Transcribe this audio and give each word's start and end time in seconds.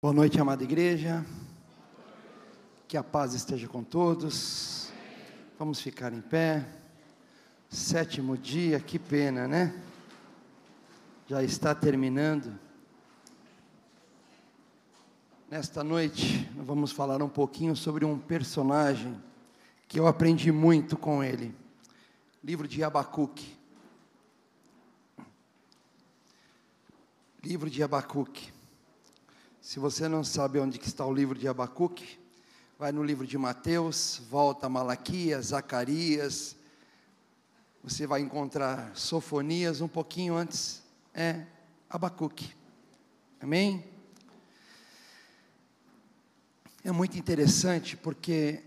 Boa 0.00 0.14
noite, 0.14 0.40
amada 0.40 0.62
igreja. 0.62 1.26
Que 2.86 2.96
a 2.96 3.02
paz 3.02 3.34
esteja 3.34 3.66
com 3.66 3.82
todos. 3.82 4.92
Vamos 5.58 5.80
ficar 5.80 6.12
em 6.12 6.20
pé. 6.20 6.64
Sétimo 7.68 8.38
dia, 8.38 8.78
que 8.78 8.96
pena, 8.96 9.48
né? 9.48 9.74
Já 11.26 11.42
está 11.42 11.74
terminando. 11.74 12.56
Nesta 15.50 15.82
noite, 15.82 16.48
vamos 16.54 16.92
falar 16.92 17.20
um 17.20 17.28
pouquinho 17.28 17.74
sobre 17.74 18.04
um 18.04 18.16
personagem 18.16 19.20
que 19.88 19.98
eu 19.98 20.06
aprendi 20.06 20.52
muito 20.52 20.96
com 20.96 21.24
ele. 21.24 21.52
Livro 22.44 22.68
de 22.68 22.84
Abacuque. 22.84 23.52
Livro 27.42 27.68
de 27.68 27.82
Abacuque. 27.82 28.57
Se 29.68 29.78
você 29.78 30.08
não 30.08 30.24
sabe 30.24 30.58
onde 30.58 30.80
está 30.80 31.04
o 31.04 31.12
livro 31.12 31.38
de 31.38 31.46
Abacuque, 31.46 32.18
vai 32.78 32.90
no 32.90 33.04
livro 33.04 33.26
de 33.26 33.36
Mateus, 33.36 34.22
volta 34.30 34.64
a 34.64 34.68
Malaquias, 34.70 35.48
Zacarias, 35.48 36.56
você 37.84 38.06
vai 38.06 38.22
encontrar 38.22 38.96
Sofonias 38.96 39.82
um 39.82 39.86
pouquinho 39.86 40.34
antes, 40.34 40.82
é 41.12 41.44
Abacuque. 41.90 42.50
Amém? 43.42 43.84
É 46.82 46.90
muito 46.90 47.18
interessante 47.18 47.94
porque 47.94 48.62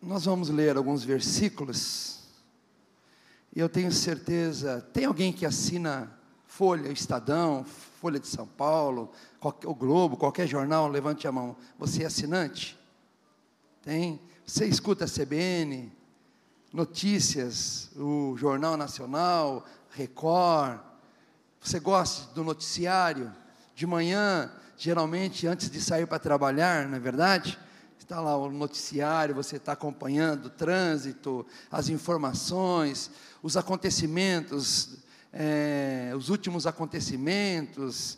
nós 0.00 0.24
vamos 0.24 0.48
ler 0.48 0.78
alguns 0.78 1.04
versículos, 1.04 2.20
e 3.54 3.60
eu 3.60 3.68
tenho 3.68 3.92
certeza, 3.92 4.80
tem 4.94 5.04
alguém 5.04 5.34
que 5.34 5.44
assina 5.44 6.18
Folha, 6.46 6.88
Estadão, 6.88 7.62
Folha 8.00 8.18
de 8.18 8.26
São 8.26 8.46
Paulo, 8.46 9.12
o 9.64 9.74
Globo, 9.74 10.16
qualquer 10.16 10.46
jornal, 10.46 10.88
levante 10.88 11.26
a 11.26 11.32
mão. 11.32 11.56
Você 11.78 12.02
é 12.02 12.06
assinante? 12.06 12.78
Tem? 13.82 14.20
Você 14.44 14.66
escuta 14.66 15.04
a 15.04 15.08
CBN, 15.08 15.92
notícias, 16.72 17.90
o 17.96 18.36
Jornal 18.36 18.76
Nacional, 18.76 19.64
Record. 19.90 20.80
Você 21.60 21.80
gosta 21.80 22.32
do 22.34 22.44
noticiário? 22.44 23.32
De 23.74 23.86
manhã, 23.86 24.50
geralmente 24.76 25.46
antes 25.46 25.70
de 25.70 25.80
sair 25.80 26.06
para 26.06 26.18
trabalhar, 26.18 26.88
não 26.88 26.96
é 26.96 27.00
verdade? 27.00 27.58
Está 27.98 28.20
lá 28.20 28.36
o 28.36 28.50
noticiário, 28.50 29.34
você 29.34 29.56
está 29.56 29.72
acompanhando 29.72 30.46
o 30.46 30.50
trânsito, 30.50 31.44
as 31.70 31.88
informações, 31.88 33.10
os 33.42 33.56
acontecimentos 33.56 35.04
é, 35.38 36.12
os 36.16 36.30
últimos 36.30 36.66
acontecimentos, 36.66 38.16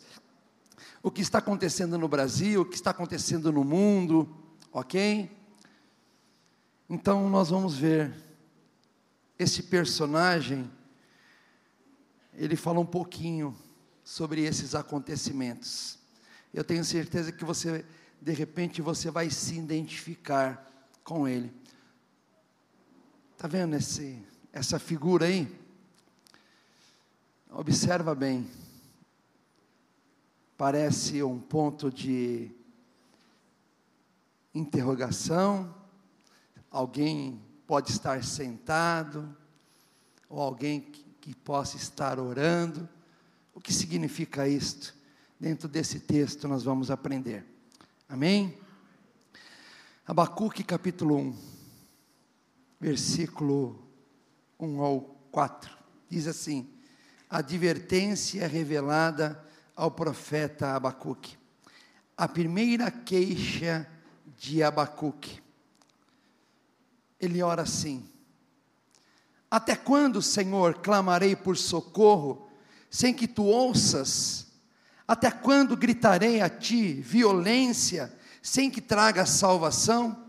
o 1.01 1.09
que 1.09 1.21
está 1.21 1.37
acontecendo 1.37 1.97
no 1.97 2.07
Brasil, 2.07 2.61
o 2.61 2.65
que 2.65 2.75
está 2.75 2.91
acontecendo 2.91 3.51
no 3.51 3.63
mundo, 3.63 4.29
ok? 4.71 5.29
Então 6.89 7.29
nós 7.29 7.49
vamos 7.49 7.77
ver 7.77 8.13
esse 9.37 9.63
personagem, 9.63 10.69
ele 12.33 12.55
fala 12.55 12.79
um 12.79 12.85
pouquinho 12.85 13.55
sobre 14.03 14.41
esses 14.41 14.75
acontecimentos. 14.75 15.97
Eu 16.53 16.63
tenho 16.63 16.83
certeza 16.83 17.31
que 17.31 17.45
você, 17.45 17.85
de 18.21 18.33
repente, 18.33 18.81
você 18.81 19.09
vai 19.11 19.29
se 19.29 19.55
identificar 19.55 20.67
com 21.03 21.27
ele. 21.27 21.53
Está 23.33 23.47
vendo 23.47 23.75
esse, 23.75 24.21
essa 24.51 24.79
figura 24.79 25.27
aí? 25.27 25.47
Observa 27.51 28.13
bem. 28.13 28.49
Parece 30.59 31.23
um 31.23 31.39
ponto 31.39 31.89
de 31.89 32.51
interrogação. 34.53 35.73
Alguém 36.69 37.41
pode 37.65 37.91
estar 37.91 38.21
sentado, 38.25 39.33
ou 40.27 40.41
alguém 40.41 40.81
que, 40.81 41.05
que 41.21 41.33
possa 41.33 41.77
estar 41.77 42.19
orando. 42.19 42.89
O 43.55 43.61
que 43.61 43.71
significa 43.71 44.49
isto? 44.49 44.93
Dentro 45.39 45.69
desse 45.69 46.01
texto 46.01 46.45
nós 46.45 46.63
vamos 46.63 46.91
aprender. 46.91 47.45
Amém? 48.09 48.57
Abacuque 50.05 50.61
capítulo 50.61 51.19
1, 51.19 51.37
versículo 52.81 53.81
1 54.59 54.81
ao 54.81 54.99
4, 55.31 55.71
diz 56.09 56.27
assim: 56.27 56.69
advertência 57.29 58.45
revelada 58.45 59.47
ao 59.79 59.89
profeta 59.89 60.75
Abacuque. 60.75 61.37
A 62.17 62.27
primeira 62.27 62.91
queixa 62.91 63.87
de 64.37 64.61
Abacuque. 64.61 65.41
Ele 67.17 67.41
ora 67.41 67.61
assim: 67.61 68.05
Até 69.49 69.77
quando, 69.77 70.21
Senhor, 70.21 70.79
clamarei 70.79 71.33
por 71.33 71.55
socorro, 71.55 72.49
sem 72.89 73.13
que 73.13 73.25
tu 73.25 73.45
ouças? 73.45 74.47
Até 75.07 75.31
quando 75.31 75.77
gritarei 75.77 76.41
a 76.41 76.49
ti 76.49 76.93
violência, 76.95 78.13
sem 78.43 78.69
que 78.69 78.81
traga 78.81 79.25
salvação? 79.25 80.25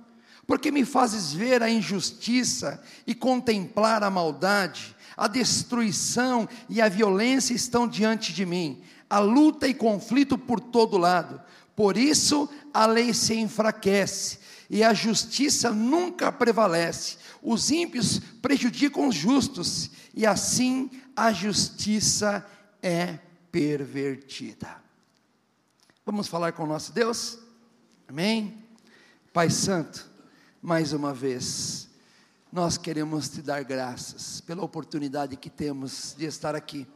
Porque 0.46 0.70
me 0.70 0.84
fazes 0.84 1.32
ver 1.32 1.60
a 1.60 1.68
injustiça 1.68 2.80
e 3.04 3.16
contemplar 3.16 4.04
a 4.04 4.10
maldade 4.10 4.96
a 5.20 5.28
destruição 5.28 6.48
e 6.66 6.80
a 6.80 6.88
violência 6.88 7.52
estão 7.52 7.86
diante 7.86 8.32
de 8.32 8.46
mim, 8.46 8.82
a 9.10 9.18
luta 9.18 9.66
e 9.66 9.74
conflito 9.74 10.38
por 10.38 10.60
todo 10.60 10.96
lado. 10.96 11.42
Por 11.74 11.96
isso 11.96 12.48
a 12.72 12.86
lei 12.86 13.12
se 13.12 13.34
enfraquece 13.34 14.38
e 14.70 14.84
a 14.84 14.94
justiça 14.94 15.72
nunca 15.72 16.30
prevalece. 16.30 17.16
Os 17.42 17.72
ímpios 17.72 18.20
prejudicam 18.40 19.08
os 19.08 19.16
justos 19.16 19.90
e 20.14 20.24
assim 20.24 20.88
a 21.16 21.32
justiça 21.32 22.46
é 22.80 23.18
pervertida. 23.50 24.80
Vamos 26.06 26.28
falar 26.28 26.52
com 26.52 26.62
o 26.62 26.68
nosso 26.68 26.92
Deus? 26.92 27.38
Amém? 28.08 28.64
Pai 29.32 29.50
Santo, 29.50 30.08
mais 30.62 30.92
uma 30.92 31.14
vez, 31.14 31.88
nós 32.52 32.76
queremos 32.76 33.28
te 33.28 33.42
dar 33.42 33.62
graças 33.62 34.40
pela 34.40 34.64
oportunidade 34.64 35.36
que 35.36 35.48
temos 35.48 36.14
de 36.18 36.24
estar 36.24 36.54
aqui, 36.54 36.86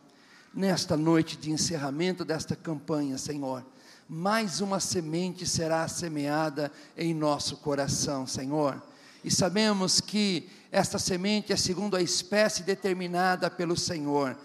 nesta 0.55 0.97
noite 0.97 1.37
de 1.37 1.51
encerramento 1.51 2.25
desta 2.25 2.55
campanha, 2.55 3.19
Senhor. 3.19 3.65
Mais 4.09 4.61
uma 4.61 4.79
semente 4.79 5.47
será 5.47 5.89
semeada 5.89 6.71
em 6.97 7.13
nosso 7.15 7.57
coração, 7.57 8.27
Senhor. 8.27 8.81
E 9.25 9.31
sabemos 9.31 10.01
que 10.01 10.49
esta 10.71 10.99
semente 10.99 11.53
é 11.53 11.57
segundo 11.57 11.97
a 11.97 12.03
espécie 12.03 12.63
determinada 12.63 13.51
pelo 13.51 13.77
Senhor. 13.77 14.37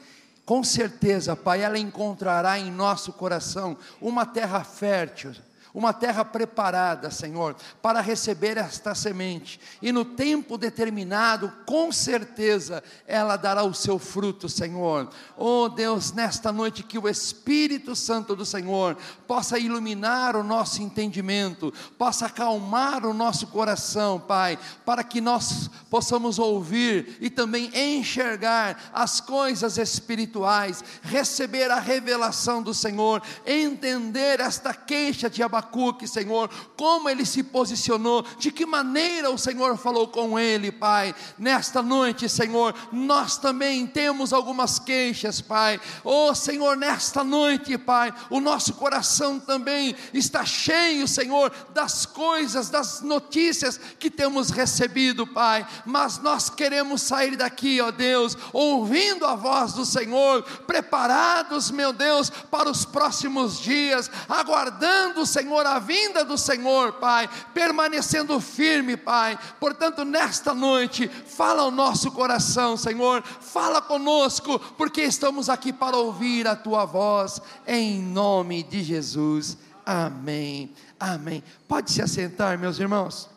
Com 0.46 0.64
certeza, 0.64 1.36
Pai, 1.36 1.62
ela 1.62 1.78
encontrará 1.78 2.58
em 2.58 2.72
nosso 2.72 3.14
coração 3.14 3.78
uma 4.02 4.26
terra 4.26 4.64
fértil 4.64 5.34
uma 5.74 5.94
terra 5.94 6.26
preparada, 6.26 7.12
Senhor, 7.12 7.56
para 7.82 8.02
receber 8.02 8.58
esta 8.58 8.96
semente, 8.96 9.60
e 9.82 9.92
no 9.92 10.04
tempo 10.04 10.58
determinado, 10.58 11.52
com 11.66 11.92
certeza, 11.92 12.84
ela 13.06 13.38
dará 13.38 13.64
o 13.64 13.74
seu 13.74 14.00
fruto, 14.00 14.50
Senhor. 14.50 15.10
Oh 15.38 15.70
Deus, 15.70 16.12
nesta 16.12 16.52
noite, 16.52 16.84
que 16.84 16.98
o 16.98 17.08
Espírito 17.08 17.96
Santo 17.96 18.36
do 18.36 18.46
Senhor 18.46 18.98
possa 19.28 19.60
iluminar 19.60 20.36
o 20.36 20.44
nosso 20.44 20.82
entendimento, 20.82 21.72
possa 21.98 22.26
acalmar 22.26 23.06
o 23.06 23.14
nosso 23.14 23.48
coração, 23.48 24.20
Pai, 24.20 24.58
para 24.86 25.04
que 25.04 25.22
nós 25.22 25.70
possamos 25.90 26.40
ouvir 26.40 27.18
e 27.22 27.30
também 27.30 27.72
enxergar 27.76 28.90
as 28.92 29.22
coisas 29.22 29.78
espirituais, 29.78 30.84
receber 31.04 31.70
a 31.70 31.80
revelação 31.80 32.62
do 32.64 32.74
Senhor, 32.74 33.22
entender 33.46 34.40
esta 34.40 34.74
queixa 34.74 35.30
de 35.30 35.44
abaixo 35.44 35.59
Abacuque, 35.60 36.08
Senhor, 36.08 36.50
como 36.76 37.10
ele 37.10 37.26
se 37.26 37.44
posicionou, 37.44 38.26
de 38.38 38.52
que 38.52 38.66
maneira 38.66 39.30
o 39.30 39.38
Senhor 39.38 39.78
falou 39.78 40.08
com 40.08 40.40
ele, 40.40 40.72
Pai. 40.72 41.14
Nesta 41.38 41.82
noite, 41.82 42.30
Senhor, 42.30 42.74
nós 42.92 43.38
também 43.38 43.86
temos 43.86 44.32
algumas 44.32 44.80
queixas, 44.80 45.42
Pai. 45.42 45.80
Oh, 46.04 46.34
Senhor, 46.34 46.78
nesta 46.78 47.24
noite, 47.24 47.78
Pai, 47.78 48.14
o 48.30 48.40
nosso 48.40 48.74
coração 48.74 49.40
também 49.40 49.96
está 50.14 50.46
cheio, 50.46 51.08
Senhor, 51.08 51.52
das 51.74 52.06
coisas, 52.06 52.70
das 52.70 53.02
notícias 53.02 53.80
que 54.00 54.10
temos 54.10 54.50
recebido, 54.50 55.28
Pai. 55.28 55.68
Mas 55.86 56.20
nós 56.20 56.50
queremos 56.50 57.02
sair 57.02 57.36
daqui, 57.36 57.82
ó 57.82 57.92
Deus, 57.92 58.38
ouvindo 58.54 59.26
a 59.26 59.36
voz 59.36 59.74
do 59.74 59.86
Senhor, 59.86 60.42
preparados, 60.66 61.70
meu 61.70 61.92
Deus, 61.92 62.30
para 62.30 62.70
os 62.70 62.86
próximos 62.86 63.60
dias, 63.60 64.10
aguardando, 64.28 65.26
Senhor 65.26 65.49
Senhor, 65.50 65.66
a 65.66 65.80
vinda 65.80 66.24
do 66.24 66.38
Senhor, 66.38 66.94
Pai, 66.94 67.28
permanecendo 67.56 68.40
firme, 68.40 68.96
Pai. 68.96 69.38
Portanto, 69.60 70.06
nesta 70.06 70.54
noite, 70.54 71.08
fala 71.08 71.64
ao 71.64 71.72
nosso 71.72 72.12
coração, 72.12 72.78
Senhor, 72.78 73.24
fala 73.24 73.82
conosco, 73.82 74.60
porque 74.78 75.02
estamos 75.02 75.50
aqui 75.50 75.74
para 75.74 75.98
ouvir 75.98 76.48
a 76.48 76.56
tua 76.56 76.86
voz, 76.86 77.42
em 77.66 78.00
nome 78.00 78.62
de 78.62 78.84
Jesus. 78.84 79.58
Amém. 79.84 80.72
Amém. 81.00 81.44
Pode 81.68 81.92
se 81.92 82.00
assentar, 82.00 82.60
meus 82.60 82.78
irmãos. 82.78 83.28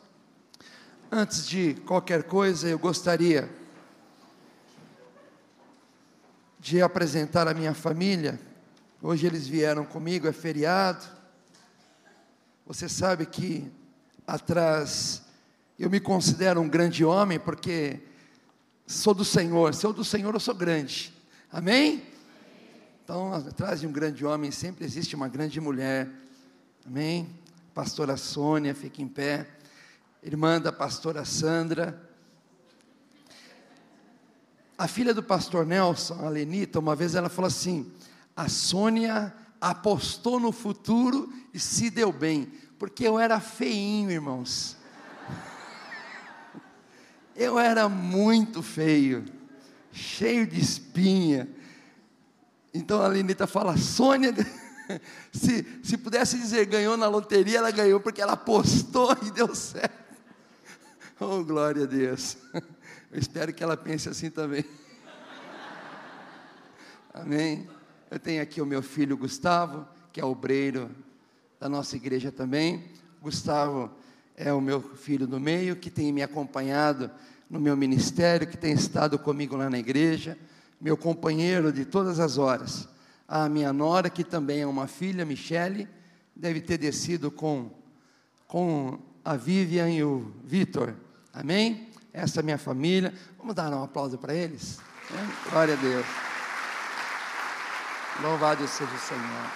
Antes 1.10 1.48
de 1.48 1.74
qualquer 1.86 2.24
coisa, 2.24 2.68
eu 2.68 2.78
gostaria 2.78 3.48
de 6.60 6.82
apresentar 6.82 7.48
a 7.48 7.54
minha 7.54 7.72
família. 7.72 8.38
Hoje 9.00 9.26
eles 9.26 9.46
vieram 9.46 9.86
comigo, 9.86 10.28
é 10.28 10.32
feriado. 10.32 11.21
Você 12.64 12.88
sabe 12.88 13.26
que 13.26 13.68
atrás 14.24 15.22
eu 15.76 15.90
me 15.90 15.98
considero 15.98 16.60
um 16.60 16.68
grande 16.68 17.04
homem 17.04 17.38
porque 17.38 18.00
sou 18.86 19.12
do 19.12 19.24
Senhor. 19.24 19.74
Se 19.74 19.84
eu 19.84 19.92
do 19.92 20.04
Senhor, 20.04 20.32
eu 20.32 20.40
sou 20.40 20.54
grande. 20.54 21.12
Amém? 21.50 22.02
Então, 23.02 23.34
atrás 23.34 23.80
de 23.80 23.86
um 23.86 23.92
grande 23.92 24.24
homem 24.24 24.52
sempre 24.52 24.84
existe 24.84 25.16
uma 25.16 25.28
grande 25.28 25.60
mulher. 25.60 26.08
Amém? 26.86 27.28
Pastora 27.74 28.16
Sônia, 28.16 28.76
fica 28.76 29.02
em 29.02 29.08
pé. 29.08 29.48
Irmã 30.22 30.60
da 30.60 30.70
pastora 30.70 31.24
Sandra. 31.24 32.00
A 34.78 34.86
filha 34.86 35.12
do 35.12 35.22
pastor 35.22 35.66
Nelson, 35.66 36.24
a 36.24 36.28
Lenita, 36.28 36.78
uma 36.78 36.94
vez 36.94 37.16
ela 37.16 37.28
falou 37.28 37.48
assim: 37.48 37.92
a 38.36 38.48
Sônia 38.48 39.34
apostou 39.62 40.40
no 40.40 40.50
futuro 40.50 41.32
e 41.54 41.60
se 41.60 41.88
deu 41.88 42.12
bem, 42.12 42.52
porque 42.80 43.06
eu 43.06 43.16
era 43.16 43.38
feinho, 43.38 44.10
irmãos. 44.10 44.76
Eu 47.36 47.58
era 47.58 47.88
muito 47.88 48.60
feio, 48.60 49.24
cheio 49.92 50.46
de 50.46 50.60
espinha. 50.60 51.48
Então 52.74 53.00
a 53.00 53.06
Lenita 53.06 53.46
fala: 53.46 53.76
Sônia, 53.76 54.34
se, 55.32 55.64
se 55.82 55.96
pudesse 55.96 56.36
dizer 56.36 56.66
ganhou 56.66 56.96
na 56.96 57.06
loteria, 57.06 57.58
ela 57.58 57.70
ganhou 57.70 58.00
porque 58.00 58.20
ela 58.20 58.32
apostou 58.32 59.16
e 59.22 59.30
deu 59.30 59.54
certo. 59.54 60.02
Oh, 61.20 61.44
glória 61.44 61.84
a 61.84 61.86
Deus. 61.86 62.36
Eu 63.12 63.20
espero 63.20 63.52
que 63.52 63.62
ela 63.62 63.76
pense 63.76 64.08
assim 64.08 64.28
também. 64.28 64.64
Amém. 67.14 67.68
Eu 68.12 68.18
tenho 68.18 68.42
aqui 68.42 68.60
o 68.60 68.66
meu 68.66 68.82
filho 68.82 69.16
Gustavo, 69.16 69.86
que 70.12 70.20
é 70.20 70.24
obreiro 70.24 70.90
da 71.58 71.66
nossa 71.66 71.96
igreja 71.96 72.30
também. 72.30 72.84
Gustavo 73.22 73.90
é 74.36 74.52
o 74.52 74.60
meu 74.60 74.82
filho 74.82 75.26
do 75.26 75.40
meio, 75.40 75.74
que 75.74 75.90
tem 75.90 76.12
me 76.12 76.22
acompanhado 76.22 77.10
no 77.48 77.58
meu 77.58 77.74
ministério, 77.74 78.46
que 78.46 78.58
tem 78.58 78.74
estado 78.74 79.18
comigo 79.18 79.56
lá 79.56 79.70
na 79.70 79.78
igreja, 79.78 80.36
meu 80.78 80.94
companheiro 80.94 81.72
de 81.72 81.86
todas 81.86 82.20
as 82.20 82.36
horas. 82.36 82.86
A 83.26 83.48
minha 83.48 83.72
nora, 83.72 84.10
que 84.10 84.24
também 84.24 84.60
é 84.60 84.66
uma 84.66 84.86
filha, 84.86 85.24
Michele, 85.24 85.88
deve 86.36 86.60
ter 86.60 86.76
descido 86.76 87.30
com, 87.30 87.70
com 88.46 88.98
a 89.24 89.36
Vivian 89.36 89.88
e 89.88 90.04
o 90.04 90.30
Vitor. 90.44 90.94
Amém? 91.32 91.88
Essa 92.12 92.40
é 92.40 92.42
a 92.42 92.44
minha 92.44 92.58
família. 92.58 93.14
Vamos 93.38 93.54
dar 93.54 93.72
um 93.72 93.82
aplauso 93.82 94.18
para 94.18 94.34
eles? 94.34 94.80
Glória 95.50 95.72
a 95.72 95.76
Deus. 95.78 96.31
Louvado 98.20 98.68
seja 98.68 98.92
o 98.94 98.98
Senhor. 98.98 99.50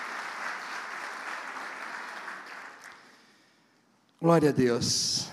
Glória 4.20 4.48
a 4.48 4.52
Deus. 4.52 5.28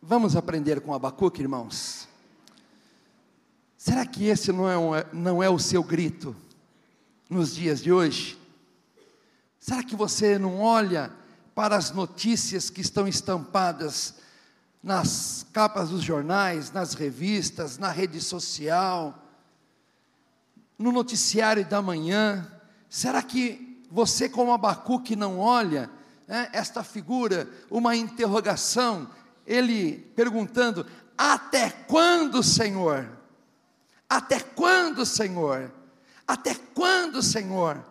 Vamos 0.00 0.34
aprender 0.34 0.80
com 0.80 0.94
Abacuque, 0.94 1.42
irmãos? 1.42 2.08
Será 3.76 4.06
que 4.06 4.24
esse 4.24 4.50
não 4.52 4.68
é, 4.68 4.78
um, 4.78 4.92
não 5.12 5.42
é 5.42 5.50
o 5.50 5.58
seu 5.58 5.82
grito 5.84 6.34
nos 7.28 7.54
dias 7.54 7.80
de 7.82 7.92
hoje? 7.92 8.38
Será 9.60 9.84
que 9.84 9.94
você 9.94 10.38
não 10.38 10.60
olha 10.60 11.12
para 11.54 11.76
as 11.76 11.90
notícias 11.90 12.70
que 12.70 12.80
estão 12.80 13.06
estampadas 13.06 14.14
nas 14.82 15.44
capas 15.52 15.90
dos 15.90 16.02
jornais, 16.02 16.72
nas 16.72 16.94
revistas, 16.94 17.76
na 17.76 17.90
rede 17.90 18.20
social, 18.20 19.27
no 20.78 20.92
noticiário 20.92 21.64
da 21.64 21.82
manhã? 21.82 22.50
Será 22.88 23.22
que 23.22 23.82
você, 23.90 24.28
como 24.28 24.52
Abacuque, 24.52 25.16
não 25.16 25.38
olha 25.38 25.90
né, 26.26 26.48
esta 26.52 26.84
figura, 26.84 27.48
uma 27.70 27.96
interrogação, 27.96 29.08
ele 29.46 30.10
perguntando: 30.14 30.86
Até 31.16 31.70
quando, 31.70 32.42
Senhor? 32.42 33.08
Até 34.08 34.40
quando, 34.40 35.04
Senhor? 35.04 35.72
Até 36.26 36.54
quando, 36.74 37.22
Senhor? 37.22 37.84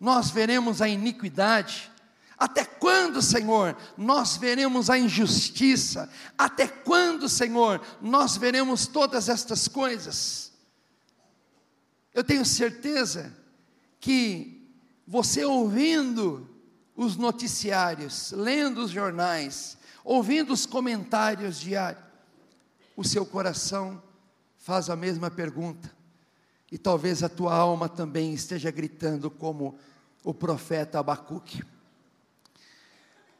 Nós 0.00 0.30
veremos 0.30 0.82
a 0.82 0.88
iniquidade, 0.88 1.90
até 2.36 2.64
quando, 2.64 3.22
Senhor, 3.22 3.76
nós 3.96 4.36
veremos 4.36 4.90
a 4.90 4.98
injustiça? 4.98 6.10
Até 6.36 6.66
quando, 6.66 7.28
Senhor, 7.28 7.80
nós 8.02 8.36
veremos 8.36 8.86
todas 8.86 9.28
estas 9.28 9.68
coisas? 9.68 10.52
Eu 12.14 12.22
tenho 12.22 12.44
certeza 12.44 13.36
que 13.98 14.72
você 15.04 15.44
ouvindo 15.44 16.48
os 16.94 17.16
noticiários, 17.16 18.30
lendo 18.30 18.84
os 18.84 18.92
jornais, 18.92 19.76
ouvindo 20.04 20.52
os 20.52 20.64
comentários 20.64 21.58
diários, 21.58 22.04
o 22.96 23.02
seu 23.02 23.26
coração 23.26 24.00
faz 24.56 24.88
a 24.88 24.94
mesma 24.94 25.28
pergunta. 25.28 25.92
E 26.70 26.78
talvez 26.78 27.24
a 27.24 27.28
tua 27.28 27.52
alma 27.52 27.88
também 27.88 28.32
esteja 28.32 28.70
gritando 28.70 29.28
como 29.28 29.76
o 30.22 30.32
profeta 30.32 31.00
Abacuque. 31.00 31.64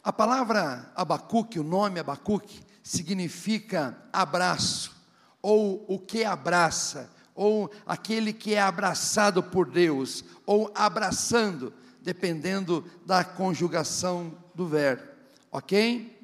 A 0.03 0.13
palavra 0.13 0.93
Abacuque, 0.97 1.61
o 1.61 1.65
nome 1.65 2.01
Abacuque, 2.01 2.61
significa 2.83 3.97
abraço, 4.13 4.95
ou 5.41 5.85
o 5.89 5.99
que 5.99 6.25
abraça, 6.25 7.09
ou 7.35 7.71
aquele 7.87 8.33
que 8.33 8.55
é 8.55 8.61
abraçado 8.61 9.43
por 9.43 9.69
Deus, 9.69 10.25
ou 10.47 10.71
abraçando, 10.75 11.73
dependendo 12.01 12.85
da 13.05 13.25
conjugação 13.25 14.35
do 14.55 14.67
verbo, 14.67 15.03
ok? 15.51 16.15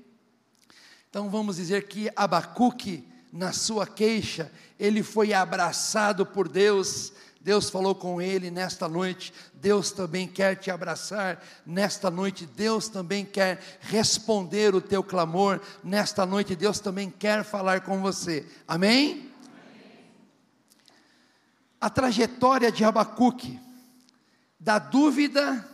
Então 1.08 1.28
vamos 1.28 1.56
dizer 1.56 1.88
que 1.88 2.10
Abacuque, 2.14 3.04
na 3.32 3.52
sua 3.52 3.86
queixa, 3.86 4.50
ele 4.78 5.02
foi 5.02 5.32
abraçado 5.32 6.24
por 6.24 6.48
Deus, 6.48 7.12
Deus 7.40 7.70
falou 7.70 7.94
com 7.94 8.20
ele 8.20 8.50
nesta 8.50 8.88
noite, 8.88 9.32
Deus 9.54 9.90
também 9.90 10.28
quer 10.28 10.56
te 10.56 10.70
abraçar 10.70 11.42
nesta 11.64 12.10
noite, 12.10 12.46
Deus 12.46 12.88
também 12.88 13.24
quer 13.24 13.60
responder 13.80 14.74
o 14.74 14.80
teu 14.80 15.02
clamor 15.02 15.60
nesta 15.82 16.26
noite, 16.26 16.54
Deus 16.54 16.78
também 16.78 17.10
quer 17.10 17.42
falar 17.42 17.80
com 17.80 18.00
você, 18.00 18.46
amém? 18.68 19.29
A 21.80 21.88
trajetória 21.88 22.70
de 22.70 22.84
Abacuque, 22.84 23.58
da 24.58 24.78
dúvida, 24.78 25.66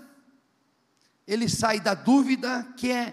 ele 1.26 1.48
sai 1.48 1.80
da 1.80 1.94
dúvida, 1.94 2.62
que 2.76 2.92
é 2.92 3.12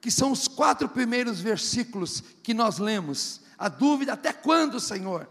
que 0.00 0.10
são 0.10 0.30
os 0.30 0.46
quatro 0.46 0.88
primeiros 0.88 1.40
versículos 1.40 2.22
que 2.42 2.54
nós 2.54 2.78
lemos, 2.78 3.40
a 3.58 3.68
dúvida 3.68 4.12
até 4.12 4.32
quando, 4.32 4.78
Senhor? 4.78 5.28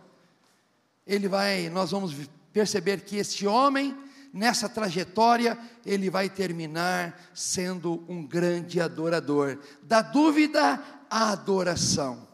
Ele 1.06 1.28
vai, 1.28 1.70
nós 1.70 1.92
vamos 1.92 2.14
perceber 2.52 3.02
que 3.02 3.16
este 3.16 3.48
homem, 3.48 3.96
nessa 4.34 4.68
trajetória, 4.68 5.58
ele 5.86 6.10
vai 6.10 6.30
terminar 6.30 7.18
sendo 7.34 8.04
um 8.10 8.26
grande 8.26 8.82
adorador. 8.82 9.58
Da 9.84 10.02
dúvida 10.02 10.84
à 11.10 11.32
adoração. 11.32 12.28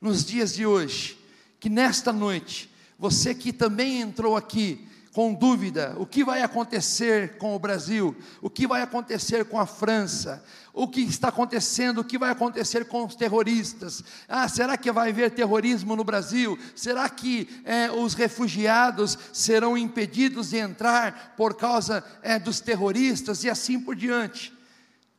Nos 0.00 0.24
dias 0.24 0.54
de 0.54 0.66
hoje, 0.66 1.16
que 1.60 1.70
nesta 1.70 2.12
noite, 2.12 2.73
você 2.98 3.34
que 3.34 3.52
também 3.52 4.00
entrou 4.00 4.36
aqui 4.36 4.86
com 5.14 5.32
dúvida: 5.32 5.94
o 5.96 6.04
que 6.04 6.24
vai 6.24 6.42
acontecer 6.42 7.38
com 7.38 7.54
o 7.54 7.58
Brasil, 7.58 8.14
o 8.42 8.50
que 8.50 8.66
vai 8.66 8.82
acontecer 8.82 9.44
com 9.44 9.58
a 9.58 9.64
França, 9.64 10.44
o 10.72 10.88
que 10.88 11.00
está 11.00 11.28
acontecendo, 11.28 12.00
o 12.00 12.04
que 12.04 12.18
vai 12.18 12.30
acontecer 12.30 12.86
com 12.86 13.06
os 13.06 13.14
terroristas. 13.14 14.02
Ah, 14.28 14.48
será 14.48 14.76
que 14.76 14.90
vai 14.90 15.10
haver 15.10 15.30
terrorismo 15.30 15.94
no 15.94 16.02
Brasil? 16.02 16.58
Será 16.74 17.08
que 17.08 17.48
é, 17.64 17.90
os 17.90 18.14
refugiados 18.14 19.16
serão 19.32 19.78
impedidos 19.78 20.50
de 20.50 20.56
entrar 20.58 21.34
por 21.36 21.54
causa 21.54 22.04
é, 22.20 22.38
dos 22.38 22.60
terroristas 22.60 23.44
e 23.44 23.48
assim 23.48 23.78
por 23.80 23.94
diante? 23.94 24.52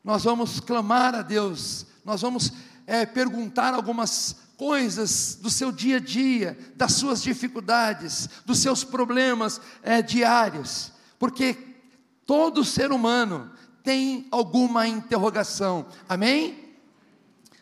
Nós 0.04 0.26
vamos 0.26 0.60
clamar 0.60 1.16
a 1.16 1.22
Deus, 1.22 1.88
nós 2.04 2.22
vamos 2.22 2.52
é, 2.88 3.06
perguntar 3.06 3.74
algumas 3.74 4.36
coisas 4.58 5.38
do 5.42 5.50
seu 5.50 5.72
dia 5.72 5.98
a 5.98 6.00
dia, 6.00 6.58
das 6.76 6.94
suas 6.94 7.22
dificuldades, 7.22 8.30
dos 8.46 8.60
seus 8.60 8.84
problemas 8.84 9.60
é, 9.84 10.02
diários, 10.02 10.92
porque 11.20 11.58
todo 12.26 12.64
ser 12.64 12.92
humano 12.92 13.52
tem 13.84 14.28
alguma 14.32 14.88
interrogação, 14.88 15.86
amém? 16.08 16.64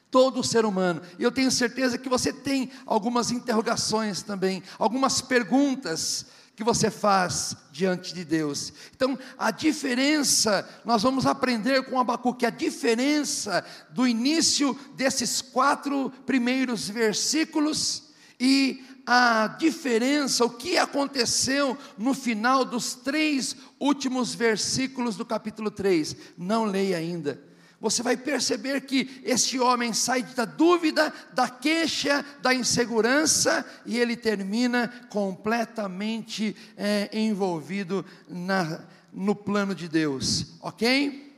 Todo 0.10 0.44
ser 0.44 0.64
humano, 0.64 1.02
e 1.18 1.24
eu 1.24 1.32
tenho 1.32 1.50
certeza 1.50 1.98
que 1.98 2.08
você 2.08 2.32
tem 2.32 2.72
algumas 2.86 3.32
interrogações 3.32 4.22
também, 4.22 4.62
algumas 4.78 5.22
perguntas 5.22 6.28
que 6.56 6.64
você 6.64 6.92
faz 6.92 7.56
diante 7.72 8.14
de 8.14 8.24
Deus. 8.24 8.72
Então, 8.96 9.18
a 9.38 9.50
diferença, 9.50 10.68
nós 10.86 11.02
vamos 11.02 11.26
aprender 11.26 11.84
com 11.86 12.00
Abacuque, 12.00 12.46
a 12.46 12.52
diferença 12.52 13.66
do 13.90 14.08
início 14.08 14.78
desses 14.96 15.42
quatro 15.42 16.12
primeiros 16.26 16.88
versículos 16.88 18.04
e 18.40 18.84
a 19.06 19.48
diferença, 19.48 20.46
o 20.46 20.50
que 20.50 20.78
aconteceu 20.78 21.78
no 21.98 22.14
final 22.14 22.64
dos 22.64 22.94
três 22.94 23.56
últimos 23.80 24.34
versículos 24.34 25.16
do 25.16 25.26
capítulo 25.26 25.70
3. 25.70 26.16
Não 26.38 26.66
leia 26.66 26.98
ainda. 26.98 27.53
Você 27.84 28.02
vai 28.02 28.16
perceber 28.16 28.80
que 28.86 29.22
este 29.26 29.60
homem 29.60 29.92
sai 29.92 30.24
da 30.24 30.46
dúvida, 30.46 31.14
da 31.34 31.50
queixa, 31.50 32.26
da 32.42 32.54
insegurança 32.54 33.66
e 33.86 34.00
ele 34.00 34.16
termina 34.16 34.88
completamente 35.10 36.56
é, 36.78 37.10
envolvido 37.12 38.06
na, 38.30 38.80
no 39.12 39.36
plano 39.36 39.76
de 39.76 39.90
Deus, 39.90 40.54
ok? 40.62 41.30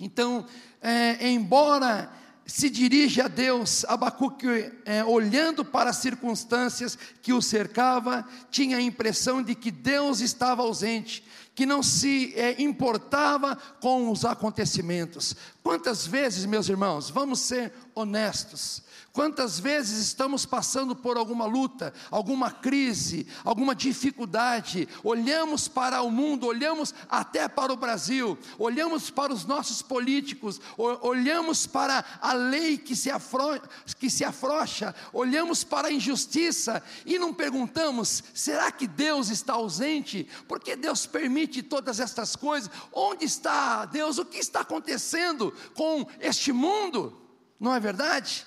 Então, 0.00 0.46
é, 0.80 1.28
embora 1.28 2.10
se 2.46 2.70
dirige 2.70 3.20
a 3.20 3.28
Deus, 3.28 3.84
Abacuque, 3.84 4.72
é, 4.86 5.04
olhando 5.04 5.62
para 5.62 5.90
as 5.90 5.96
circunstâncias 5.98 6.98
que 7.20 7.34
o 7.34 7.42
cercava, 7.42 8.26
tinha 8.50 8.78
a 8.78 8.82
impressão 8.82 9.42
de 9.42 9.54
que 9.54 9.70
Deus 9.70 10.20
estava 10.20 10.62
ausente, 10.62 11.22
que 11.54 11.66
não 11.66 11.82
se 11.82 12.32
é, 12.34 12.60
importava 12.62 13.56
com 13.80 14.10
os 14.10 14.24
acontecimentos. 14.24 15.36
Quantas 15.62 16.06
vezes, 16.06 16.46
meus 16.46 16.68
irmãos, 16.68 17.10
vamos 17.10 17.40
ser 17.40 17.72
honestos, 17.94 18.82
Quantas 19.12 19.60
vezes 19.60 19.98
estamos 19.98 20.46
passando 20.46 20.96
por 20.96 21.18
alguma 21.18 21.44
luta, 21.44 21.92
alguma 22.10 22.50
crise, 22.50 23.26
alguma 23.44 23.74
dificuldade, 23.74 24.88
olhamos 25.04 25.68
para 25.68 26.00
o 26.00 26.10
mundo, 26.10 26.46
olhamos 26.46 26.94
até 27.10 27.46
para 27.46 27.74
o 27.74 27.76
Brasil, 27.76 28.38
olhamos 28.58 29.10
para 29.10 29.30
os 29.30 29.44
nossos 29.44 29.82
políticos, 29.82 30.62
olhamos 30.78 31.66
para 31.66 32.02
a 32.22 32.32
lei 32.32 32.78
que 32.78 32.96
se, 32.96 33.10
afro, 33.10 33.60
que 33.98 34.08
se 34.08 34.24
afrocha, 34.24 34.94
olhamos 35.12 35.62
para 35.62 35.88
a 35.88 35.92
injustiça 35.92 36.82
e 37.04 37.18
não 37.18 37.34
perguntamos: 37.34 38.24
será 38.32 38.72
que 38.72 38.86
Deus 38.86 39.28
está 39.28 39.52
ausente? 39.52 40.26
Por 40.48 40.58
que 40.58 40.74
Deus 40.74 41.04
permite 41.04 41.62
todas 41.62 42.00
estas 42.00 42.34
coisas? 42.34 42.70
Onde 42.90 43.26
está 43.26 43.84
Deus? 43.84 44.16
O 44.16 44.24
que 44.24 44.38
está 44.38 44.60
acontecendo 44.60 45.52
com 45.74 46.06
este 46.18 46.50
mundo? 46.50 47.21
Não 47.62 47.72
é 47.72 47.78
verdade? 47.78 48.44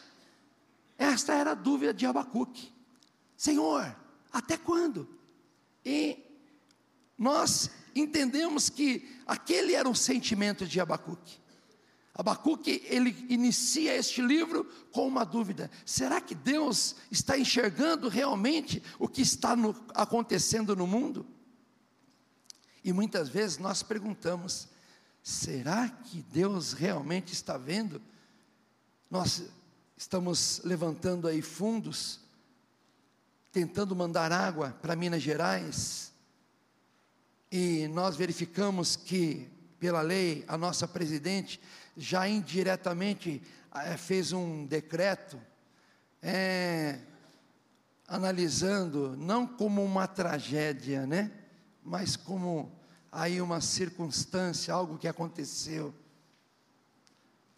Esta 0.97 1.33
era 1.33 1.51
a 1.51 1.55
dúvida 1.55 1.93
de 1.93 2.05
Abacuque. 2.05 2.69
Senhor, 3.37 3.95
até 4.29 4.57
quando? 4.57 5.07
E 5.85 6.19
nós 7.17 7.69
entendemos 7.95 8.69
que 8.69 9.09
aquele 9.25 9.73
era 9.73 9.87
o 9.87 9.95
sentimento 9.95 10.67
de 10.67 10.81
Abacuque. 10.81 11.39
Abacuque, 12.13 12.83
ele 12.87 13.25
inicia 13.29 13.95
este 13.95 14.21
livro 14.21 14.65
com 14.91 15.07
uma 15.07 15.23
dúvida: 15.23 15.71
será 15.85 16.19
que 16.19 16.35
Deus 16.35 16.97
está 17.09 17.39
enxergando 17.39 18.09
realmente 18.09 18.83
o 18.99 19.07
que 19.07 19.21
está 19.21 19.55
no, 19.55 19.73
acontecendo 19.93 20.75
no 20.75 20.85
mundo? 20.85 21.25
E 22.83 22.91
muitas 22.91 23.29
vezes 23.29 23.59
nós 23.59 23.81
perguntamos: 23.81 24.67
será 25.23 25.87
que 25.87 26.21
Deus 26.21 26.73
realmente 26.73 27.31
está 27.31 27.57
vendo? 27.57 28.01
Nós 29.15 29.43
estamos 29.95 30.59
levantando 30.65 31.25
aí 31.29 31.41
fundos, 31.41 32.19
tentando 33.49 33.95
mandar 33.95 34.29
água 34.29 34.77
para 34.81 34.93
Minas 34.93 35.21
Gerais, 35.21 36.11
e 37.49 37.87
nós 37.87 38.17
verificamos 38.17 38.97
que, 38.97 39.47
pela 39.79 40.01
lei, 40.01 40.43
a 40.49 40.57
nossa 40.57 40.85
presidente 40.85 41.61
já 41.95 42.27
indiretamente 42.27 43.41
é, 43.73 43.95
fez 43.95 44.33
um 44.33 44.65
decreto, 44.65 45.39
é, 46.21 46.99
analisando, 48.09 49.15
não 49.15 49.47
como 49.47 49.81
uma 49.81 50.07
tragédia, 50.07 51.07
né? 51.07 51.31
Mas 51.81 52.17
como 52.17 52.69
aí 53.09 53.39
uma 53.39 53.61
circunstância, 53.61 54.73
algo 54.73 54.97
que 54.97 55.07
aconteceu. 55.07 55.95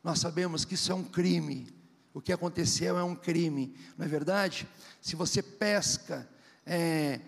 Nós 0.08 0.20
sabemos 0.20 0.64
que 0.64 0.76
isso 0.76 0.90
é 0.90 0.96
um 0.96 1.04
crime, 1.04 1.68
o 2.14 2.22
que 2.22 2.32
aconteceu 2.32 2.98
é 2.98 3.04
um 3.04 3.14
crime, 3.14 3.76
não 3.98 4.06
é 4.06 4.08
verdade? 4.08 4.66
Se 5.02 5.18
você 5.18 5.44
pesca 5.44 6.26
é, 6.66 7.20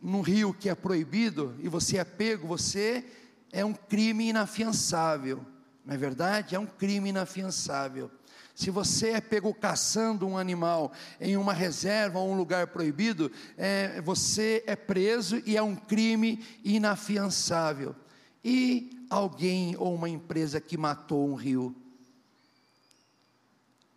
num 0.00 0.22
rio 0.22 0.54
que 0.54 0.70
é 0.70 0.74
proibido 0.74 1.54
e 1.58 1.68
você 1.68 1.98
é 1.98 2.04
pego, 2.04 2.46
você 2.48 3.04
é 3.52 3.62
um 3.66 3.74
crime 3.74 4.30
inafiançável, 4.30 5.44
não 5.84 5.92
é 5.92 5.98
verdade? 5.98 6.54
É 6.54 6.58
um 6.58 6.64
crime 6.64 7.10
inafiançável. 7.10 8.10
Se 8.54 8.70
você 8.70 9.10
é 9.10 9.20
pego 9.20 9.52
caçando 9.52 10.26
um 10.26 10.38
animal 10.38 10.94
em 11.20 11.36
uma 11.36 11.52
reserva 11.52 12.18
ou 12.18 12.30
um 12.32 12.36
lugar 12.38 12.68
proibido, 12.68 13.30
é, 13.58 14.00
você 14.00 14.64
é 14.66 14.74
preso 14.74 15.42
e 15.44 15.54
é 15.54 15.62
um 15.62 15.76
crime 15.76 16.42
inafiançável. 16.64 17.94
E 18.42 19.04
alguém 19.10 19.76
ou 19.76 19.94
uma 19.94 20.08
empresa 20.08 20.62
que 20.62 20.78
matou 20.78 21.28
um 21.28 21.34
rio, 21.34 21.76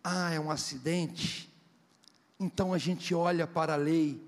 ah, 0.02 0.32
é 0.32 0.40
um 0.40 0.50
acidente. 0.50 1.50
Então 2.38 2.72
a 2.72 2.78
gente 2.78 3.14
olha 3.14 3.46
para 3.46 3.74
a 3.74 3.76
lei 3.76 4.26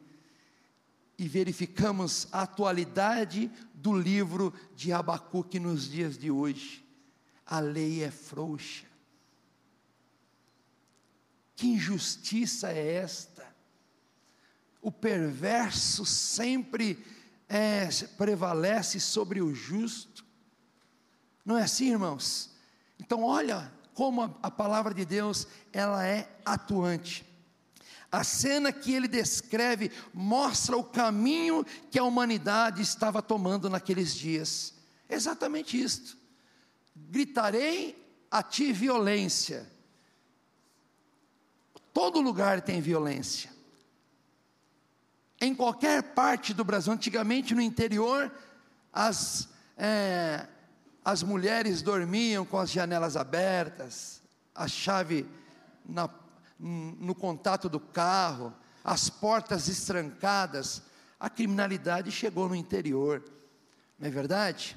e 1.18 1.26
verificamos 1.26 2.28
a 2.32 2.42
atualidade 2.42 3.50
do 3.74 3.96
livro 3.96 4.52
de 4.76 4.92
Abacuque 4.92 5.58
nos 5.58 5.88
dias 5.88 6.18
de 6.18 6.30
hoje. 6.30 6.84
A 7.46 7.58
lei 7.58 8.02
é 8.02 8.10
frouxa. 8.10 8.86
Que 11.56 11.68
injustiça 11.68 12.70
é 12.70 12.94
esta? 12.94 13.46
O 14.80 14.90
perverso 14.90 16.04
sempre 16.04 17.04
é, 17.48 17.88
prevalece 18.16 18.98
sobre 18.98 19.40
o 19.40 19.54
justo. 19.54 20.24
Não 21.44 21.56
é 21.56 21.62
assim, 21.62 21.90
irmãos? 21.90 22.50
Então, 22.98 23.22
olha 23.22 23.72
como 23.94 24.22
a, 24.22 24.30
a 24.42 24.50
palavra 24.50 24.94
de 24.94 25.04
Deus 25.04 25.46
ela 25.72 26.06
é 26.06 26.28
atuante. 26.44 27.24
A 28.10 28.22
cena 28.22 28.70
que 28.70 28.92
ele 28.92 29.08
descreve 29.08 29.90
mostra 30.12 30.76
o 30.76 30.84
caminho 30.84 31.64
que 31.90 31.98
a 31.98 32.04
humanidade 32.04 32.82
estava 32.82 33.22
tomando 33.22 33.70
naqueles 33.70 34.14
dias. 34.14 34.74
Exatamente 35.08 35.82
isto. 35.82 36.16
Gritarei 36.94 37.98
a 38.30 38.42
ti 38.42 38.72
violência. 38.72 39.70
Todo 41.92 42.20
lugar 42.20 42.60
tem 42.60 42.80
violência. 42.80 43.50
Em 45.40 45.54
qualquer 45.54 46.02
parte 46.14 46.54
do 46.54 46.64
Brasil, 46.64 46.92
antigamente 46.92 47.54
no 47.54 47.60
interior, 47.60 48.32
as, 48.92 49.48
é, 49.76 50.46
as 51.04 51.22
mulheres 51.22 51.82
dormiam 51.82 52.44
com 52.44 52.58
as 52.58 52.70
janelas 52.70 53.16
abertas, 53.16 54.22
a 54.54 54.68
chave 54.68 55.26
na, 55.84 56.08
no 56.58 57.14
contato 57.14 57.68
do 57.68 57.80
carro, 57.80 58.54
as 58.84 59.10
portas 59.10 59.68
estrancadas. 59.68 60.82
A 61.18 61.28
criminalidade 61.28 62.10
chegou 62.10 62.48
no 62.48 62.54
interior, 62.54 63.22
não 63.98 64.08
é 64.08 64.10
verdade? 64.10 64.76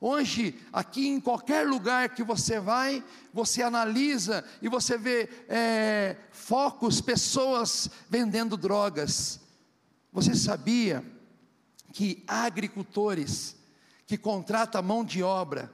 Hoje, 0.00 0.60
aqui 0.72 1.06
em 1.06 1.20
qualquer 1.20 1.66
lugar 1.66 2.08
que 2.08 2.24
você 2.24 2.58
vai, 2.58 3.04
você 3.32 3.62
analisa 3.62 4.44
e 4.60 4.68
você 4.68 4.98
vê 4.98 5.28
é, 5.48 6.16
focos, 6.32 7.00
pessoas 7.00 7.88
vendendo 8.10 8.56
drogas. 8.56 9.38
Você 10.12 10.34
sabia 10.34 11.04
que 11.92 12.24
agricultores 12.26 13.54
que 14.06 14.16
contrata 14.16 14.82
mão 14.82 15.04
de 15.04 15.22
obra 15.22 15.72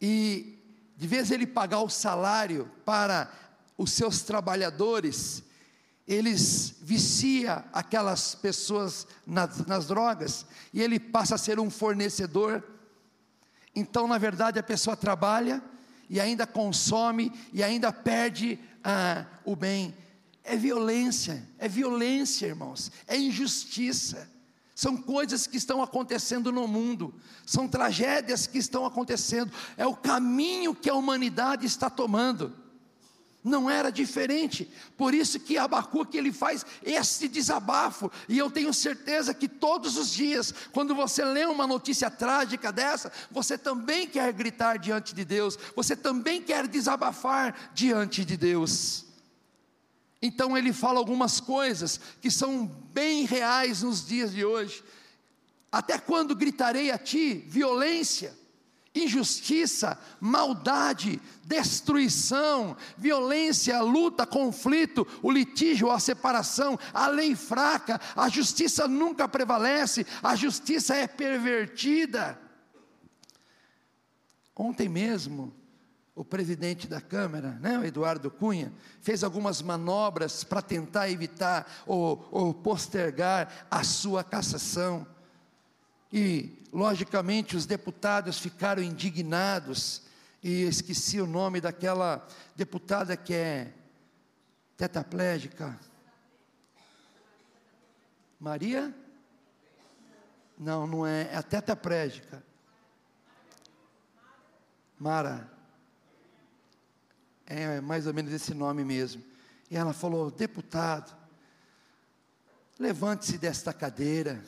e 0.00 0.58
de 0.96 1.06
vez 1.06 1.30
ele 1.30 1.46
pagar 1.46 1.80
o 1.80 1.88
salário 1.88 2.70
para 2.84 3.30
os 3.76 3.92
seus 3.92 4.22
trabalhadores, 4.22 5.42
eles 6.06 6.74
vicia 6.80 7.64
aquelas 7.72 8.34
pessoas 8.34 9.06
nas, 9.26 9.64
nas, 9.66 9.86
drogas 9.86 10.46
e 10.72 10.82
ele 10.82 10.98
passa 10.98 11.34
a 11.34 11.38
ser 11.38 11.58
um 11.60 11.70
fornecedor. 11.70 12.62
Então, 13.74 14.06
na 14.08 14.18
verdade, 14.18 14.58
a 14.58 14.62
pessoa 14.62 14.96
trabalha 14.96 15.62
e 16.08 16.20
ainda 16.20 16.46
consome 16.46 17.32
e 17.52 17.62
ainda 17.62 17.92
perde 17.92 18.58
ah, 18.82 19.24
o 19.44 19.54
bem. 19.54 19.94
É 20.42 20.56
violência, 20.56 21.46
é 21.58 21.68
violência, 21.68 22.46
irmãos, 22.46 22.90
é 23.06 23.16
injustiça. 23.16 24.28
São 24.80 24.96
coisas 24.96 25.46
que 25.46 25.58
estão 25.58 25.82
acontecendo 25.82 26.50
no 26.50 26.66
mundo, 26.66 27.12
são 27.44 27.68
tragédias 27.68 28.46
que 28.46 28.56
estão 28.56 28.86
acontecendo, 28.86 29.52
é 29.76 29.86
o 29.86 29.94
caminho 29.94 30.74
que 30.74 30.88
a 30.88 30.94
humanidade 30.94 31.66
está 31.66 31.90
tomando. 31.90 32.56
não 33.44 33.68
era 33.68 33.92
diferente. 33.92 34.70
Por 34.96 35.12
isso 35.12 35.38
que 35.38 35.58
Abacuque 35.58 36.16
ele 36.16 36.32
faz 36.32 36.64
esse 36.82 37.28
desabafo. 37.28 38.10
E 38.26 38.38
eu 38.38 38.50
tenho 38.50 38.72
certeza 38.72 39.34
que 39.34 39.48
todos 39.48 39.98
os 39.98 40.10
dias, 40.10 40.54
quando 40.72 40.94
você 40.94 41.22
lê 41.26 41.44
uma 41.44 41.66
notícia 41.66 42.10
trágica 42.10 42.72
dessa, 42.72 43.12
você 43.30 43.58
também 43.58 44.06
quer 44.06 44.32
gritar 44.32 44.78
diante 44.78 45.14
de 45.14 45.26
Deus, 45.26 45.58
você 45.76 45.94
também 45.94 46.40
quer 46.40 46.66
desabafar 46.66 47.70
diante 47.74 48.24
de 48.24 48.34
Deus. 48.34 49.09
Então 50.22 50.56
ele 50.56 50.72
fala 50.72 50.98
algumas 50.98 51.40
coisas 51.40 51.98
que 52.20 52.30
são 52.30 52.66
bem 52.92 53.24
reais 53.24 53.82
nos 53.82 54.06
dias 54.06 54.32
de 54.32 54.44
hoje. 54.44 54.84
Até 55.72 55.98
quando 55.98 56.34
gritarei 56.34 56.90
a 56.90 56.98
ti 56.98 57.34
violência? 57.46 58.38
injustiça, 58.94 59.98
maldade, 60.20 61.20
destruição, 61.44 62.76
violência, 62.96 63.80
luta, 63.80 64.26
conflito, 64.26 65.06
o 65.22 65.30
litígio, 65.30 65.90
a 65.90 66.00
separação, 66.00 66.78
a 66.92 67.06
lei 67.06 67.36
fraca, 67.36 68.00
a 68.16 68.28
justiça 68.28 68.88
nunca 68.88 69.28
prevalece, 69.28 70.06
a 70.22 70.34
justiça 70.34 70.94
é 70.96 71.06
pervertida. 71.06 72.38
Ontem 74.56 74.88
mesmo, 74.88 75.54
o 76.20 76.24
presidente 76.24 76.86
da 76.86 77.00
Câmara, 77.00 77.52
né, 77.62 77.78
o 77.78 77.84
Eduardo 77.86 78.30
Cunha, 78.30 78.70
fez 79.00 79.24
algumas 79.24 79.62
manobras 79.62 80.44
para 80.44 80.60
tentar 80.60 81.08
evitar 81.08 81.66
ou, 81.86 82.28
ou 82.30 82.52
postergar 82.52 83.66
a 83.70 83.82
sua 83.82 84.22
cassação. 84.22 85.06
E, 86.12 86.62
logicamente, 86.70 87.56
os 87.56 87.64
deputados 87.64 88.38
ficaram 88.38 88.82
indignados, 88.82 90.02
e 90.42 90.64
esqueci 90.64 91.18
o 91.18 91.26
nome 91.26 91.58
daquela 91.58 92.28
deputada 92.54 93.16
que 93.16 93.32
é 93.32 93.72
tetraplégica. 94.76 95.80
Maria? 98.38 98.94
Não, 100.58 100.86
não 100.86 101.06
é, 101.06 101.30
é 101.32 101.36
a 101.36 101.42
tetraplégica. 101.42 102.44
Mara. 104.98 105.59
É 107.52 107.80
mais 107.80 108.06
ou 108.06 108.14
menos 108.14 108.32
esse 108.32 108.54
nome 108.54 108.84
mesmo. 108.84 109.24
E 109.68 109.76
ela 109.76 109.92
falou: 109.92 110.30
deputado, 110.30 111.12
levante-se 112.78 113.36
desta 113.36 113.72
cadeira 113.72 114.40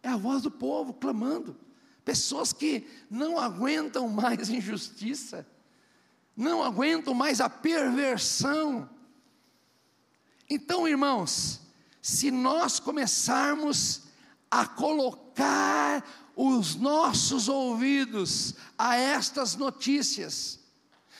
é 0.00 0.08
a 0.10 0.16
voz 0.16 0.42
do 0.42 0.50
povo 0.50 0.94
clamando. 0.94 1.56
Pessoas 2.04 2.52
que 2.52 2.86
não 3.10 3.36
aguentam 3.36 4.06
mais 4.06 4.48
injustiça, 4.50 5.44
não 6.36 6.62
aguentam 6.62 7.14
mais 7.14 7.40
a 7.40 7.50
perversão. 7.50 8.88
Então, 10.48 10.86
irmãos, 10.86 11.62
se 12.00 12.30
nós 12.30 12.78
começarmos 12.78 14.02
a 14.48 14.66
colocar 14.66 16.04
os 16.36 16.76
nossos 16.76 17.48
ouvidos 17.48 18.54
a 18.78 18.94
estas 18.94 19.56
notícias, 19.56 20.63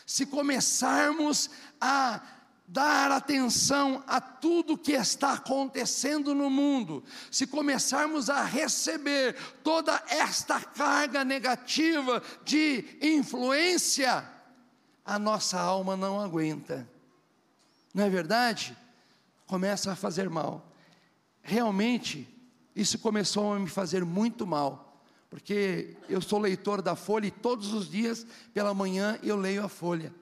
se 0.06 0.26
começarmos 0.26 1.50
a 1.80 2.20
dar 2.66 3.10
atenção 3.10 4.02
a 4.06 4.20
tudo 4.20 4.78
que 4.78 4.92
está 4.92 5.34
acontecendo 5.34 6.34
no 6.34 6.48
mundo, 6.48 7.04
se 7.30 7.46
começarmos 7.46 8.30
a 8.30 8.42
receber 8.42 9.36
toda 9.62 10.02
esta 10.08 10.60
carga 10.60 11.24
negativa 11.24 12.22
de 12.44 12.98
influência, 13.02 14.28
a 15.04 15.18
nossa 15.18 15.60
alma 15.60 15.96
não 15.96 16.20
aguenta. 16.20 16.88
Não 17.92 18.04
é 18.04 18.10
verdade? 18.10 18.76
Começa 19.46 19.92
a 19.92 19.96
fazer 19.96 20.30
mal. 20.30 20.66
Realmente, 21.42 22.26
isso 22.74 22.98
começou 22.98 23.52
a 23.52 23.58
me 23.58 23.68
fazer 23.68 24.04
muito 24.04 24.46
mal, 24.46 24.83
porque 25.34 25.96
eu 26.08 26.20
sou 26.20 26.38
leitor 26.38 26.80
da 26.80 26.94
Folha 26.94 27.26
e 27.26 27.30
todos 27.32 27.72
os 27.72 27.90
dias 27.90 28.24
pela 28.52 28.72
manhã 28.72 29.18
eu 29.20 29.34
leio 29.34 29.64
a 29.64 29.68
Folha. 29.68 30.14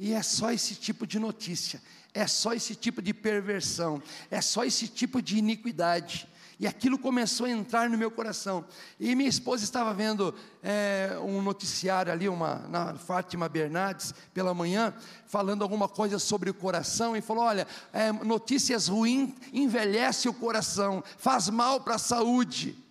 E 0.00 0.14
é 0.14 0.22
só 0.22 0.50
esse 0.50 0.74
tipo 0.74 1.06
de 1.06 1.18
notícia, 1.18 1.82
é 2.14 2.26
só 2.26 2.54
esse 2.54 2.74
tipo 2.74 3.02
de 3.02 3.12
perversão, 3.12 4.02
é 4.30 4.40
só 4.40 4.64
esse 4.64 4.88
tipo 4.88 5.20
de 5.20 5.36
iniquidade. 5.36 6.26
E 6.58 6.66
aquilo 6.66 6.98
começou 6.98 7.44
a 7.44 7.50
entrar 7.50 7.90
no 7.90 7.98
meu 7.98 8.10
coração. 8.10 8.64
E 8.98 9.14
minha 9.14 9.28
esposa 9.28 9.62
estava 9.62 9.92
vendo 9.92 10.34
é, 10.62 11.18
um 11.22 11.42
noticiário 11.42 12.10
ali, 12.10 12.26
uma, 12.26 12.66
na 12.70 12.94
Fátima 12.94 13.50
Bernardes, 13.50 14.14
pela 14.32 14.54
manhã, 14.54 14.94
falando 15.26 15.60
alguma 15.60 15.86
coisa 15.86 16.18
sobre 16.18 16.48
o 16.48 16.54
coração, 16.54 17.14
e 17.14 17.20
falou: 17.20 17.44
olha, 17.44 17.66
é, 17.92 18.10
notícias 18.10 18.88
ruins 18.88 19.34
envelhece 19.52 20.30
o 20.30 20.32
coração, 20.32 21.04
faz 21.18 21.50
mal 21.50 21.78
para 21.78 21.96
a 21.96 21.98
saúde. 21.98 22.85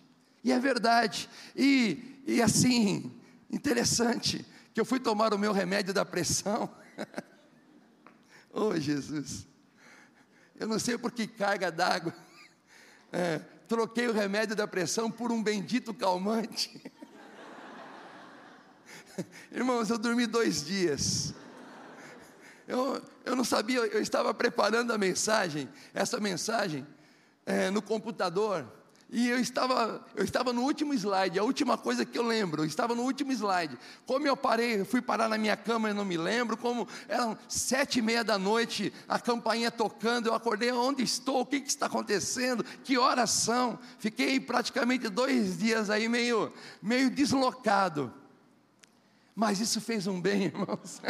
E 0.46 0.52
é 0.52 0.60
verdade. 0.60 1.28
E, 1.56 2.22
e 2.24 2.40
assim, 2.40 3.12
interessante, 3.50 4.46
que 4.72 4.80
eu 4.80 4.84
fui 4.84 5.00
tomar 5.00 5.34
o 5.34 5.38
meu 5.38 5.52
remédio 5.52 5.92
da 5.92 6.04
pressão. 6.04 6.70
oh, 8.54 8.78
Jesus. 8.78 9.44
Eu 10.54 10.68
não 10.68 10.78
sei 10.78 10.96
por 10.96 11.10
que 11.10 11.26
carga 11.26 11.68
d'água. 11.72 12.14
É, 13.12 13.40
troquei 13.66 14.06
o 14.06 14.12
remédio 14.12 14.54
da 14.54 14.68
pressão 14.68 15.10
por 15.10 15.32
um 15.32 15.42
bendito 15.42 15.92
calmante. 15.92 16.80
Irmãos, 19.50 19.90
eu 19.90 19.98
dormi 19.98 20.28
dois 20.28 20.64
dias. 20.64 21.34
Eu, 22.68 23.02
eu 23.24 23.34
não 23.34 23.42
sabia, 23.42 23.80
eu 23.80 24.00
estava 24.00 24.32
preparando 24.32 24.92
a 24.92 24.98
mensagem, 24.98 25.68
essa 25.92 26.20
mensagem, 26.20 26.86
é, 27.44 27.68
no 27.68 27.82
computador. 27.82 28.85
E 29.08 29.28
eu 29.28 29.38
estava, 29.38 30.04
eu 30.16 30.24
estava 30.24 30.52
no 30.52 30.62
último 30.62 30.92
slide, 30.92 31.38
a 31.38 31.44
última 31.44 31.78
coisa 31.78 32.04
que 32.04 32.18
eu 32.18 32.26
lembro, 32.26 32.62
eu 32.62 32.66
estava 32.66 32.92
no 32.92 33.02
último 33.02 33.30
slide. 33.30 33.78
Como 34.04 34.26
eu 34.26 34.36
parei, 34.36 34.84
fui 34.84 35.00
parar 35.00 35.28
na 35.28 35.38
minha 35.38 35.56
cama 35.56 35.90
e 35.90 35.92
não 35.92 36.04
me 36.04 36.16
lembro, 36.16 36.56
como 36.56 36.88
eram 37.06 37.38
sete 37.48 38.00
e 38.00 38.02
meia 38.02 38.24
da 38.24 38.36
noite, 38.36 38.92
a 39.06 39.20
campainha 39.20 39.70
tocando, 39.70 40.26
eu 40.26 40.34
acordei, 40.34 40.72
onde 40.72 41.04
estou, 41.04 41.42
o 41.42 41.46
que, 41.46 41.60
que 41.60 41.68
está 41.68 41.86
acontecendo, 41.86 42.64
que 42.82 42.98
horas 42.98 43.30
são? 43.30 43.78
Fiquei 44.00 44.40
praticamente 44.40 45.08
dois 45.08 45.56
dias 45.56 45.88
aí 45.88 46.08
meio, 46.08 46.52
meio 46.82 47.08
deslocado. 47.08 48.12
Mas 49.36 49.60
isso 49.60 49.80
fez 49.80 50.08
um 50.08 50.20
bem, 50.20 50.46
irmãos. 50.50 51.00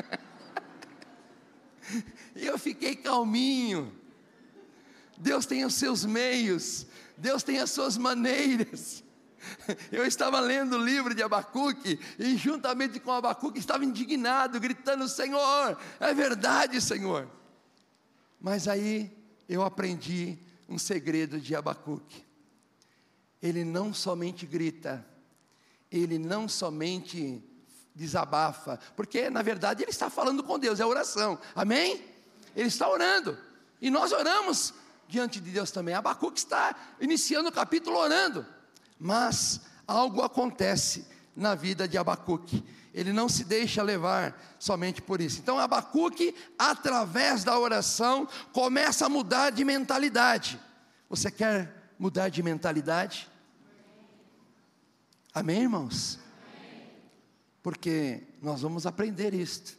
e 2.35 2.45
eu 2.45 2.59
fiquei 2.59 2.95
calminho. 2.95 3.91
Deus 5.17 5.47
tem 5.47 5.65
os 5.65 5.73
seus 5.73 6.05
meios 6.05 6.87
Deus 7.17 7.43
tem 7.43 7.59
as 7.59 7.71
suas 7.71 7.97
maneiras. 7.97 9.03
Eu 9.93 10.05
estava 10.05 10.41
lendo 10.41 10.77
o 10.77 10.85
livro 10.85 11.15
de 11.15 11.23
Abacuque 11.23 11.99
e, 12.19 12.37
juntamente 12.37 12.99
com 12.99 13.13
Abacuque, 13.13 13.59
estava 13.59 13.85
indignado, 13.85 14.59
gritando: 14.61 15.09
Senhor, 15.09 15.79
é 16.01 16.15
verdade, 16.15 16.81
Senhor. 16.81 17.29
Mas 18.41 18.69
aí 18.69 19.11
eu 19.49 19.63
aprendi 19.63 20.39
um 20.69 20.79
segredo 20.79 21.41
de 21.41 21.55
Abacuque. 21.55 22.25
Ele 23.41 23.65
não 23.65 23.95
somente 23.95 24.47
grita, 24.47 25.07
ele 25.91 26.19
não 26.19 26.49
somente 26.49 27.43
desabafa, 27.95 28.79
porque 28.95 29.31
na 29.31 29.43
verdade 29.43 29.83
ele 29.83 29.91
está 29.91 30.11
falando 30.11 30.43
com 30.43 30.59
Deus, 30.59 30.81
é 30.81 30.87
oração, 30.87 31.39
amém? 31.55 32.05
Ele 32.55 32.69
está 32.69 32.89
orando, 32.89 33.39
e 33.81 33.91
nós 33.91 34.13
oramos 34.13 34.75
diante 35.09 35.41
de 35.41 35.51
Deus 35.51 35.71
também. 35.71 35.95
Abacuque 35.95 36.39
está 36.39 36.75
iniciando 37.01 37.49
o 37.49 37.53
capítulo 37.53 37.97
orando, 37.97 38.47
mas 38.99 39.61
algo 39.87 40.23
acontece 40.23 41.07
na 41.35 41.55
vida 41.55 41.87
de 41.87 41.99
Abacuque. 41.99 42.65
Ele 42.93 43.13
não 43.13 43.29
se 43.29 43.45
deixa 43.45 43.83
levar 43.83 44.57
somente 44.59 45.03
por 45.03 45.21
isso. 45.21 45.39
Então, 45.39 45.59
Abacuque, 45.59 46.35
através 46.59 47.45
da 47.45 47.59
oração, 47.59 48.27
começa 48.53 49.05
a 49.05 49.09
mudar 49.09 49.51
de 49.51 49.65
mentalidade. 49.65 50.59
Você 51.09 51.31
quer 51.31 51.93
mudar 51.99 52.31
de 52.31 52.43
mentalidade? 52.43 53.29
Amém, 55.35 55.63
irmãos? 55.63 56.19
Porque 57.63 58.23
nós 58.41 58.63
vamos 58.63 58.87
aprender 58.87 59.35
isto. 59.35 59.77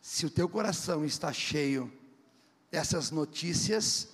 Se 0.00 0.24
o 0.24 0.30
teu 0.30 0.48
coração 0.48 1.04
está 1.04 1.30
cheio 1.30 1.92
dessas 2.70 3.10
notícias, 3.10 4.13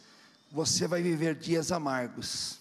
você 0.51 0.87
vai 0.87 1.03
viver 1.03 1.35
dias 1.35 1.71
amargos, 1.71 2.59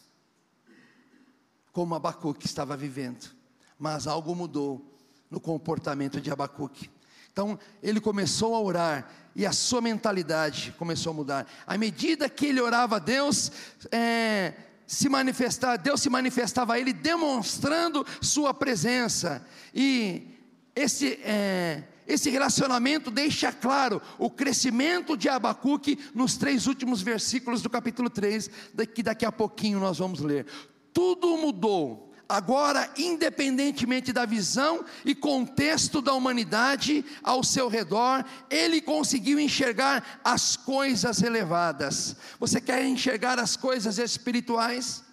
como 1.72 1.96
Abacuque 1.96 2.46
estava 2.46 2.78
vivendo, 2.78 3.30
mas 3.78 4.06
algo 4.06 4.36
mudou 4.36 4.98
no 5.30 5.40
comportamento 5.40 6.22
de 6.22 6.32
Abacuque. 6.32 6.90
Então 7.32 7.58
ele 7.82 8.00
começou 8.02 8.54
a 8.56 8.60
orar 8.60 9.12
e 9.36 9.46
a 9.46 9.52
sua 9.52 9.82
mentalidade 9.82 10.74
começou 10.78 11.12
a 11.12 11.14
mudar. 11.14 11.48
À 11.66 11.78
medida 11.78 12.30
que 12.30 12.48
ele 12.48 12.60
orava 12.60 12.98
a 12.98 13.00
Deus, 13.00 13.52
é, 13.92 14.54
se 14.86 15.08
manifestar, 15.08 15.78
Deus 15.78 16.02
se 16.02 16.10
manifestava 16.10 16.74
a 16.74 16.80
ele 16.80 16.92
demonstrando 16.92 18.06
sua 18.22 18.54
presença. 18.54 19.46
E 19.74 20.28
esse, 20.76 21.14
é, 21.24 21.84
esse 22.10 22.30
relacionamento 22.30 23.10
deixa 23.10 23.54
claro 23.54 24.02
o 24.18 24.30
crescimento 24.30 25.16
de 25.16 25.30
Abacuque 25.30 25.98
nos 26.14 26.36
três 26.36 26.68
últimos 26.68 27.02
versículos 27.02 27.62
do 27.62 27.70
capítulo 27.70 28.10
3, 28.10 28.50
que 28.94 29.04
daqui 29.04 29.26
a 29.26 29.32
pouquinho 29.32 29.80
nós 29.80 30.00
vamos 30.00 30.20
ler. 30.20 30.46
Tudo 30.92 31.38
mudou 31.38 32.10
Agora, 32.30 32.88
independentemente 32.96 34.14
da 34.14 34.24
visão 34.24 34.86
e 35.04 35.16
contexto 35.16 36.00
da 36.00 36.14
humanidade 36.14 37.04
ao 37.24 37.44
seu 37.44 37.68
redor, 37.68 38.24
ele 38.52 38.82
conseguiu 38.82 39.40
enxergar 39.40 40.22
as 40.24 40.56
coisas 40.56 41.24
elevadas. 41.24 42.16
Você 42.40 42.62
quer 42.62 42.86
enxergar 42.86 43.40
as 43.40 43.58
coisas 43.58 43.98
espirituais? 43.98 45.04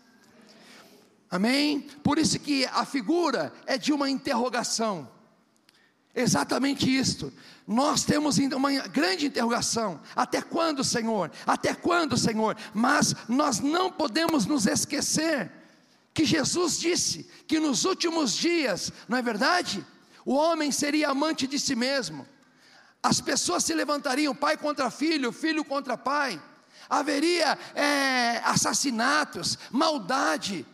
Amém? 1.31 1.87
Por 2.03 2.19
isso 2.19 2.39
que 2.39 2.67
a 2.67 2.85
figura 2.85 3.51
é 3.65 3.79
de 3.79 3.95
uma 3.95 4.11
interrogação. 4.11 5.16
Exatamente 6.17 6.89
isto. 6.89 7.31
Nós 7.67 8.03
temos 8.03 8.39
uma 8.39 8.73
grande 8.89 9.27
interrogação. 9.27 10.01
Até 10.17 10.41
quando, 10.41 10.83
Senhor? 10.83 11.31
Até 11.47 11.75
quando, 11.75 12.17
Senhor? 12.17 12.57
Mas 12.73 13.15
nós 13.29 13.61
não 13.61 13.93
podemos 13.93 14.47
nos 14.47 14.67
esquecer 14.67 15.53
que 16.15 16.25
Jesus 16.25 16.79
disse 16.79 17.31
que 17.47 17.61
nos 17.61 17.85
últimos 17.85 18.35
dias, 18.35 18.91
não 19.07 19.19
é 19.19 19.23
verdade? 19.23 19.87
O 20.25 20.33
homem 20.33 20.73
seria 20.73 21.11
amante 21.11 21.47
de 21.47 21.59
si 21.59 21.77
mesmo, 21.77 22.27
as 23.03 23.21
pessoas 23.21 23.63
se 23.65 23.75
levantariam, 23.75 24.35
pai 24.35 24.57
contra 24.57 24.91
filho, 24.91 25.31
filho 25.31 25.63
contra 25.63 25.99
pai, 25.99 26.43
haveria 26.89 27.59
é, 27.75 28.39
assassinatos, 28.45 29.59
maldade, 29.71 30.65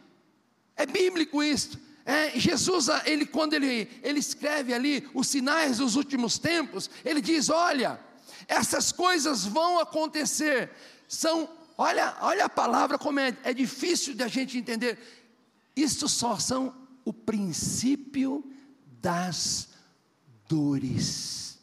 é 0.77 0.87
bíblico 0.87 1.43
isso. 1.43 1.79
É, 2.05 2.39
Jesus, 2.39 2.89
ele 3.05 3.25
quando 3.25 3.55
ele, 3.55 3.89
ele 4.03 4.19
escreve 4.19 4.75
ali 4.75 5.09
os 5.15 5.29
sinais 5.29 5.79
dos 5.79 5.97
últimos 5.97 6.39
tempos, 6.39 6.91
ele 7.05 7.21
diz: 7.21 7.49
olha, 7.49 8.01
essas 8.49 8.91
coisas 8.91 9.45
vão 9.45 9.79
acontecer, 9.79 10.71
são, 11.07 11.49
olha, 11.79 12.17
olha 12.21 12.47
a 12.47 12.49
palavra 12.49 12.99
como 12.99 13.21
é, 13.21 13.37
é 13.45 13.55
difícil 13.55 14.15
de 14.15 14.23
a 14.23 14.29
gente 14.29 14.59
entender 14.59 14.99
isto 15.77 16.09
só 16.09 16.39
são 16.39 16.75
o 17.05 17.13
princípio 17.13 18.45
das 19.01 19.69
dores. 20.49 21.59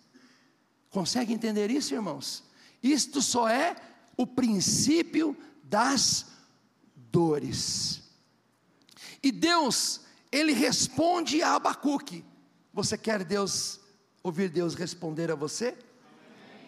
Consegue 0.89 1.33
entender 1.33 1.69
isso, 1.69 1.93
irmãos? 1.93 2.43
Isto 2.81 3.21
só 3.21 3.47
é 3.47 3.75
o 4.17 4.25
princípio 4.25 5.37
das 5.63 6.25
dores. 6.95 8.01
E 9.21 9.31
Deus, 9.31 10.01
ele 10.31 10.53
responde 10.53 11.41
a 11.41 11.55
Abacuque. 11.55 12.23
Você 12.73 12.97
quer 12.97 13.23
Deus 13.23 13.79
ouvir 14.23 14.49
Deus 14.49 14.75
responder 14.75 15.31
a 15.31 15.35
você? 15.35 15.77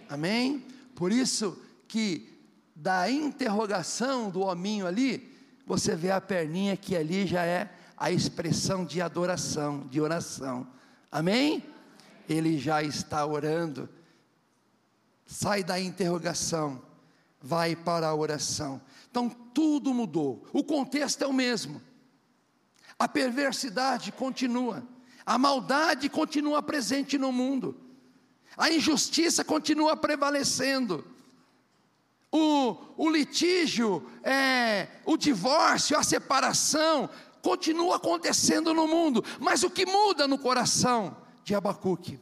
Amém? 0.09 0.55
Amém? 0.55 0.65
Por 0.95 1.11
isso 1.11 1.57
que 1.87 2.31
da 2.75 3.09
interrogação 3.09 4.29
do 4.29 4.41
hominho 4.41 4.87
ali, 4.87 5.31
você 5.65 5.95
vê 5.95 6.11
a 6.11 6.19
perninha 6.19 6.75
que 6.75 6.95
ali 6.95 7.27
já 7.27 7.45
é 7.45 7.71
a 7.95 8.09
expressão 8.11 8.83
de 8.83 8.99
adoração, 9.01 9.87
de 9.87 10.01
oração. 10.01 10.67
Amém? 11.11 11.63
Ele 12.27 12.57
já 12.57 12.81
está 12.81 13.25
orando. 13.25 13.87
Sai 15.25 15.63
da 15.63 15.79
interrogação, 15.79 16.81
vai 17.39 17.75
para 17.75 18.07
a 18.07 18.15
oração. 18.15 18.81
Então 19.09 19.29
tudo 19.29 19.93
mudou. 19.93 20.43
O 20.51 20.63
contexto 20.63 21.23
é 21.23 21.27
o 21.27 21.33
mesmo. 21.33 21.81
A 23.01 23.07
perversidade 23.07 24.11
continua. 24.11 24.83
A 25.25 25.35
maldade 25.35 26.07
continua 26.07 26.61
presente 26.61 27.17
no 27.17 27.31
mundo. 27.31 27.75
A 28.55 28.69
injustiça 28.69 29.43
continua 29.43 29.97
prevalecendo 29.97 31.03
o, 32.31 32.77
o 32.95 33.09
litígio, 33.09 34.07
é, 34.23 34.87
o 35.03 35.17
divórcio, 35.17 35.97
a 35.97 36.03
separação, 36.03 37.09
continua 37.41 37.95
acontecendo 37.95 38.71
no 38.71 38.87
mundo, 38.87 39.25
mas 39.39 39.63
o 39.63 39.69
que 39.71 39.83
muda 39.83 40.27
no 40.27 40.37
coração 40.37 41.17
de 41.43 41.55
Abacuque? 41.55 42.19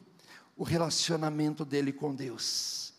O 0.56 0.63
relacionamento 0.63 1.65
dele 1.65 1.92
com 1.92 2.15
Deus, 2.15 2.94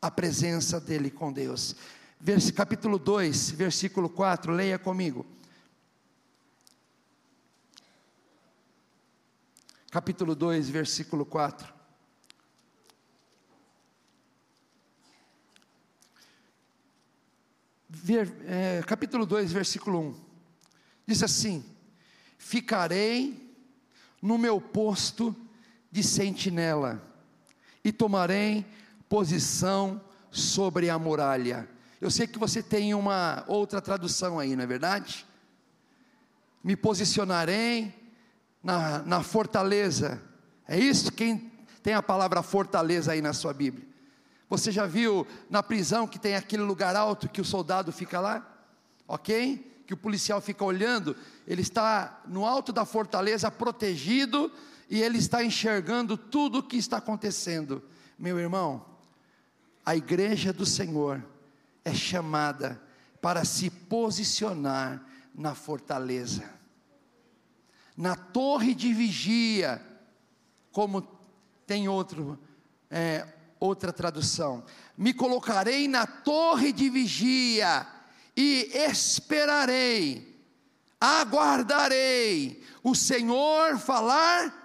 a 0.00 0.12
presença 0.12 0.80
dele 0.80 1.10
com 1.10 1.32
Deus. 1.32 1.74
Vers, 2.20 2.52
capítulo 2.52 3.00
2, 3.00 3.50
versículo 3.50 4.08
4, 4.08 4.52
leia 4.52 4.78
comigo. 4.78 5.26
Capítulo 9.90 10.36
2, 10.36 10.70
versículo 10.70 11.26
4. 11.26 11.80
ver, 17.88 18.32
é, 18.46 18.82
capítulo 18.86 19.26
2, 19.26 19.52
versículo 19.52 20.00
1. 20.00 20.14
Diz 21.06 21.22
assim: 21.22 21.64
Ficarei 22.38 23.52
no 24.22 24.38
meu 24.38 24.60
posto 24.60 25.34
de 25.90 26.02
sentinela 26.02 27.02
e 27.84 27.90
tomarei 27.92 28.64
posição 29.08 30.00
sobre 30.30 30.88
a 30.88 30.98
muralha. 30.98 31.68
Eu 32.00 32.10
sei 32.10 32.26
que 32.26 32.38
você 32.38 32.62
tem 32.62 32.94
uma 32.94 33.44
outra 33.48 33.80
tradução 33.80 34.38
aí, 34.38 34.54
não 34.54 34.62
é 34.62 34.66
verdade? 34.66 35.26
Me 36.62 36.76
posicionarei 36.76 37.99
na, 38.62 39.00
na 39.00 39.22
fortaleza. 39.22 40.20
É 40.66 40.78
isso? 40.78 41.12
Quem 41.12 41.50
tem 41.82 41.94
a 41.94 42.02
palavra 42.02 42.42
fortaleza 42.42 43.12
aí 43.12 43.20
na 43.20 43.32
sua 43.32 43.52
Bíblia? 43.52 43.86
Você 44.48 44.72
já 44.72 44.86
viu 44.86 45.26
na 45.48 45.62
prisão 45.62 46.06
que 46.06 46.18
tem 46.18 46.34
aquele 46.34 46.62
lugar 46.62 46.96
alto 46.96 47.28
que 47.28 47.40
o 47.40 47.44
soldado 47.44 47.92
fica 47.92 48.20
lá? 48.20 48.46
Ok? 49.06 49.82
Que 49.86 49.94
o 49.94 49.96
policial 49.96 50.40
fica 50.40 50.64
olhando, 50.64 51.16
ele 51.46 51.62
está 51.62 52.20
no 52.26 52.44
alto 52.44 52.72
da 52.72 52.84
fortaleza, 52.84 53.50
protegido, 53.50 54.52
e 54.88 55.00
ele 55.00 55.18
está 55.18 55.44
enxergando 55.44 56.16
tudo 56.16 56.58
o 56.58 56.62
que 56.62 56.76
está 56.76 56.96
acontecendo. 56.96 57.82
Meu 58.18 58.38
irmão, 58.38 58.84
a 59.86 59.94
igreja 59.96 60.52
do 60.52 60.66
Senhor 60.66 61.24
é 61.84 61.94
chamada 61.94 62.80
para 63.20 63.44
se 63.44 63.70
posicionar 63.70 65.02
na 65.34 65.54
fortaleza, 65.54 66.44
na 68.00 68.16
torre 68.16 68.74
de 68.74 68.92
vigia, 68.92 69.80
como 70.72 71.06
tem 71.66 71.88
outro, 71.88 72.38
é, 72.90 73.26
Outra 73.60 73.92
tradução: 73.92 74.64
Me 74.96 75.12
colocarei 75.12 75.86
na 75.86 76.06
torre 76.06 76.72
de 76.72 76.88
vigia 76.88 77.86
e 78.34 78.70
esperarei, 78.72 80.42
aguardarei 80.98 82.64
o 82.82 82.94
Senhor 82.94 83.78
falar 83.78 84.58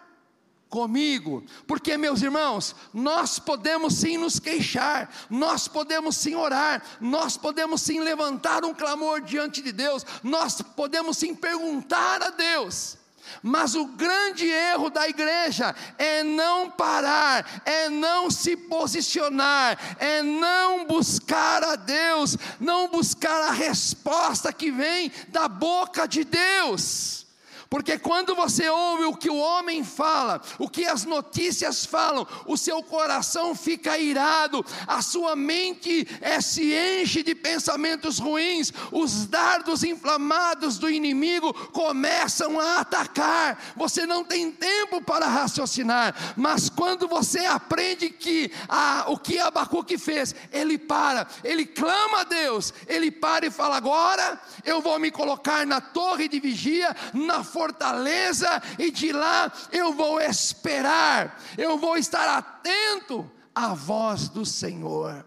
comigo, 0.70 1.44
porque 1.68 1.98
meus 1.98 2.22
irmãos, 2.22 2.74
nós 2.94 3.38
podemos 3.38 3.96
sim 3.96 4.18
nos 4.18 4.40
queixar, 4.40 5.14
nós 5.30 5.68
podemos 5.68 6.16
sim 6.16 6.36
orar, 6.36 6.82
nós 7.02 7.36
podemos 7.36 7.82
sim 7.82 8.00
levantar 8.00 8.64
um 8.64 8.74
clamor 8.74 9.20
diante 9.22 9.62
de 9.62 9.74
Deus, 9.74 10.06
nós 10.24 10.62
podemos 10.62 11.18
sim 11.18 11.36
perguntar 11.36 12.24
a 12.24 12.30
Deus, 12.30 12.98
mas 13.42 13.76
o 13.76 13.86
grande 13.86 14.46
erro 14.48 14.90
da 14.90 15.08
igreja 15.08 15.76
é 15.98 16.24
não 16.24 16.70
parar, 16.70 17.62
é 17.66 17.90
não 17.90 18.30
se 18.30 18.56
posicionar, 18.56 19.78
é 20.00 20.22
não 20.22 20.86
buscar 20.86 21.64
a 21.64 21.76
Deus, 21.76 22.38
não 22.60 22.88
buscar 22.88 23.42
a 23.44 23.52
resposta 23.52 24.52
que 24.54 24.72
vem 24.72 25.12
da 25.30 25.48
boca 25.48 26.08
de 26.08 26.24
Deus. 26.24 27.25
Porque 27.70 27.98
quando 27.98 28.36
você 28.36 28.70
ouve 28.70 29.06
o 29.06 29.16
que 29.16 29.30
o 29.30 29.38
homem 29.38 29.84
fala, 29.84 30.42
o 30.60 30.70
que 30.70 30.86
as 30.86 31.04
notícias 31.04 31.86
falam, 31.86 32.28
o 32.46 32.56
seu 32.58 32.82
coração 32.84 33.56
fica 33.56 33.98
irado, 33.98 34.66
a 34.88 35.02
sua 35.02 35.36
mente 35.36 36.08
é, 36.22 36.40
se 36.42 36.74
enche 36.74 37.24
de 37.24 37.34
pensamentos 37.34 38.20
ruins, 38.20 38.72
os 38.92 39.26
dardos 39.26 39.84
inflamados 39.84 40.78
do 40.78 40.90
inimigo 40.90 41.54
começam 41.72 42.60
a 42.60 42.80
atacar. 42.80 43.74
Você 43.76 44.06
não 44.06 44.24
tem 44.24 44.52
tempo 44.52 45.02
para 45.02 45.28
raciocinar, 45.28 46.34
mas 46.36 46.70
quando 46.70 47.08
você 47.08 47.46
aprende 47.46 48.10
que 48.10 48.52
a, 48.70 49.06
o 49.08 49.18
que 49.18 49.40
Abacuque 49.40 49.98
fez, 49.98 50.36
ele 50.52 50.78
para, 50.78 51.28
ele 51.44 51.66
clama 51.66 52.22
a 52.22 52.24
Deus, 52.24 52.74
ele 52.88 53.12
para 53.12 53.48
e 53.48 53.52
fala: 53.52 53.78
agora 53.78 54.40
eu 54.64 54.82
vou 54.82 55.00
me 55.00 55.12
colocar 55.12 55.66
na 55.66 55.82
torre 55.82 56.28
de 56.28 56.40
vigia, 56.40 56.96
na 57.14 57.44
fortaleza, 57.56 58.62
e 58.78 58.92
de 58.92 59.14
lá 59.14 59.50
eu 59.72 59.94
vou 59.94 60.20
esperar, 60.20 61.42
eu 61.58 61.78
vou 61.78 61.96
estar 61.96 62.28
atento 62.38 63.32
à 63.54 63.74
voz 63.74 64.28
do 64.28 64.46
Senhor. 64.46 65.26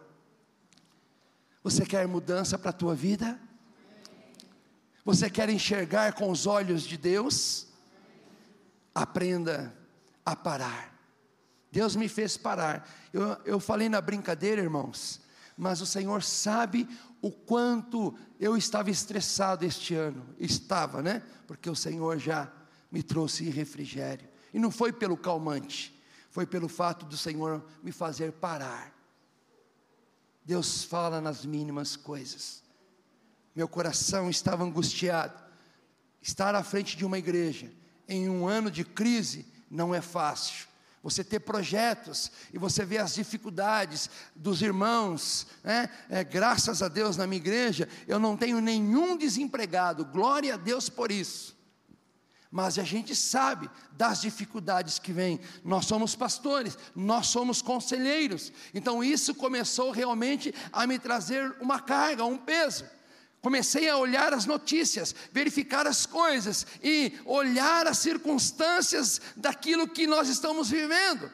Você 1.64 1.87
quer 1.87 2.07
mudança 2.07 2.59
para 2.59 2.69
a 2.69 2.75
tua 2.75 2.95
vida? 2.95 3.41
Você 5.07 5.31
quer 5.31 5.49
enxergar 5.49 6.12
com 6.12 6.31
os 6.31 6.47
olhos 6.47 6.83
de 6.83 6.99
Deus? 6.99 7.67
Aprenda 8.95 9.75
a 10.25 10.37
parar. 10.37 10.95
Deus 11.73 11.97
me 11.97 12.09
fez 12.09 12.37
parar. 12.37 12.87
Eu, 13.11 13.38
eu 13.47 13.59
falei 13.59 13.88
na 13.88 14.03
brincadeira, 14.03 14.61
irmãos, 14.61 15.21
mas 15.57 15.81
o 15.81 15.87
Senhor 15.87 16.23
sabe 16.23 16.87
o 17.23 17.31
quanto 17.31 18.14
eu 18.38 18.57
estava 18.57 18.90
estressado 18.90 19.64
este 19.64 19.94
ano. 19.94 20.24
Estava, 20.38 21.03
né? 21.03 21.22
Porque 21.46 21.68
o 21.68 21.74
Senhor 21.74 22.18
já 22.18 22.51
me 22.90 23.03
trouxe 23.03 23.48
refrigério. 23.51 24.29
E 24.55 24.59
não 24.59 24.70
foi 24.70 24.92
pelo 24.92 25.16
calmante, 25.16 25.94
foi 26.31 26.46
pelo 26.46 26.68
fato 26.68 27.05
do 27.05 27.16
Senhor 27.16 27.64
me 27.83 27.92
fazer 27.92 28.33
parar. 28.33 28.94
Deus 30.44 30.85
fala 30.85 31.20
nas 31.20 31.44
mínimas 31.44 31.96
coisas. 31.96 32.62
Meu 33.55 33.68
coração 33.68 34.31
estava 34.31 34.62
angustiado. 34.62 35.38
Estar 36.22 36.55
à 36.55 36.62
frente 36.62 36.96
de 36.96 37.05
uma 37.05 37.18
igreja 37.18 37.70
em 38.09 38.29
um 38.29 38.46
ano 38.46 38.70
de 38.70 38.85
crise 38.85 39.46
não 39.70 39.94
é 39.94 40.01
fácil. 40.01 40.67
Você 41.02 41.22
ter 41.22 41.40
projetos 41.40 42.30
e 42.52 42.58
você 42.58 42.84
vê 42.84 42.98
as 42.98 43.14
dificuldades 43.14 44.11
dos 44.34 44.62
irmãos, 44.62 45.46
né? 45.62 45.88
é, 46.08 46.24
graças 46.24 46.82
a 46.82 46.88
Deus 46.88 47.16
na 47.16 47.26
minha 47.26 47.40
igreja, 47.40 47.88
eu 48.06 48.18
não 48.18 48.37
tenho 48.37 48.61
nenhum 48.61 49.16
desempregado, 49.16 50.04
glória 50.04 50.54
a 50.54 50.56
Deus 50.56 50.88
por 50.88 51.12
isso. 51.12 51.56
Mas 52.50 52.78
a 52.78 52.82
gente 52.82 53.14
sabe 53.14 53.70
das 53.92 54.22
dificuldades 54.22 54.98
que 54.98 55.12
vêm. 55.12 55.38
Nós 55.62 55.84
somos 55.84 56.16
pastores, 56.16 56.78
nós 56.96 57.26
somos 57.26 57.61
conselheiros. 57.61 58.50
Então 58.72 59.04
isso 59.04 59.34
começou 59.34 59.90
realmente 59.90 60.54
a 60.72 60.87
me 60.87 60.98
trazer 60.98 61.54
uma 61.61 61.78
carga, 61.78 62.24
um 62.24 62.38
peso. 62.38 62.87
Comecei 63.40 63.88
a 63.88 63.96
olhar 63.96 64.33
as 64.35 64.46
notícias, 64.46 65.14
verificar 65.33 65.87
as 65.87 66.05
coisas 66.05 66.66
e 66.83 67.18
olhar 67.24 67.87
as 67.87 67.98
circunstâncias 67.98 69.20
daquilo 69.37 69.88
que 69.88 70.07
nós 70.07 70.29
estamos 70.29 70.70
vivendo. 70.70 71.31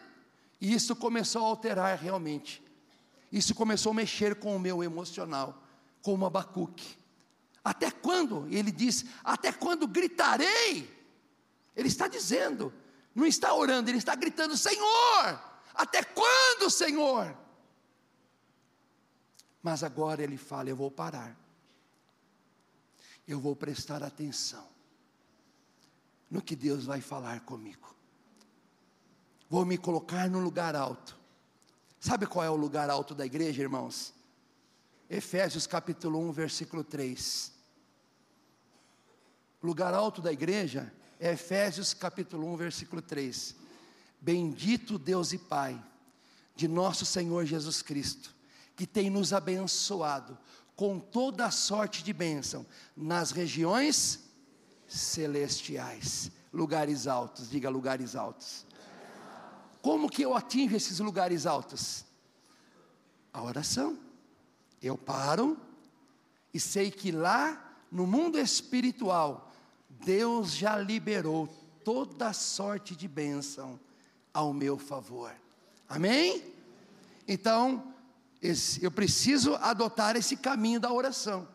E 0.60 0.74
isso 0.74 0.94
começou 0.94 1.44
a 1.44 1.48
alterar 1.48 1.98
realmente. 1.98 2.62
Isso 3.32 3.54
começou 3.54 3.92
a 3.92 3.94
mexer 3.94 4.36
com 4.36 4.54
o 4.54 4.60
meu 4.60 4.82
emocional, 4.82 5.62
como 6.02 6.26
Abacuque. 6.26 6.96
Até 7.64 7.90
quando? 7.90 8.46
Ele 8.50 8.70
diz: 8.70 9.06
Até 9.24 9.50
quando 9.50 9.88
gritarei? 9.88 10.88
Ele 11.74 11.88
está 11.88 12.06
dizendo, 12.06 12.72
não 13.14 13.26
está 13.26 13.54
orando, 13.54 13.90
ele 13.90 13.98
está 13.98 14.14
gritando: 14.14 14.56
Senhor, 14.56 15.40
até 15.74 16.02
quando, 16.02 16.70
Senhor? 16.70 17.36
Mas 19.62 19.82
agora 19.82 20.22
ele 20.22 20.36
fala: 20.36 20.68
Eu 20.68 20.76
vou 20.76 20.90
parar, 20.90 21.36
eu 23.26 23.40
vou 23.40 23.56
prestar 23.56 24.02
atenção 24.02 24.66
no 26.30 26.42
que 26.42 26.56
Deus 26.56 26.84
vai 26.84 27.00
falar 27.00 27.40
comigo. 27.40 27.94
Vou 29.48 29.64
me 29.64 29.78
colocar 29.78 30.28
no 30.28 30.40
lugar 30.40 30.74
alto. 30.74 31.16
Sabe 32.00 32.26
qual 32.26 32.44
é 32.44 32.50
o 32.50 32.56
lugar 32.56 32.90
alto 32.90 33.14
da 33.14 33.24
igreja, 33.24 33.62
irmãos? 33.62 34.12
Efésios 35.08 35.66
capítulo 35.66 36.18
1, 36.28 36.32
versículo 36.32 36.82
3. 36.82 37.52
O 39.62 39.66
lugar 39.66 39.94
alto 39.94 40.20
da 40.20 40.32
igreja 40.32 40.92
é 41.18 41.32
Efésios 41.32 41.94
capítulo 41.94 42.52
1, 42.52 42.56
versículo 42.56 43.00
3. 43.00 43.54
Bendito 44.20 44.98
Deus 44.98 45.32
e 45.32 45.38
Pai 45.38 45.82
de 46.56 46.68
nosso 46.68 47.04
Senhor 47.04 47.44
Jesus 47.44 47.80
Cristo, 47.80 48.34
que 48.76 48.86
tem 48.86 49.08
nos 49.08 49.32
abençoado 49.32 50.38
com 50.76 50.98
toda 50.98 51.50
sorte 51.50 52.02
de 52.02 52.12
bênção 52.12 52.66
nas 52.96 53.30
regiões 53.30 54.20
celestiais, 54.86 56.30
lugares 56.52 57.06
altos, 57.06 57.50
diga 57.50 57.68
lugares 57.68 58.16
altos. 58.16 58.66
Como 59.80 60.08
que 60.08 60.22
eu 60.22 60.34
atingo 60.34 60.74
esses 60.74 60.98
lugares 60.98 61.46
altos? 61.46 62.04
A 63.32 63.42
oração. 63.42 63.98
Eu 64.80 64.96
paro 64.96 65.58
e 66.52 66.60
sei 66.60 66.90
que 66.90 67.10
lá 67.10 67.76
no 67.90 68.06
mundo 68.06 68.38
espiritual 68.38 69.52
Deus 69.88 70.52
já 70.52 70.76
liberou 70.76 71.46
toda 71.84 72.32
sorte 72.32 72.96
de 72.96 73.06
bênção 73.06 73.78
ao 74.32 74.52
meu 74.52 74.78
favor. 74.78 75.32
Amém? 75.88 76.52
Então, 77.26 77.93
esse, 78.44 78.84
eu 78.84 78.90
preciso 78.90 79.54
adotar 79.56 80.16
esse 80.16 80.36
caminho 80.36 80.78
da 80.78 80.92
oração. 80.92 81.48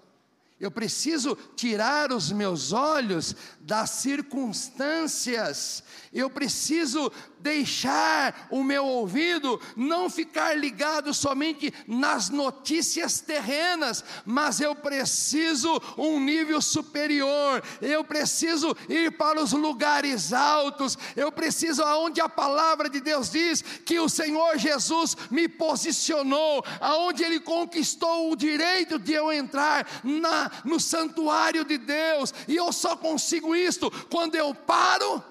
Eu 0.60 0.70
preciso 0.70 1.38
tirar 1.56 2.12
os 2.12 2.34
meus 2.34 2.74
olhos 2.74 3.34
das 3.62 3.92
circunstâncias. 3.92 5.82
Eu 6.12 6.30
preciso 6.30 7.10
deixar 7.40 8.48
o 8.52 8.62
meu 8.62 8.86
ouvido 8.86 9.62
não 9.78 10.10
ficar 10.10 10.58
ligado 10.58 11.14
somente 11.14 11.74
nas 11.88 12.30
notícias 12.30 13.22
terrenas, 13.22 14.04
mas 14.26 14.60
eu 14.60 14.76
preciso 14.76 15.82
um 15.98 16.20
nível 16.20 16.62
superior. 16.62 17.64
Eu 17.82 18.04
preciso 18.04 18.76
ir 18.90 19.14
para 19.14 19.42
os 19.42 19.54
lugares 19.54 20.34
altos. 20.34 20.98
Eu 21.16 21.32
preciso 21.32 21.84
aonde 21.84 22.20
a 22.20 22.28
palavra 22.28 22.90
de 22.90 23.00
Deus 23.00 23.30
diz 23.30 23.62
que 23.62 23.98
o 23.98 24.10
Senhor 24.10 24.58
Jesus 24.58 25.16
me 25.32 25.48
posicionou, 25.48 26.66
aonde 26.82 27.24
ele 27.24 27.40
conquistou 27.40 28.30
o 28.30 28.36
direito 28.36 29.00
de 29.00 29.14
eu 29.14 29.32
entrar 29.32 29.88
na 30.04 30.49
no 30.64 30.80
santuário 30.80 31.64
de 31.64 31.78
Deus, 31.78 32.34
e 32.48 32.56
eu 32.56 32.72
só 32.72 32.96
consigo 32.96 33.56
isto 33.56 33.90
quando 34.10 34.36
eu 34.36 34.54
paro 34.54 35.24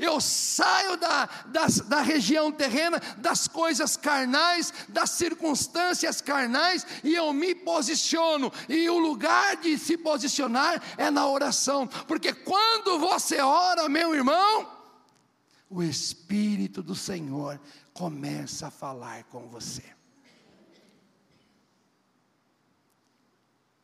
eu 0.00 0.18
saio 0.18 0.96
da, 0.96 1.28
das, 1.46 1.80
da 1.80 2.00
região 2.00 2.50
terrena, 2.50 2.98
das 3.18 3.46
coisas 3.46 3.98
carnais, 3.98 4.72
das 4.88 5.10
circunstâncias 5.10 6.22
carnais, 6.22 6.86
e 7.04 7.14
eu 7.14 7.30
me 7.34 7.54
posiciono. 7.54 8.50
E 8.66 8.88
o 8.88 8.98
lugar 8.98 9.58
de 9.58 9.76
se 9.76 9.98
posicionar 9.98 10.82
é 10.96 11.10
na 11.10 11.28
oração, 11.28 11.86
porque 12.08 12.32
quando 12.32 12.98
você 12.98 13.42
ora, 13.42 13.90
meu 13.90 14.14
irmão, 14.14 14.66
o 15.68 15.82
Espírito 15.82 16.82
do 16.82 16.94
Senhor 16.94 17.60
começa 17.92 18.68
a 18.68 18.70
falar 18.70 19.24
com 19.24 19.48
você. 19.48 19.84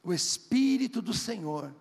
O 0.06 0.14
Espírito 0.14 1.02
do 1.02 1.12
Senhor 1.12 1.74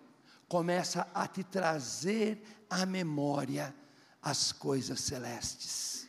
começa 0.48 1.06
a 1.14 1.28
te 1.28 1.44
trazer 1.44 2.42
à 2.68 2.84
memória 2.84 3.72
as 4.20 4.50
coisas 4.50 4.98
celestes. 5.00 6.08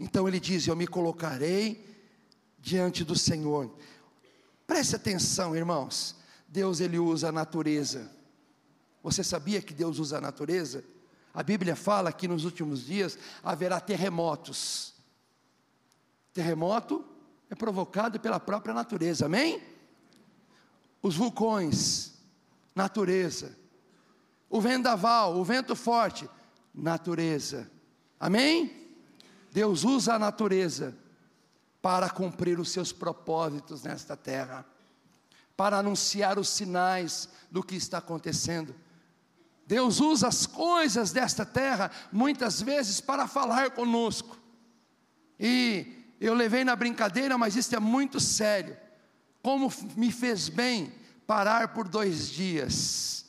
Então 0.00 0.26
ele 0.26 0.40
diz: 0.40 0.66
Eu 0.66 0.74
me 0.74 0.86
colocarei 0.86 1.86
diante 2.58 3.04
do 3.04 3.14
Senhor. 3.14 3.70
Preste 4.66 4.96
atenção, 4.96 5.54
irmãos. 5.54 6.16
Deus 6.48 6.80
ele 6.80 6.98
usa 6.98 7.28
a 7.28 7.32
natureza. 7.32 8.10
Você 9.02 9.22
sabia 9.22 9.60
que 9.60 9.74
Deus 9.74 9.98
usa 9.98 10.16
a 10.16 10.22
natureza? 10.22 10.82
A 11.34 11.42
Bíblia 11.42 11.76
fala 11.76 12.10
que 12.10 12.26
nos 12.26 12.46
últimos 12.46 12.86
dias 12.86 13.18
haverá 13.42 13.80
terremotos. 13.80 14.94
Terremoto 16.32 17.04
é 17.50 17.54
provocado 17.54 18.18
pela 18.18 18.40
própria 18.40 18.72
natureza, 18.72 19.26
amém? 19.26 19.73
Os 21.04 21.16
vulcões, 21.16 22.14
natureza. 22.74 23.54
O 24.48 24.58
vendaval, 24.58 25.36
o 25.36 25.44
vento 25.44 25.76
forte, 25.76 26.26
natureza. 26.74 27.70
Amém? 28.18 28.88
Deus 29.52 29.84
usa 29.84 30.14
a 30.14 30.18
natureza 30.18 30.96
para 31.82 32.08
cumprir 32.08 32.58
os 32.58 32.70
seus 32.70 32.90
propósitos 32.90 33.82
nesta 33.82 34.16
terra, 34.16 34.64
para 35.54 35.76
anunciar 35.76 36.38
os 36.38 36.48
sinais 36.48 37.28
do 37.50 37.62
que 37.62 37.76
está 37.76 37.98
acontecendo. 37.98 38.74
Deus 39.66 40.00
usa 40.00 40.28
as 40.28 40.46
coisas 40.46 41.12
desta 41.12 41.44
terra 41.44 41.90
muitas 42.10 42.62
vezes 42.62 42.98
para 42.98 43.28
falar 43.28 43.72
conosco. 43.72 44.38
E 45.38 46.14
eu 46.18 46.32
levei 46.32 46.64
na 46.64 46.74
brincadeira, 46.74 47.36
mas 47.36 47.56
isso 47.56 47.76
é 47.76 47.78
muito 47.78 48.18
sério. 48.18 48.83
Como 49.44 49.70
me 49.94 50.10
fez 50.10 50.48
bem 50.48 50.90
parar 51.26 51.68
por 51.74 51.86
dois 51.86 52.30
dias. 52.30 53.26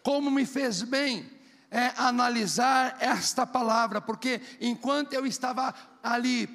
Como 0.00 0.30
me 0.30 0.46
fez 0.46 0.82
bem 0.82 1.28
é, 1.72 1.92
analisar 1.96 2.96
esta 3.00 3.44
palavra, 3.44 4.00
porque 4.00 4.40
enquanto 4.60 5.12
eu 5.12 5.26
estava 5.26 5.74
ali 6.00 6.48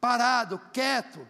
parado, 0.00 0.58
quieto, 0.72 1.28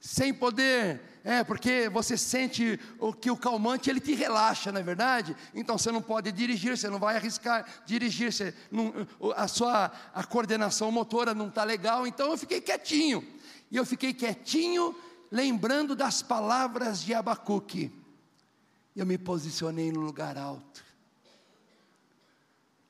sem 0.00 0.32
poder, 0.32 1.20
é, 1.22 1.44
porque 1.44 1.90
você 1.90 2.16
sente 2.16 2.80
o 2.98 3.12
que 3.12 3.30
o 3.30 3.36
calmante 3.36 3.90
ele 3.90 4.00
te 4.00 4.14
relaxa, 4.14 4.72
não 4.72 4.80
é 4.80 4.82
verdade? 4.82 5.36
Então 5.54 5.76
você 5.76 5.92
não 5.92 6.00
pode 6.00 6.32
dirigir, 6.32 6.78
você 6.78 6.88
não 6.88 6.98
vai 6.98 7.16
arriscar 7.16 7.66
dirigir, 7.84 8.32
você 8.32 8.54
não, 8.70 9.06
a 9.36 9.46
sua 9.46 9.92
a 10.14 10.24
coordenação 10.24 10.90
motora 10.90 11.34
não 11.34 11.48
está 11.48 11.64
legal, 11.64 12.06
então 12.06 12.30
eu 12.30 12.38
fiquei 12.38 12.62
quietinho. 12.62 13.22
E 13.70 13.76
eu 13.76 13.84
fiquei 13.84 14.14
quietinho 14.14 14.96
lembrando 15.32 15.96
das 15.96 16.20
palavras 16.22 17.02
de 17.02 17.14
Abacuque. 17.14 17.90
Eu 18.94 19.06
me 19.06 19.16
posicionei 19.16 19.90
no 19.90 20.00
lugar 20.00 20.36
alto. 20.36 20.84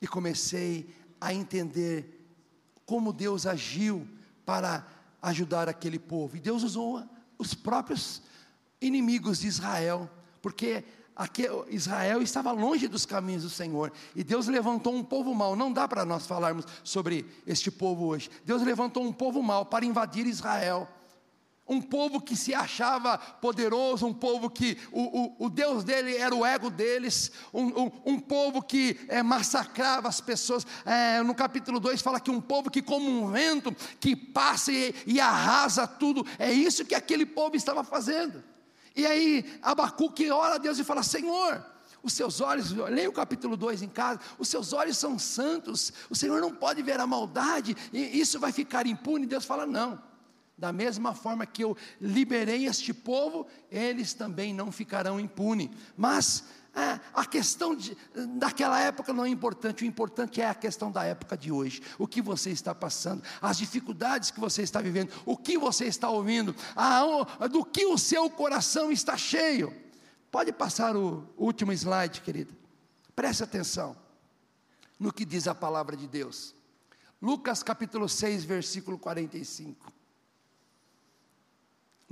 E 0.00 0.08
comecei 0.08 0.92
a 1.20 1.32
entender 1.32 2.20
como 2.84 3.12
Deus 3.12 3.46
agiu 3.46 4.06
para 4.44 4.84
ajudar 5.22 5.68
aquele 5.68 6.00
povo. 6.00 6.36
E 6.36 6.40
Deus 6.40 6.64
usou 6.64 7.08
os 7.38 7.54
próprios 7.54 8.20
inimigos 8.80 9.38
de 9.38 9.46
Israel, 9.46 10.10
porque 10.42 10.82
Israel 11.68 12.20
estava 12.20 12.50
longe 12.50 12.88
dos 12.88 13.06
caminhos 13.06 13.44
do 13.44 13.50
Senhor, 13.50 13.92
e 14.16 14.24
Deus 14.24 14.48
levantou 14.48 14.92
um 14.92 15.04
povo 15.04 15.32
mau. 15.32 15.54
Não 15.54 15.72
dá 15.72 15.86
para 15.86 16.04
nós 16.04 16.26
falarmos 16.26 16.66
sobre 16.82 17.24
este 17.46 17.70
povo 17.70 18.06
hoje. 18.06 18.28
Deus 18.44 18.62
levantou 18.62 19.04
um 19.04 19.12
povo 19.12 19.40
mau 19.40 19.64
para 19.64 19.84
invadir 19.84 20.26
Israel 20.26 20.88
um 21.72 21.80
povo 21.80 22.20
que 22.20 22.36
se 22.36 22.54
achava 22.54 23.18
poderoso, 23.18 24.06
um 24.06 24.12
povo 24.12 24.50
que 24.50 24.76
o, 24.90 25.00
o, 25.00 25.46
o 25.46 25.50
Deus 25.50 25.82
dele 25.82 26.16
era 26.16 26.34
o 26.34 26.44
ego 26.44 26.70
deles, 26.70 27.32
um, 27.52 27.64
um, 27.64 27.92
um 28.06 28.20
povo 28.20 28.62
que 28.62 29.00
é, 29.08 29.22
massacrava 29.22 30.08
as 30.08 30.20
pessoas. 30.20 30.66
É, 30.84 31.22
no 31.22 31.34
capítulo 31.34 31.80
2 31.80 32.02
fala 32.02 32.20
que 32.20 32.30
um 32.30 32.40
povo 32.40 32.70
que, 32.70 32.82
como 32.82 33.08
um 33.08 33.30
vento, 33.30 33.74
que 33.98 34.14
passa 34.14 34.70
e, 34.70 34.94
e 35.06 35.20
arrasa 35.20 35.86
tudo, 35.86 36.26
é 36.38 36.52
isso 36.52 36.84
que 36.84 36.94
aquele 36.94 37.26
povo 37.26 37.56
estava 37.56 37.82
fazendo. 37.82 38.42
E 38.94 39.06
aí 39.06 39.58
Abacuque 39.62 40.30
ora 40.30 40.56
a 40.56 40.58
Deus 40.58 40.78
e 40.78 40.84
fala: 40.84 41.02
Senhor, 41.02 41.64
os 42.02 42.12
seus 42.12 42.40
olhos, 42.40 42.72
leia 42.72 43.08
o 43.08 43.12
capítulo 43.12 43.56
2 43.56 43.82
em 43.82 43.88
casa, 43.88 44.20
os 44.38 44.48
seus 44.48 44.72
olhos 44.72 44.98
são 44.98 45.18
santos, 45.18 45.92
o 46.10 46.14
Senhor 46.14 46.40
não 46.40 46.52
pode 46.52 46.82
ver 46.82 47.00
a 47.00 47.06
maldade, 47.06 47.76
e 47.92 48.20
isso 48.20 48.38
vai 48.38 48.52
ficar 48.52 48.86
impune. 48.86 49.26
Deus 49.26 49.44
fala: 49.44 49.66
Não. 49.66 50.11
Da 50.62 50.72
mesma 50.72 51.12
forma 51.12 51.44
que 51.44 51.64
eu 51.64 51.76
liberei 52.00 52.66
este 52.66 52.94
povo, 52.94 53.48
eles 53.68 54.14
também 54.14 54.54
não 54.54 54.70
ficarão 54.70 55.18
impunes. 55.18 55.68
Mas 55.96 56.44
é, 56.72 57.00
a 57.12 57.26
questão 57.26 57.74
de, 57.74 57.96
daquela 58.36 58.78
época 58.78 59.12
não 59.12 59.24
é 59.24 59.28
importante, 59.28 59.82
o 59.82 59.86
importante 59.88 60.40
é 60.40 60.48
a 60.48 60.54
questão 60.54 60.92
da 60.92 61.02
época 61.02 61.36
de 61.36 61.50
hoje. 61.50 61.82
O 61.98 62.06
que 62.06 62.22
você 62.22 62.50
está 62.50 62.72
passando, 62.72 63.24
as 63.40 63.58
dificuldades 63.58 64.30
que 64.30 64.38
você 64.38 64.62
está 64.62 64.80
vivendo, 64.80 65.10
o 65.26 65.36
que 65.36 65.58
você 65.58 65.86
está 65.86 66.08
ouvindo, 66.08 66.54
a, 66.76 67.48
do 67.48 67.64
que 67.64 67.84
o 67.86 67.98
seu 67.98 68.30
coração 68.30 68.92
está 68.92 69.16
cheio. 69.16 69.74
Pode 70.30 70.52
passar 70.52 70.96
o 70.96 71.28
último 71.36 71.72
slide, 71.72 72.20
querida. 72.20 72.56
Preste 73.16 73.42
atenção 73.42 73.96
no 74.96 75.12
que 75.12 75.24
diz 75.24 75.48
a 75.48 75.56
palavra 75.56 75.96
de 75.96 76.06
Deus. 76.06 76.54
Lucas 77.20 77.64
capítulo 77.64 78.08
6, 78.08 78.44
versículo 78.44 78.96
45. 78.96 80.01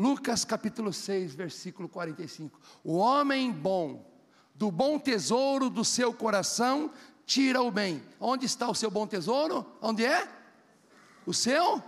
Lucas 0.01 0.47
capítulo 0.47 0.95
6, 0.95 1.35
versículo 1.35 1.87
45. 1.87 2.59
O 2.83 2.97
homem 2.97 3.53
bom, 3.53 4.11
do 4.55 4.71
bom 4.71 4.99
tesouro 4.99 5.69
do 5.69 5.85
seu 5.85 6.15
coração, 6.15 6.91
tira 7.27 7.61
o 7.61 7.71
bem. 7.71 8.03
Onde 8.19 8.47
está 8.47 8.67
o 8.67 8.75
seu 8.75 8.91
bom 8.91 9.07
tesouro? 9.07 9.67
Onde 9.79 10.03
é? 10.07 10.27
O 11.27 11.35
seu 11.35 11.85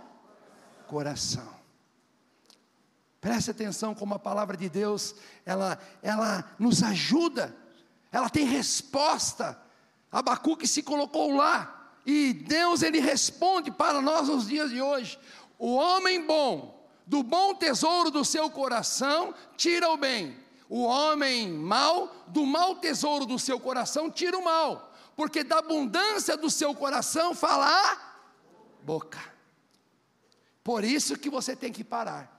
coração. 0.87 1.49
Preste 3.19 3.49
atenção 3.49 3.95
como 3.95 4.13
a 4.13 4.19
palavra 4.19 4.55
de 4.55 4.69
Deus, 4.69 5.15
ela, 5.43 5.79
ela 6.03 6.55
nos 6.59 6.83
ajuda, 6.83 7.55
ela 8.11 8.29
tem 8.29 8.45
resposta. 8.45 9.59
Abacuque 10.11 10.67
se 10.67 10.83
colocou 10.83 11.35
lá, 11.35 11.97
e 12.05 12.31
Deus 12.31 12.83
ele 12.83 12.99
responde 12.99 13.71
para 13.71 14.03
nós 14.03 14.27
nos 14.27 14.47
dias 14.47 14.69
de 14.69 14.79
hoje. 14.79 15.17
O 15.57 15.73
homem 15.73 16.23
bom, 16.27 16.72
do 17.05 17.21
bom 17.21 17.53
tesouro 17.53 18.09
do 18.09 18.23
seu 18.23 18.49
coração, 18.49 19.33
tira 19.57 19.89
o 19.89 19.97
bem. 19.97 20.37
O 20.69 20.83
homem 20.83 21.51
mau, 21.51 22.11
do 22.27 22.45
mau 22.45 22.75
tesouro 22.77 23.25
do 23.25 23.37
seu 23.37 23.59
coração, 23.59 24.09
tira 24.09 24.37
o 24.37 24.43
mal. 24.43 24.93
Porque 25.15 25.43
da 25.43 25.59
abundância 25.59 26.35
do 26.35 26.49
seu 26.49 26.73
coração 26.73 27.35
fala 27.35 27.67
a 27.67 27.97
boca. 28.83 29.21
Por 30.63 30.83
isso 30.83 31.17
que 31.17 31.29
você 31.29 31.55
tem 31.55 31.71
que 31.71 31.83
parar. 31.83 32.31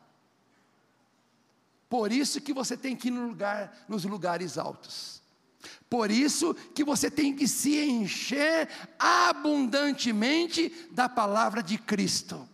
Por 1.88 2.10
isso 2.10 2.40
que 2.40 2.52
você 2.52 2.76
tem 2.76 2.96
que 2.96 3.08
ir 3.08 3.10
no 3.12 3.28
lugar, 3.28 3.84
nos 3.86 4.04
lugares 4.04 4.58
altos. 4.58 5.22
Por 5.88 6.10
isso 6.10 6.54
que 6.74 6.82
você 6.82 7.10
tem 7.10 7.36
que 7.36 7.46
se 7.46 7.84
encher 7.84 8.68
abundantemente 8.98 10.88
da 10.90 11.08
palavra 11.08 11.62
de 11.62 11.78
Cristo 11.78 12.48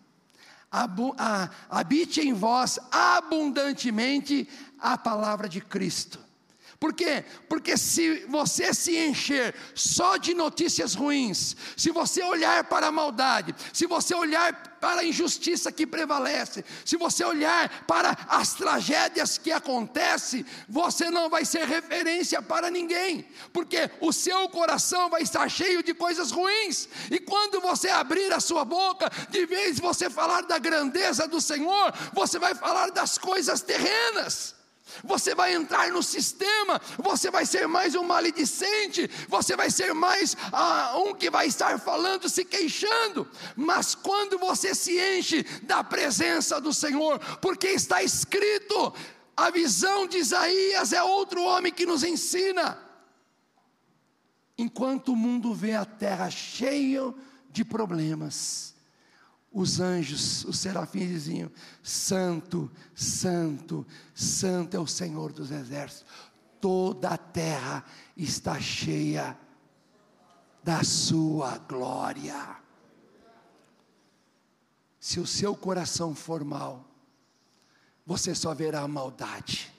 habite 1.68 2.20
em 2.20 2.32
vós 2.32 2.78
abundantemente 2.90 4.48
a 4.78 4.96
palavra 4.96 5.48
de 5.48 5.60
Cristo. 5.60 6.29
Por 6.80 6.94
quê? 6.94 7.22
Porque 7.46 7.76
se 7.76 8.24
você 8.26 8.72
se 8.72 8.96
encher 8.96 9.54
só 9.74 10.16
de 10.16 10.32
notícias 10.32 10.94
ruins, 10.94 11.54
se 11.76 11.90
você 11.90 12.22
olhar 12.22 12.64
para 12.64 12.86
a 12.86 12.90
maldade, 12.90 13.54
se 13.70 13.86
você 13.86 14.14
olhar 14.14 14.78
para 14.80 15.02
a 15.02 15.04
injustiça 15.04 15.70
que 15.70 15.86
prevalece, 15.86 16.64
se 16.82 16.96
você 16.96 17.22
olhar 17.22 17.84
para 17.86 18.16
as 18.26 18.54
tragédias 18.54 19.36
que 19.36 19.52
acontecem, 19.52 20.46
você 20.66 21.10
não 21.10 21.28
vai 21.28 21.44
ser 21.44 21.66
referência 21.66 22.40
para 22.40 22.70
ninguém, 22.70 23.28
porque 23.52 23.90
o 24.00 24.10
seu 24.10 24.48
coração 24.48 25.10
vai 25.10 25.20
estar 25.20 25.46
cheio 25.50 25.82
de 25.82 25.92
coisas 25.92 26.30
ruins, 26.30 26.88
e 27.10 27.18
quando 27.18 27.60
você 27.60 27.90
abrir 27.90 28.32
a 28.32 28.40
sua 28.40 28.64
boca, 28.64 29.10
de 29.28 29.44
vez 29.44 29.78
você 29.78 30.08
falar 30.08 30.44
da 30.44 30.58
grandeza 30.58 31.28
do 31.28 31.42
Senhor, 31.42 31.92
você 32.14 32.38
vai 32.38 32.54
falar 32.54 32.90
das 32.90 33.18
coisas 33.18 33.60
terrenas 33.60 34.58
você 35.04 35.34
vai 35.34 35.54
entrar 35.54 35.90
no 35.90 36.02
sistema, 36.02 36.80
você 36.98 37.30
vai 37.30 37.46
ser 37.46 37.66
mais 37.66 37.94
um 37.94 38.04
maledicente, 38.04 39.10
você 39.28 39.56
vai 39.56 39.70
ser 39.70 39.94
mais 39.94 40.36
ah, 40.52 40.94
um 40.98 41.14
que 41.14 41.30
vai 41.30 41.46
estar 41.46 41.78
falando, 41.78 42.28
se 42.28 42.44
queixando. 42.44 43.28
Mas 43.56 43.94
quando 43.94 44.38
você 44.38 44.74
se 44.74 44.98
enche 44.98 45.42
da 45.62 45.82
presença 45.84 46.60
do 46.60 46.72
Senhor, 46.72 47.18
porque 47.40 47.68
está 47.68 48.02
escrito, 48.02 48.92
a 49.36 49.50
visão 49.50 50.06
de 50.06 50.18
Isaías 50.18 50.92
é 50.92 51.02
outro 51.02 51.42
homem 51.42 51.72
que 51.72 51.86
nos 51.86 52.04
ensina. 52.04 52.78
Enquanto 54.58 55.12
o 55.12 55.16
mundo 55.16 55.54
vê 55.54 55.74
a 55.74 55.86
terra 55.86 56.28
cheia 56.28 57.14
de 57.50 57.64
problemas, 57.64 58.74
os 59.52 59.80
anjos, 59.80 60.44
os 60.44 60.58
serafins 60.58 61.08
diziam: 61.08 61.50
Santo, 61.82 62.70
Santo, 62.94 63.86
Santo 64.14 64.76
é 64.76 64.80
o 64.80 64.86
Senhor 64.86 65.32
dos 65.32 65.50
exércitos. 65.50 66.12
Toda 66.60 67.10
a 67.10 67.18
terra 67.18 67.84
está 68.16 68.60
cheia 68.60 69.36
da 70.62 70.84
sua 70.84 71.58
glória. 71.58 72.58
Se 75.00 75.18
o 75.18 75.26
seu 75.26 75.56
coração 75.56 76.14
for 76.14 76.44
mal, 76.44 76.86
você 78.06 78.34
só 78.34 78.54
verá 78.54 78.82
a 78.82 78.88
maldade. 78.88 79.72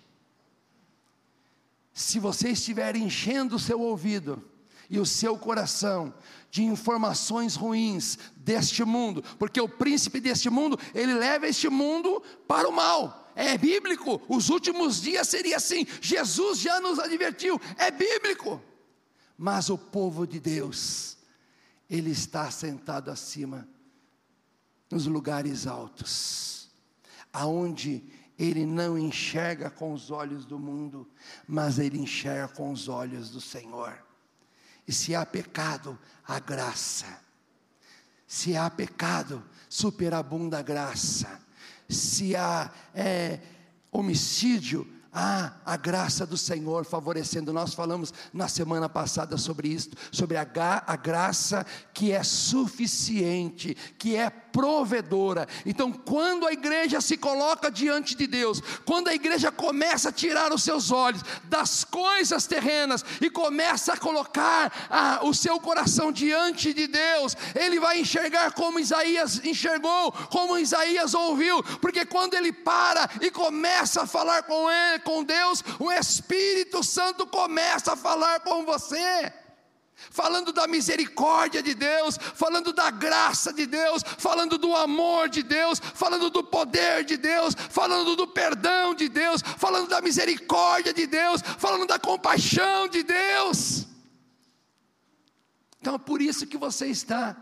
Se 1.93 2.19
você 2.19 2.49
estiver 2.49 2.95
enchendo 2.95 3.55
o 3.55 3.59
seu 3.59 3.79
ouvido 3.79 4.43
e 4.89 4.99
o 4.99 5.05
seu 5.05 5.37
coração 5.37 6.13
de 6.51 6.63
informações 6.63 7.55
ruins 7.55 8.19
deste 8.35 8.83
mundo, 8.83 9.23
porque 9.39 9.59
o 9.59 9.69
príncipe 9.69 10.19
deste 10.19 10.49
mundo, 10.49 10.77
ele 10.93 11.13
leva 11.13 11.47
este 11.47 11.69
mundo 11.69 12.21
para 12.45 12.67
o 12.67 12.73
mal. 12.73 13.31
É 13.33 13.57
bíblico, 13.57 14.21
os 14.27 14.49
últimos 14.49 15.01
dias 15.01 15.29
seria 15.29 15.55
assim. 15.55 15.87
Jesus 16.01 16.59
já 16.59 16.81
nos 16.81 16.99
advertiu, 16.99 17.59
é 17.77 17.89
bíblico. 17.89 18.61
Mas 19.37 19.69
o 19.69 19.77
povo 19.77 20.27
de 20.27 20.39
Deus, 20.39 21.17
ele 21.89 22.11
está 22.11 22.51
sentado 22.51 23.09
acima 23.09 23.67
nos 24.91 25.07
lugares 25.07 25.65
altos, 25.65 26.69
aonde 27.31 28.03
ele 28.37 28.65
não 28.65 28.97
enxerga 28.97 29.69
com 29.69 29.93
os 29.93 30.11
olhos 30.11 30.45
do 30.45 30.59
mundo, 30.59 31.07
mas 31.47 31.79
ele 31.79 31.97
enxerga 31.97 32.49
com 32.49 32.71
os 32.71 32.89
olhos 32.89 33.29
do 33.29 33.39
Senhor. 33.39 34.10
E 34.91 34.93
se 34.93 35.15
há 35.15 35.25
pecado, 35.25 35.97
há 36.27 36.37
graça. 36.37 37.05
Se 38.27 38.57
há 38.57 38.69
pecado, 38.69 39.41
superabunda 39.69 40.59
a 40.59 40.61
graça. 40.61 41.39
Se 41.87 42.35
há 42.35 42.69
é, 42.93 43.39
homicídio, 43.89 44.85
há 45.13 45.53
a 45.65 45.77
graça 45.77 46.25
do 46.25 46.35
Senhor 46.35 46.83
favorecendo. 46.83 47.53
Nós 47.53 47.73
falamos 47.73 48.13
na 48.33 48.49
semana 48.49 48.89
passada 48.89 49.37
sobre 49.37 49.69
isso, 49.69 49.91
sobre 50.11 50.35
a, 50.35 50.45
a 50.85 50.95
graça 50.97 51.65
que 51.93 52.11
é 52.11 52.21
suficiente, 52.21 53.75
que 53.97 54.17
é 54.17 54.29
provedora. 54.51 55.47
Então, 55.65 55.91
quando 55.91 56.47
a 56.47 56.53
igreja 56.53 57.01
se 57.01 57.17
coloca 57.17 57.71
diante 57.71 58.15
de 58.15 58.27
Deus, 58.27 58.61
quando 58.85 59.07
a 59.07 59.13
igreja 59.13 59.51
começa 59.51 60.09
a 60.09 60.11
tirar 60.11 60.53
os 60.53 60.63
seus 60.63 60.91
olhos 60.91 61.23
das 61.45 61.83
coisas 61.83 62.45
terrenas 62.47 63.03
e 63.19 63.29
começa 63.29 63.93
a 63.93 63.97
colocar 63.97 64.87
ah, 64.89 65.19
o 65.23 65.33
seu 65.33 65.59
coração 65.59 66.11
diante 66.11 66.73
de 66.73 66.87
Deus, 66.87 67.35
ele 67.55 67.79
vai 67.79 67.99
enxergar 67.99 68.51
como 68.51 68.79
Isaías 68.79 69.43
enxergou, 69.43 70.11
como 70.29 70.57
Isaías 70.57 71.13
ouviu, 71.13 71.63
porque 71.79 72.05
quando 72.05 72.33
ele 72.33 72.51
para 72.51 73.09
e 73.21 73.31
começa 73.31 74.03
a 74.03 74.07
falar 74.07 74.43
com 74.43 74.69
ele, 74.69 74.99
com 74.99 75.23
Deus, 75.23 75.63
o 75.79 75.91
Espírito 75.91 76.83
Santo 76.83 77.25
começa 77.25 77.93
a 77.93 77.97
falar 77.97 78.39
com 78.41 78.65
você. 78.65 79.40
Falando 80.09 80.51
da 80.51 80.67
misericórdia 80.67 81.61
de 81.61 81.73
Deus, 81.73 82.17
falando 82.17 82.73
da 82.73 82.89
graça 82.89 83.53
de 83.53 83.65
Deus, 83.65 84.03
falando 84.17 84.57
do 84.57 84.75
amor 84.75 85.29
de 85.29 85.43
Deus, 85.43 85.79
falando 85.79 86.29
do 86.29 86.43
poder 86.43 87.03
de 87.03 87.17
Deus, 87.17 87.55
falando 87.69 88.15
do 88.15 88.27
perdão 88.27 88.93
de 88.95 89.07
Deus, 89.07 89.41
falando 89.41 89.87
da 89.87 90.01
misericórdia 90.01 90.93
de 90.93 91.05
Deus, 91.05 91.41
falando 91.41 91.85
da 91.85 91.99
compaixão 91.99 92.87
de 92.87 93.03
Deus. 93.03 93.87
Então 95.79 95.95
é 95.95 95.99
por 95.99 96.21
isso 96.21 96.47
que 96.47 96.57
você 96.57 96.87
está 96.87 97.35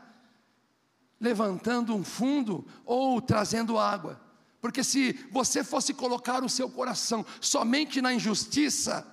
levantando 1.19 1.93
um 1.93 2.03
fundo 2.03 2.65
ou 2.85 3.21
trazendo 3.21 3.77
água. 3.77 4.19
Porque 4.61 4.83
se 4.83 5.13
você 5.31 5.63
fosse 5.63 5.93
colocar 5.93 6.43
o 6.43 6.49
seu 6.49 6.69
coração 6.69 7.25
somente 7.39 8.01
na 8.01 8.13
injustiça, 8.13 9.05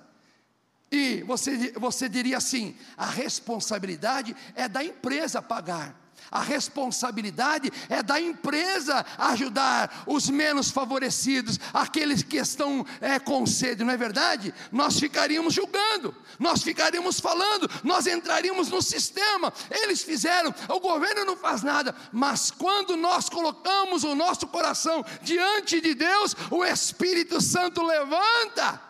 e 0.91 1.23
você, 1.23 1.73
você 1.75 2.07
diria 2.07 2.37
assim: 2.37 2.75
a 2.95 3.05
responsabilidade 3.05 4.35
é 4.55 4.67
da 4.67 4.83
empresa 4.83 5.41
pagar. 5.41 6.07
A 6.29 6.41
responsabilidade 6.41 7.71
é 7.87 8.03
da 8.03 8.19
empresa 8.19 9.05
ajudar 9.17 10.03
os 10.05 10.29
menos 10.29 10.69
favorecidos, 10.69 11.57
aqueles 11.73 12.21
que 12.21 12.35
estão 12.35 12.85
é, 12.99 13.17
com 13.17 13.45
sede, 13.45 13.83
não 13.83 13.93
é 13.93 13.97
verdade? 13.97 14.53
Nós 14.69 14.99
ficaríamos 14.99 15.53
julgando, 15.53 16.13
nós 16.37 16.61
ficaríamos 16.63 17.21
falando, 17.21 17.69
nós 17.81 18.07
entraríamos 18.07 18.67
no 18.67 18.81
sistema. 18.81 19.53
Eles 19.69 20.01
fizeram, 20.01 20.53
o 20.67 20.79
governo 20.81 21.23
não 21.23 21.37
faz 21.37 21.63
nada, 21.63 21.95
mas 22.11 22.51
quando 22.51 22.97
nós 22.97 23.29
colocamos 23.29 24.03
o 24.03 24.13
nosso 24.13 24.47
coração 24.47 25.05
diante 25.21 25.79
de 25.79 25.93
Deus, 25.93 26.35
o 26.51 26.65
Espírito 26.65 27.39
Santo 27.39 27.81
levanta 27.83 28.81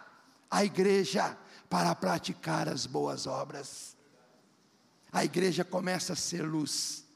a 0.50 0.66
igreja 0.66 1.38
para 1.70 1.94
praticar 1.96 2.68
as 2.70 2.86
boas 2.86 3.28
obras. 3.28 3.96
A 5.12 5.24
igreja 5.24 5.64
começa 5.64 6.14
a 6.14 6.16
ser 6.16 6.44
luz. 6.44 7.08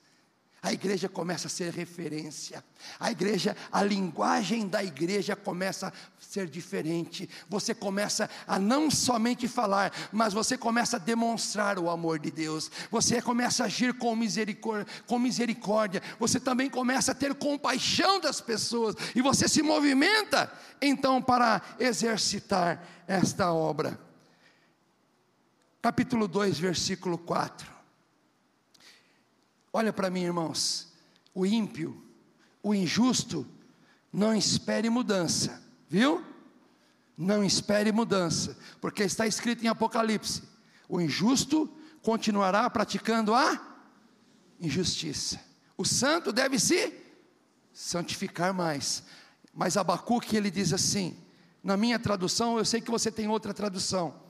A 0.64 0.72
igreja 0.72 1.10
começa 1.10 1.48
a 1.48 1.50
ser 1.50 1.74
referência. 1.74 2.64
A 3.00 3.10
igreja, 3.10 3.58
a 3.72 3.84
linguagem 3.84 4.68
da 4.68 4.84
igreja 4.84 5.36
começa 5.36 5.88
a 5.88 5.92
ser 6.20 6.48
diferente. 6.48 7.28
Você 7.50 7.74
começa 7.74 8.30
a 8.46 8.60
não 8.60 8.92
somente 8.92 9.48
falar, 9.48 9.92
mas 10.12 10.34
você 10.34 10.56
começa 10.56 10.98
a 10.98 11.00
demonstrar 11.00 11.80
o 11.80 11.90
amor 11.90 12.20
de 12.20 12.30
Deus. 12.30 12.70
Você 12.92 13.20
começa 13.20 13.64
a 13.64 13.66
agir 13.66 13.96
com 13.96 14.16
misericórdia, 14.16 14.86
com 15.08 15.18
misericórdia. 15.18 16.02
Você 16.20 16.40
também 16.40 16.70
começa 16.70 17.12
a 17.12 17.16
ter 17.16 17.34
compaixão 17.34 18.20
das 18.20 18.40
pessoas 18.40 18.96
e 19.16 19.22
você 19.22 19.48
se 19.48 19.64
movimenta 19.64 20.52
então 20.80 21.20
para 21.20 21.60
exercitar 21.80 22.84
esta 23.08 23.52
obra. 23.52 24.11
Capítulo 25.82 26.28
2, 26.28 26.60
versículo 26.60 27.18
4. 27.18 27.72
Olha 29.74 29.92
para 29.92 30.10
mim, 30.10 30.22
irmãos. 30.22 30.94
O 31.34 31.46
ímpio, 31.46 32.00
o 32.62 32.76
injusto, 32.76 33.48
não 34.14 34.36
espere 34.36 34.90
mudança, 34.90 35.62
viu? 35.90 36.24
Não 37.18 37.44
espere 37.44 37.92
mudança, 37.92 38.58
porque 38.80 39.04
está 39.04 39.26
escrito 39.26 39.64
em 39.64 39.70
Apocalipse: 39.70 40.44
o 40.88 41.02
injusto 41.02 41.68
continuará 42.04 42.70
praticando 42.70 43.34
a 43.34 43.60
injustiça. 44.60 45.40
O 45.78 45.86
santo 45.86 46.32
deve 46.32 46.60
se 46.60 46.94
santificar 47.74 48.54
mais. 48.54 49.04
Mas 49.54 49.78
Abacuque 49.78 50.36
ele 50.36 50.52
diz 50.52 50.74
assim, 50.74 51.18
na 51.64 51.76
minha 51.76 51.98
tradução, 51.98 52.58
eu 52.58 52.66
sei 52.66 52.82
que 52.82 52.92
você 52.92 53.12
tem 53.12 53.28
outra 53.28 53.54
tradução. 53.54 54.21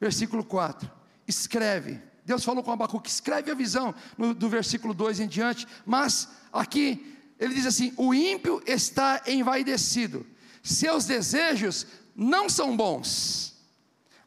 Versículo 0.00 0.44
4: 0.44 0.90
Escreve 1.28 2.10
Deus 2.30 2.44
falou 2.44 2.62
com 2.62 2.70
Abacuque, 2.70 3.10
escreve 3.10 3.50
a 3.50 3.54
visão 3.54 3.92
no, 4.16 4.32
do 4.32 4.48
versículo 4.48 4.94
2 4.94 5.18
em 5.18 5.26
diante, 5.26 5.66
mas 5.84 6.28
aqui 6.52 7.18
ele 7.40 7.54
diz 7.54 7.66
assim: 7.66 7.92
o 7.96 8.14
ímpio 8.14 8.62
está 8.64 9.22
envaidecido, 9.26 10.24
seus 10.62 11.06
desejos 11.06 11.88
não 12.14 12.48
são 12.48 12.76
bons, 12.76 13.56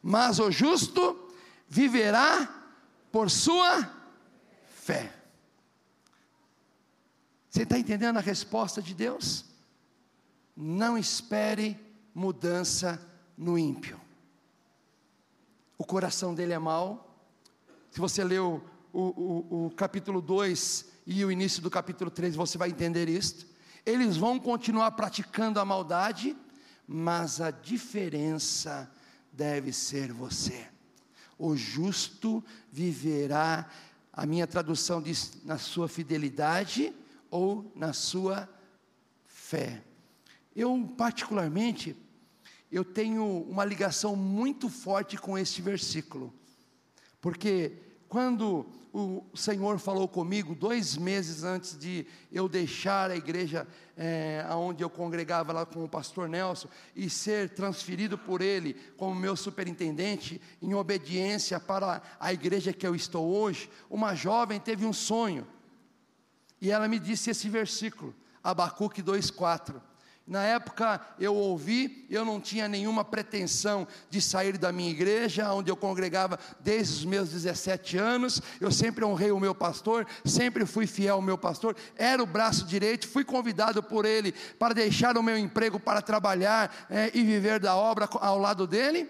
mas 0.01 0.37
o 0.37 0.51
justo 0.51 1.33
viverá 1.67 2.49
por 3.09 3.29
sua 3.29 3.89
fé. 4.75 5.13
Você 7.49 7.63
está 7.63 7.79
entendendo 7.79 8.17
a 8.17 8.21
resposta 8.21 8.81
de 8.81 8.93
Deus? 8.93 9.45
Não 10.57 10.97
espere 10.97 11.79
mudança 12.13 12.99
no 13.37 13.57
ímpio. 13.57 14.02
O 15.83 15.85
coração 15.85 16.33
dele 16.33 16.53
é 16.53 16.57
mau, 16.57 17.13
se 17.91 17.99
você 17.99 18.23
leu 18.23 18.63
o, 18.93 19.01
o, 19.01 19.65
o 19.65 19.71
capítulo 19.71 20.21
2 20.21 20.85
e 21.05 21.25
o 21.25 21.29
início 21.29 21.61
do 21.61 21.69
capítulo 21.69 22.09
3, 22.09 22.37
você 22.37 22.57
vai 22.57 22.69
entender 22.69 23.09
isto. 23.09 23.45
Eles 23.85 24.15
vão 24.15 24.39
continuar 24.39 24.91
praticando 24.91 25.59
a 25.59 25.65
maldade, 25.65 26.37
mas 26.87 27.41
a 27.41 27.51
diferença 27.51 28.89
deve 29.29 29.73
ser 29.73 30.13
você. 30.13 30.69
O 31.37 31.53
justo 31.53 32.41
viverá, 32.71 33.69
a 34.13 34.25
minha 34.25 34.47
tradução 34.47 35.01
diz, 35.01 35.33
na 35.43 35.57
sua 35.57 35.89
fidelidade 35.89 36.93
ou 37.29 37.69
na 37.75 37.91
sua 37.91 38.47
fé. 39.27 39.83
Eu, 40.55 40.89
particularmente, 40.97 41.93
eu 42.73 42.83
tenho 42.83 43.45
uma 43.47 43.63
ligação 43.63 44.15
muito 44.15 44.67
forte 44.67 45.15
com 45.15 45.37
este 45.37 45.61
versículo. 45.61 46.33
Porque 47.21 47.77
quando 48.09 48.65
o 48.91 49.23
Senhor 49.35 49.77
falou 49.77 50.07
comigo, 50.07 50.55
dois 50.55 50.97
meses 50.97 51.43
antes 51.43 51.77
de 51.77 52.07
eu 52.31 52.49
deixar 52.49 53.11
a 53.11 53.15
igreja 53.15 53.67
é, 53.95 54.43
onde 54.55 54.83
eu 54.83 54.89
congregava 54.89 55.53
lá 55.53 55.67
com 55.67 55.83
o 55.83 55.89
pastor 55.89 56.27
Nelson 56.27 56.67
e 56.95 57.11
ser 57.11 57.51
transferido 57.51 58.17
por 58.17 58.41
ele 58.41 58.73
como 58.97 59.13
meu 59.13 59.35
superintendente, 59.35 60.41
em 60.59 60.73
obediência 60.73 61.59
para 61.59 62.01
a 62.19 62.33
igreja 62.33 62.73
que 62.73 62.87
eu 62.87 62.95
estou 62.95 63.35
hoje, 63.35 63.69
uma 63.87 64.15
jovem 64.15 64.59
teve 64.59 64.83
um 64.83 64.93
sonho. 64.93 65.47
E 66.59 66.71
ela 66.71 66.87
me 66.87 66.97
disse 66.97 67.29
esse 67.29 67.47
versículo, 67.49 68.15
Abacuque 68.43 69.03
2,4 69.03 69.92
na 70.25 70.41
época 70.41 71.01
eu 71.19 71.35
ouvi, 71.35 72.05
eu 72.09 72.23
não 72.23 72.39
tinha 72.39 72.65
nenhuma 72.65 73.03
pretensão 73.03 73.85
de 74.09 74.21
sair 74.21 74.57
da 74.57 74.71
minha 74.71 74.89
igreja, 74.89 75.51
onde 75.51 75.69
eu 75.69 75.75
congregava 75.75 76.39
desde 76.61 76.93
os 76.93 77.05
meus 77.05 77.29
17 77.29 77.97
anos. 77.97 78.41
Eu 78.61 78.71
sempre 78.71 79.03
honrei 79.03 79.31
o 79.31 79.39
meu 79.39 79.53
pastor, 79.53 80.07
sempre 80.23 80.65
fui 80.65 80.87
fiel 80.87 81.15
ao 81.15 81.21
meu 81.21 81.37
pastor, 81.37 81.75
era 81.97 82.23
o 82.23 82.25
braço 82.25 82.65
direito. 82.65 83.05
Fui 83.05 83.25
convidado 83.25 83.83
por 83.83 84.05
ele 84.05 84.31
para 84.57 84.73
deixar 84.73 85.17
o 85.17 85.23
meu 85.23 85.37
emprego 85.37 85.77
para 85.77 86.01
trabalhar 86.01 86.73
é, 86.89 87.11
e 87.13 87.21
viver 87.21 87.59
da 87.59 87.75
obra 87.75 88.07
ao 88.13 88.39
lado 88.39 88.65
dele. 88.65 89.09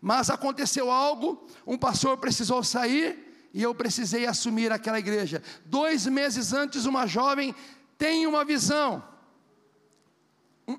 Mas 0.00 0.30
aconteceu 0.30 0.92
algo, 0.92 1.44
um 1.66 1.76
pastor 1.76 2.18
precisou 2.18 2.62
sair 2.62 3.50
e 3.52 3.60
eu 3.60 3.74
precisei 3.74 4.26
assumir 4.26 4.70
aquela 4.70 4.98
igreja. 5.00 5.42
Dois 5.64 6.06
meses 6.06 6.52
antes, 6.52 6.86
uma 6.86 7.04
jovem 7.04 7.52
tem 7.98 8.28
uma 8.28 8.44
visão 8.44 9.11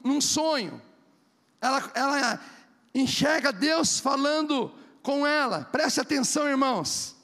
num 0.04 0.22
sonho. 0.22 0.82
Ela, 1.62 1.92
ela 1.94 2.40
enxerga 2.94 3.52
Deus 3.52 4.00
falando 4.00 4.72
com 5.02 5.26
ela. 5.26 5.66
Preste 5.72 6.00
atenção, 6.00 6.48
irmãos. 6.48 7.16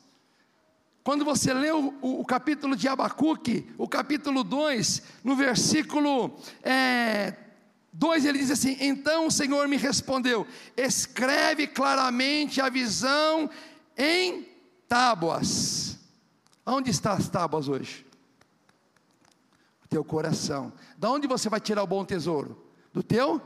Quando 1.03 1.25
você 1.25 1.53
lê 1.53 1.71
o, 1.71 1.93
o, 2.01 2.21
o 2.21 2.25
capítulo 2.25 2.75
de 2.75 2.87
Abacuque, 2.87 3.67
o 3.77 3.87
capítulo 3.87 4.43
2, 4.43 5.01
no 5.23 5.35
versículo 5.35 6.37
é, 6.61 7.33
2, 7.93 8.25
ele 8.25 8.39
diz 8.39 8.51
assim: 8.51 8.77
Então 8.79 9.27
o 9.27 9.31
Senhor 9.31 9.67
me 9.67 9.77
respondeu: 9.77 10.45
escreve 10.77 11.67
claramente 11.67 12.61
a 12.61 12.69
visão 12.69 13.49
em 13.97 14.47
tábuas. 14.87 15.97
Onde 16.65 16.91
estão 16.91 17.13
as 17.13 17.27
tábuas 17.27 17.67
hoje? 17.67 18.05
Teu 19.89 20.03
coração. 20.03 20.71
Da 20.97 21.09
onde 21.09 21.27
você 21.27 21.49
vai 21.49 21.59
tirar 21.59 21.83
o 21.83 21.87
bom 21.87 22.05
tesouro? 22.05 22.63
Do 22.93 23.01
teu 23.01 23.41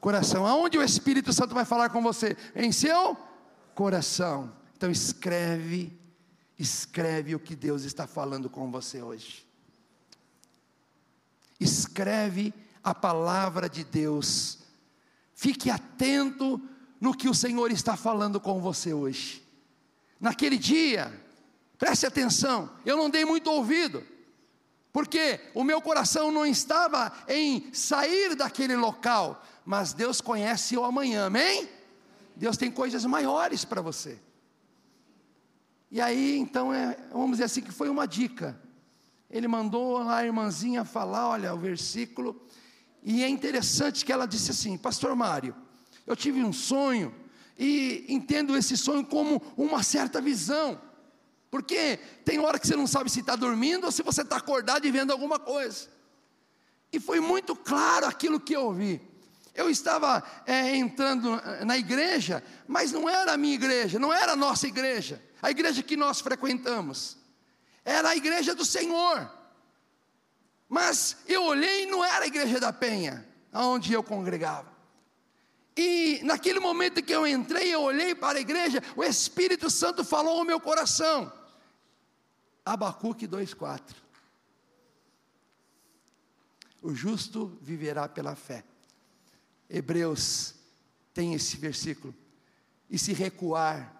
coração. 0.00 0.44
Aonde 0.44 0.76
o 0.76 0.82
Espírito 0.82 1.32
Santo 1.32 1.54
vai 1.54 1.64
falar 1.64 1.90
com 1.90 2.02
você? 2.02 2.36
Em 2.54 2.72
seu 2.72 3.16
coração. 3.74 4.52
Então 4.76 4.90
escreve, 4.90 5.96
escreve 6.58 7.34
o 7.34 7.40
que 7.40 7.54
Deus 7.54 7.84
está 7.84 8.06
falando 8.06 8.50
com 8.50 8.70
você 8.70 9.00
hoje. 9.00 9.46
Escreve 11.58 12.52
a 12.82 12.94
palavra 12.94 13.68
de 13.68 13.84
Deus. 13.84 14.58
Fique 15.34 15.70
atento 15.70 16.60
no 17.00 17.16
que 17.16 17.28
o 17.28 17.34
Senhor 17.34 17.70
está 17.70 17.96
falando 17.96 18.40
com 18.40 18.60
você 18.60 18.92
hoje. 18.92 19.42
Naquele 20.18 20.58
dia, 20.58 21.12
preste 21.78 22.06
atenção, 22.06 22.70
eu 22.84 22.96
não 22.96 23.08
dei 23.08 23.24
muito 23.24 23.50
ouvido 23.50 24.02
porque 24.96 25.38
o 25.52 25.62
meu 25.62 25.82
coração 25.82 26.32
não 26.32 26.46
estava 26.46 27.12
em 27.28 27.70
sair 27.70 28.34
daquele 28.34 28.74
local, 28.76 29.44
mas 29.62 29.92
Deus 29.92 30.22
conhece 30.22 30.74
o 30.74 30.86
amanhã, 30.86 31.26
amém? 31.26 31.68
Deus 32.34 32.56
tem 32.56 32.70
coisas 32.70 33.04
maiores 33.04 33.62
para 33.62 33.82
você. 33.82 34.18
E 35.90 36.00
aí, 36.00 36.38
então, 36.38 36.72
é, 36.72 36.96
vamos 37.12 37.32
dizer 37.32 37.44
assim, 37.44 37.60
que 37.60 37.70
foi 37.70 37.90
uma 37.90 38.08
dica. 38.08 38.58
Ele 39.28 39.46
mandou 39.46 39.98
lá 39.98 40.20
a 40.20 40.24
irmãzinha 40.24 40.82
falar, 40.82 41.28
olha, 41.28 41.52
o 41.52 41.58
versículo, 41.58 42.40
e 43.02 43.22
é 43.22 43.28
interessante 43.28 44.02
que 44.02 44.10
ela 44.10 44.24
disse 44.24 44.50
assim: 44.50 44.78
Pastor 44.78 45.14
Mário, 45.14 45.54
eu 46.06 46.16
tive 46.16 46.42
um 46.42 46.54
sonho, 46.54 47.14
e 47.58 48.06
entendo 48.08 48.56
esse 48.56 48.78
sonho 48.78 49.04
como 49.04 49.42
uma 49.58 49.82
certa 49.82 50.22
visão, 50.22 50.80
porque 51.50 51.98
tem 52.24 52.38
hora 52.38 52.58
que 52.58 52.66
você 52.66 52.76
não 52.76 52.86
sabe 52.86 53.10
se 53.10 53.20
está 53.20 53.36
dormindo 53.36 53.84
ou 53.84 53.92
se 53.92 54.02
você 54.02 54.22
está 54.22 54.36
acordado 54.36 54.86
e 54.86 54.90
vendo 54.90 55.12
alguma 55.12 55.38
coisa, 55.38 55.88
e 56.92 57.00
foi 57.00 57.20
muito 57.20 57.54
claro 57.54 58.06
aquilo 58.06 58.40
que 58.40 58.54
eu 58.54 58.64
ouvi. 58.66 59.00
Eu 59.54 59.70
estava 59.70 60.22
é, 60.46 60.76
entrando 60.76 61.40
na 61.64 61.78
igreja, 61.78 62.44
mas 62.68 62.92
não 62.92 63.08
era 63.08 63.32
a 63.32 63.36
minha 63.38 63.54
igreja, 63.54 63.98
não 63.98 64.12
era 64.12 64.32
a 64.32 64.36
nossa 64.36 64.66
igreja, 64.66 65.22
a 65.40 65.50
igreja 65.50 65.82
que 65.82 65.96
nós 65.96 66.20
frequentamos, 66.20 67.16
era 67.84 68.10
a 68.10 68.16
igreja 68.16 68.54
do 68.54 68.64
Senhor. 68.64 69.30
Mas 70.68 71.18
eu 71.26 71.44
olhei 71.44 71.84
e 71.84 71.86
não 71.86 72.04
era 72.04 72.24
a 72.24 72.28
igreja 72.28 72.60
da 72.60 72.72
Penha, 72.72 73.26
aonde 73.52 73.92
eu 73.92 74.02
congregava. 74.02 74.75
E 75.76 76.20
naquele 76.24 76.58
momento 76.58 77.02
que 77.02 77.14
eu 77.14 77.26
entrei, 77.26 77.74
eu 77.74 77.82
olhei 77.82 78.14
para 78.14 78.38
a 78.38 78.40
igreja, 78.40 78.82
o 78.96 79.04
Espírito 79.04 79.68
Santo 79.70 80.02
falou 80.04 80.38
ao 80.38 80.44
meu 80.44 80.58
coração. 80.58 81.30
Abacuque 82.64 83.28
2,4. 83.28 83.94
O 86.80 86.94
justo 86.94 87.58
viverá 87.60 88.08
pela 88.08 88.34
fé. 88.34 88.64
Hebreus 89.68 90.54
tem 91.12 91.34
esse 91.34 91.56
versículo. 91.56 92.14
E 92.88 92.98
se 92.98 93.12
recuar, 93.12 93.92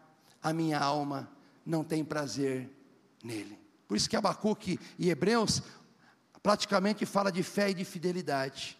a 0.42 0.52
minha 0.52 0.78
alma 0.78 1.30
não 1.64 1.84
tem 1.84 2.04
prazer 2.04 2.70
nele. 3.22 3.58
Por 3.86 3.96
isso 3.96 4.08
que 4.08 4.16
Abacuque 4.16 4.78
e 4.98 5.10
Hebreus 5.10 5.62
praticamente 6.42 7.04
fala 7.04 7.30
de 7.30 7.42
fé 7.42 7.70
e 7.70 7.74
de 7.74 7.84
fidelidade. 7.84 8.78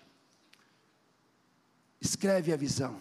Escreve 2.01 2.53
a 2.53 2.57
visão. 2.57 2.97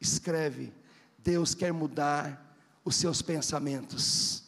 Escreve. 0.00 0.72
Deus 1.18 1.54
quer 1.54 1.72
mudar 1.72 2.56
os 2.84 2.96
seus 2.96 3.20
pensamentos. 3.20 4.44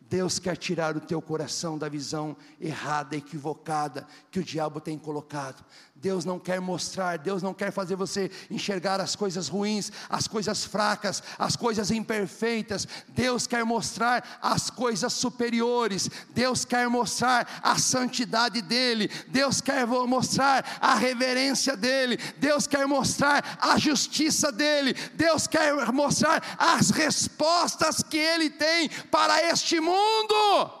Deus 0.00 0.40
quer 0.40 0.56
tirar 0.56 0.96
o 0.96 1.00
teu 1.00 1.22
coração 1.22 1.78
da 1.78 1.88
visão 1.88 2.36
errada, 2.60 3.16
equivocada 3.16 4.06
que 4.28 4.40
o 4.40 4.44
diabo 4.44 4.80
tem 4.80 4.98
colocado. 4.98 5.64
Deus 6.00 6.24
não 6.24 6.38
quer 6.38 6.60
mostrar, 6.60 7.18
Deus 7.18 7.42
não 7.42 7.52
quer 7.52 7.70
fazer 7.70 7.94
você 7.94 8.30
enxergar 8.50 9.00
as 9.02 9.14
coisas 9.14 9.48
ruins, 9.48 9.92
as 10.08 10.26
coisas 10.26 10.64
fracas, 10.64 11.22
as 11.38 11.56
coisas 11.56 11.90
imperfeitas. 11.90 12.88
Deus 13.08 13.46
quer 13.46 13.64
mostrar 13.66 14.38
as 14.40 14.70
coisas 14.70 15.12
superiores. 15.12 16.08
Deus 16.30 16.64
quer 16.64 16.88
mostrar 16.88 17.60
a 17.62 17.76
santidade 17.76 18.62
dele. 18.62 19.10
Deus 19.28 19.60
quer 19.60 19.86
mostrar 19.86 20.78
a 20.80 20.94
reverência 20.94 21.76
dele. 21.76 22.18
Deus 22.38 22.66
quer 22.66 22.86
mostrar 22.86 23.58
a 23.60 23.76
justiça 23.76 24.50
dele. 24.50 24.94
Deus 25.14 25.46
quer 25.46 25.92
mostrar 25.92 26.42
as 26.58 26.88
respostas 26.88 28.02
que 28.02 28.16
ele 28.16 28.48
tem 28.48 28.88
para 29.10 29.50
este 29.50 29.78
mundo. 29.80 30.79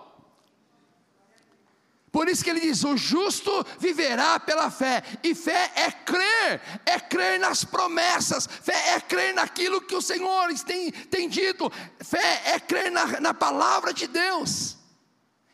Por 2.12 2.28
isso 2.28 2.42
que 2.42 2.50
ele 2.50 2.60
diz: 2.60 2.82
o 2.84 2.96
justo 2.96 3.64
viverá 3.78 4.40
pela 4.40 4.70
fé, 4.70 5.02
e 5.22 5.34
fé 5.34 5.70
é 5.76 5.90
crer, 5.90 6.60
é 6.84 6.98
crer 6.98 7.38
nas 7.38 7.64
promessas, 7.64 8.46
fé 8.46 8.94
é 8.94 9.00
crer 9.00 9.34
naquilo 9.34 9.80
que 9.80 9.94
o 9.94 10.02
Senhor 10.02 10.52
tem, 10.64 10.90
tem 10.90 11.28
dito, 11.28 11.70
fé 12.02 12.42
é 12.46 12.58
crer 12.58 12.90
na, 12.90 13.20
na 13.20 13.34
palavra 13.34 13.92
de 13.92 14.06
Deus. 14.06 14.76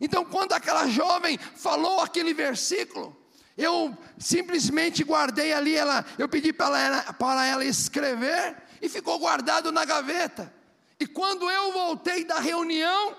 Então, 0.00 0.24
quando 0.24 0.52
aquela 0.52 0.86
jovem 0.88 1.38
falou 1.38 2.00
aquele 2.00 2.32
versículo, 2.32 3.16
eu 3.57 3.96
simplesmente 4.18 5.02
guardei 5.02 5.52
ali, 5.52 5.74
ela, 5.74 6.04
eu 6.18 6.28
pedi 6.28 6.52
para 6.52 6.78
ela, 6.78 7.12
para 7.14 7.46
ela 7.46 7.64
escrever, 7.64 8.57
e 8.80 8.88
ficou 8.88 9.18
guardado 9.18 9.72
na 9.72 9.84
gaveta. 9.84 10.52
E 10.98 11.07
quando 11.07 11.50
eu 11.50 11.72
voltei 11.72 12.24
da 12.24 12.38
reunião, 12.38 13.16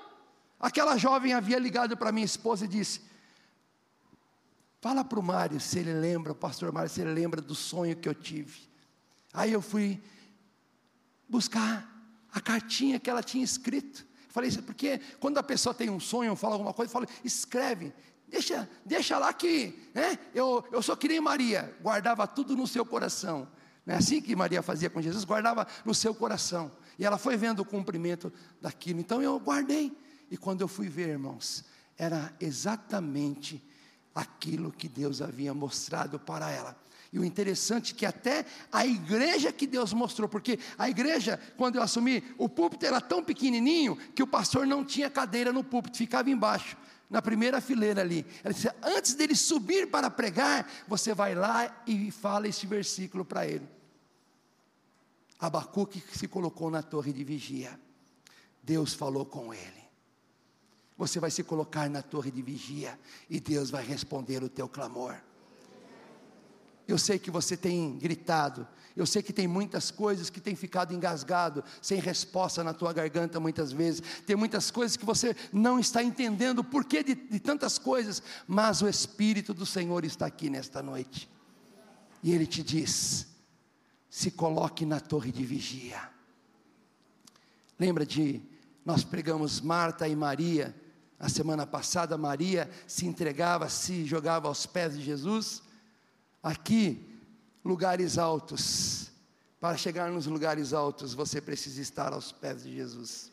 aquela 0.60 0.98
jovem 0.98 1.34
havia 1.34 1.60
ligado 1.60 1.96
para 1.96 2.12
minha 2.12 2.26
esposa 2.26 2.66
e 2.66 2.68
disse: 2.68 3.07
Fala 4.88 5.04
para 5.04 5.20
o 5.20 5.22
Mário 5.22 5.60
se 5.60 5.80
ele 5.80 5.92
lembra, 5.92 6.32
o 6.32 6.36
pastor 6.36 6.72
Mário, 6.72 6.90
se 6.90 7.02
ele 7.02 7.12
lembra 7.12 7.42
do 7.42 7.54
sonho 7.54 7.94
que 7.94 8.08
eu 8.08 8.16
tive. 8.16 8.70
Aí 9.34 9.52
eu 9.52 9.62
fui 9.62 10.02
buscar 11.28 11.94
a 12.32 12.40
cartinha 12.40 12.98
que 12.98 13.10
ela 13.10 13.22
tinha 13.22 13.44
escrito. 13.44 14.08
Falei 14.30 14.48
isso 14.48 14.64
porque 14.64 15.02
quando 15.20 15.40
a 15.40 15.44
pessoa 15.44 15.76
tem 15.76 15.90
um 15.90 16.00
sonho, 16.00 16.34
fala 16.38 16.56
alguma 16.56 16.74
coisa, 16.74 16.90
fala, 16.90 17.06
escreve, 17.22 17.94
deixa, 18.30 18.70
deixa 18.86 19.18
lá 19.18 19.34
que, 19.34 19.78
né? 19.94 20.18
Eu, 20.34 20.66
eu 20.72 20.82
sou 20.82 20.96
que 20.96 21.10
nem 21.10 21.20
Maria, 21.20 21.76
guardava 21.82 22.26
tudo 22.26 22.56
no 22.56 22.66
seu 22.66 22.86
coração. 22.86 23.46
Não 23.86 23.94
é 23.94 23.98
assim 23.98 24.22
que 24.22 24.38
Maria 24.38 24.62
fazia 24.62 24.90
com 24.90 25.02
Jesus, 25.02 25.26
guardava 25.26 25.68
no 25.84 25.94
seu 25.94 26.16
coração. 26.16 26.72
E 26.98 27.04
ela 27.04 27.18
foi 27.18 27.36
vendo 27.36 27.60
o 27.60 27.66
cumprimento 27.66 28.32
daquilo. 28.62 29.02
Então 29.02 29.22
eu 29.22 29.38
guardei. 29.38 29.92
E 30.32 30.38
quando 30.38 30.62
eu 30.62 30.68
fui 30.70 30.88
ver, 30.88 31.10
irmãos, 31.10 31.66
era 31.98 32.34
exatamente 32.40 33.62
aquilo 34.18 34.72
que 34.72 34.90
Deus 34.90 35.22
havia 35.22 35.54
mostrado 35.54 36.20
para 36.20 36.50
ela. 36.50 36.76
E 37.14 37.20
o 37.20 37.24
interessante 37.24 37.94
é 37.94 37.96
que 37.96 38.06
até 38.06 38.46
a 38.72 38.86
igreja 38.86 39.52
que 39.52 39.68
Deus 39.68 39.94
mostrou, 39.94 40.28
porque 40.28 40.60
a 40.78 40.90
igreja, 40.90 41.40
quando 41.56 41.76
eu 41.76 41.84
assumi, 41.84 42.24
o 42.38 42.50
púlpito 42.50 42.86
era 42.86 43.00
tão 43.00 43.24
pequenininho 43.24 43.96
que 44.16 44.24
o 44.24 44.28
pastor 44.28 44.66
não 44.66 44.84
tinha 44.84 45.10
cadeira 45.10 45.54
no 45.54 45.64
púlpito, 45.64 45.98
ficava 45.98 46.30
embaixo, 46.30 46.76
na 47.10 47.22
primeira 47.22 47.62
fileira 47.62 48.02
ali. 48.02 48.26
Ela 48.44 48.54
disse: 48.54 48.70
antes 48.82 49.14
dele 49.14 49.36
subir 49.36 49.90
para 49.90 50.10
pregar, 50.10 50.68
você 50.88 51.14
vai 51.14 51.36
lá 51.36 51.84
e 51.86 52.12
fala 52.12 52.48
esse 52.48 52.66
versículo 52.66 53.24
para 53.24 53.46
ele. 53.46 53.68
Abacuque 55.40 56.04
se 56.12 56.28
colocou 56.28 56.72
na 56.72 56.82
torre 56.82 57.14
de 57.14 57.24
vigia. 57.24 57.80
Deus 58.64 58.96
falou 58.96 59.26
com 59.26 59.54
ele. 59.54 59.87
Você 60.98 61.20
vai 61.20 61.30
se 61.30 61.44
colocar 61.44 61.90
na 61.90 62.02
torre 62.02 62.32
de 62.32 62.42
vigia 62.42 63.00
e 63.30 63.40
Deus 63.40 63.70
vai 63.70 63.86
responder 63.86 64.44
o 64.44 64.50
teu 64.50 64.68
clamor. 64.68 65.16
Eu 66.88 66.98
sei 66.98 67.20
que 67.20 67.30
você 67.30 67.56
tem 67.56 67.98
gritado, 67.98 68.66
eu 68.96 69.06
sei 69.06 69.22
que 69.22 69.34
tem 69.34 69.48
muitas 69.48 69.92
coisas 69.92 70.30
que 70.30 70.40
tem 70.40 70.56
ficado 70.56 70.94
engasgado, 70.94 71.64
sem 71.82 72.00
resposta 72.00 72.64
na 72.64 72.74
tua 72.74 72.94
garganta 72.94 73.40
muitas 73.40 73.72
vezes. 73.72 74.02
Tem 74.26 74.36
muitas 74.36 74.72
coisas 74.72 74.98
que 74.98 75.06
você 75.06 75.36
não 75.52 75.80
está 75.80 76.02
entendendo 76.02 76.60
o 76.60 76.64
porquê 76.64 77.04
de, 77.04 77.14
de 77.14 77.40
tantas 77.40 77.78
coisas, 77.78 78.24
mas 78.48 78.82
o 78.82 78.88
Espírito 78.88 79.54
do 79.54 79.66
Senhor 79.66 80.04
está 80.04 80.26
aqui 80.26 80.50
nesta 80.50 80.82
noite. 80.82 81.30
E 82.24 82.32
Ele 82.32 82.48
te 82.48 82.64
diz: 82.64 83.28
se 84.10 84.32
coloque 84.32 84.86
na 84.86 85.00
torre 85.00 85.32
de 85.32 85.46
vigia. 85.46 86.10
Lembra 87.78 88.06
de 88.06 88.42
nós 88.84 89.04
pregamos 89.04 89.60
Marta 89.60 90.08
e 90.08 90.16
Maria 90.16 90.74
a 91.20 91.30
semana 91.30 91.66
passada, 91.66 92.18
Maria 92.18 92.70
se 92.86 93.06
entregava, 93.06 93.68
se 93.70 94.06
jogava 94.06 94.48
aos 94.48 94.66
pés 94.66 94.96
de 94.96 95.04
Jesus. 95.04 95.64
Aqui, 96.44 97.04
lugares 97.66 98.18
altos. 98.18 99.12
Para 99.60 99.76
chegar 99.76 100.12
nos 100.12 100.28
lugares 100.28 100.74
altos, 100.74 101.16
você 101.16 101.42
precisa 101.42 101.82
estar 101.82 102.14
aos 102.14 102.32
pés 102.32 102.64
de 102.64 102.76
Jesus. 102.76 103.32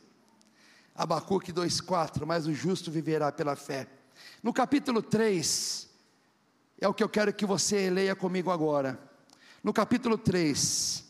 Abacuque 0.95 1.53
2,4: 1.53 2.24
Mas 2.24 2.47
o 2.47 2.55
justo 2.55 2.91
viverá 2.91 3.30
pela 3.30 3.55
fé. 3.55 3.87
No 4.43 4.53
capítulo 4.53 5.03
3, 5.03 5.89
é 6.80 6.89
o 6.89 6.95
que 6.95 7.05
eu 7.05 7.09
quero 7.09 7.35
que 7.35 7.45
você 7.45 7.91
leia 7.91 8.16
comigo 8.16 8.51
agora. 8.51 8.99
No 9.62 9.72
capítulo 9.72 10.16
3, 10.16 11.03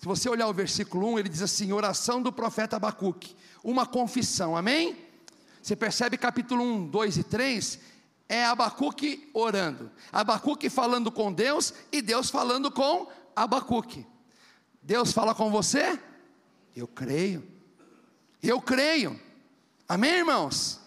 Se 0.00 0.06
você 0.06 0.30
olhar 0.30 0.48
o 0.48 0.54
versículo 0.54 1.12
1, 1.12 1.18
ele 1.18 1.28
diz 1.28 1.42
assim: 1.42 1.72
oração 1.72 2.22
do 2.22 2.32
profeta 2.32 2.76
Abacuque, 2.76 3.36
uma 3.62 3.84
confissão, 3.84 4.56
amém? 4.56 4.96
Você 5.60 5.76
percebe 5.76 6.16
capítulo 6.16 6.64
1, 6.64 6.86
2 6.86 7.18
e 7.18 7.22
3? 7.22 7.78
É 8.26 8.46
Abacuque 8.46 9.28
orando, 9.34 9.90
Abacuque 10.10 10.70
falando 10.70 11.12
com 11.12 11.30
Deus 11.30 11.74
e 11.92 12.00
Deus 12.00 12.30
falando 12.30 12.70
com 12.70 13.08
Abacuque. 13.36 14.06
Deus 14.80 15.12
fala 15.12 15.34
com 15.34 15.50
você? 15.50 16.00
Eu 16.74 16.88
creio, 16.88 17.46
eu 18.42 18.58
creio, 18.58 19.20
amém, 19.86 20.12
irmãos? 20.12 20.80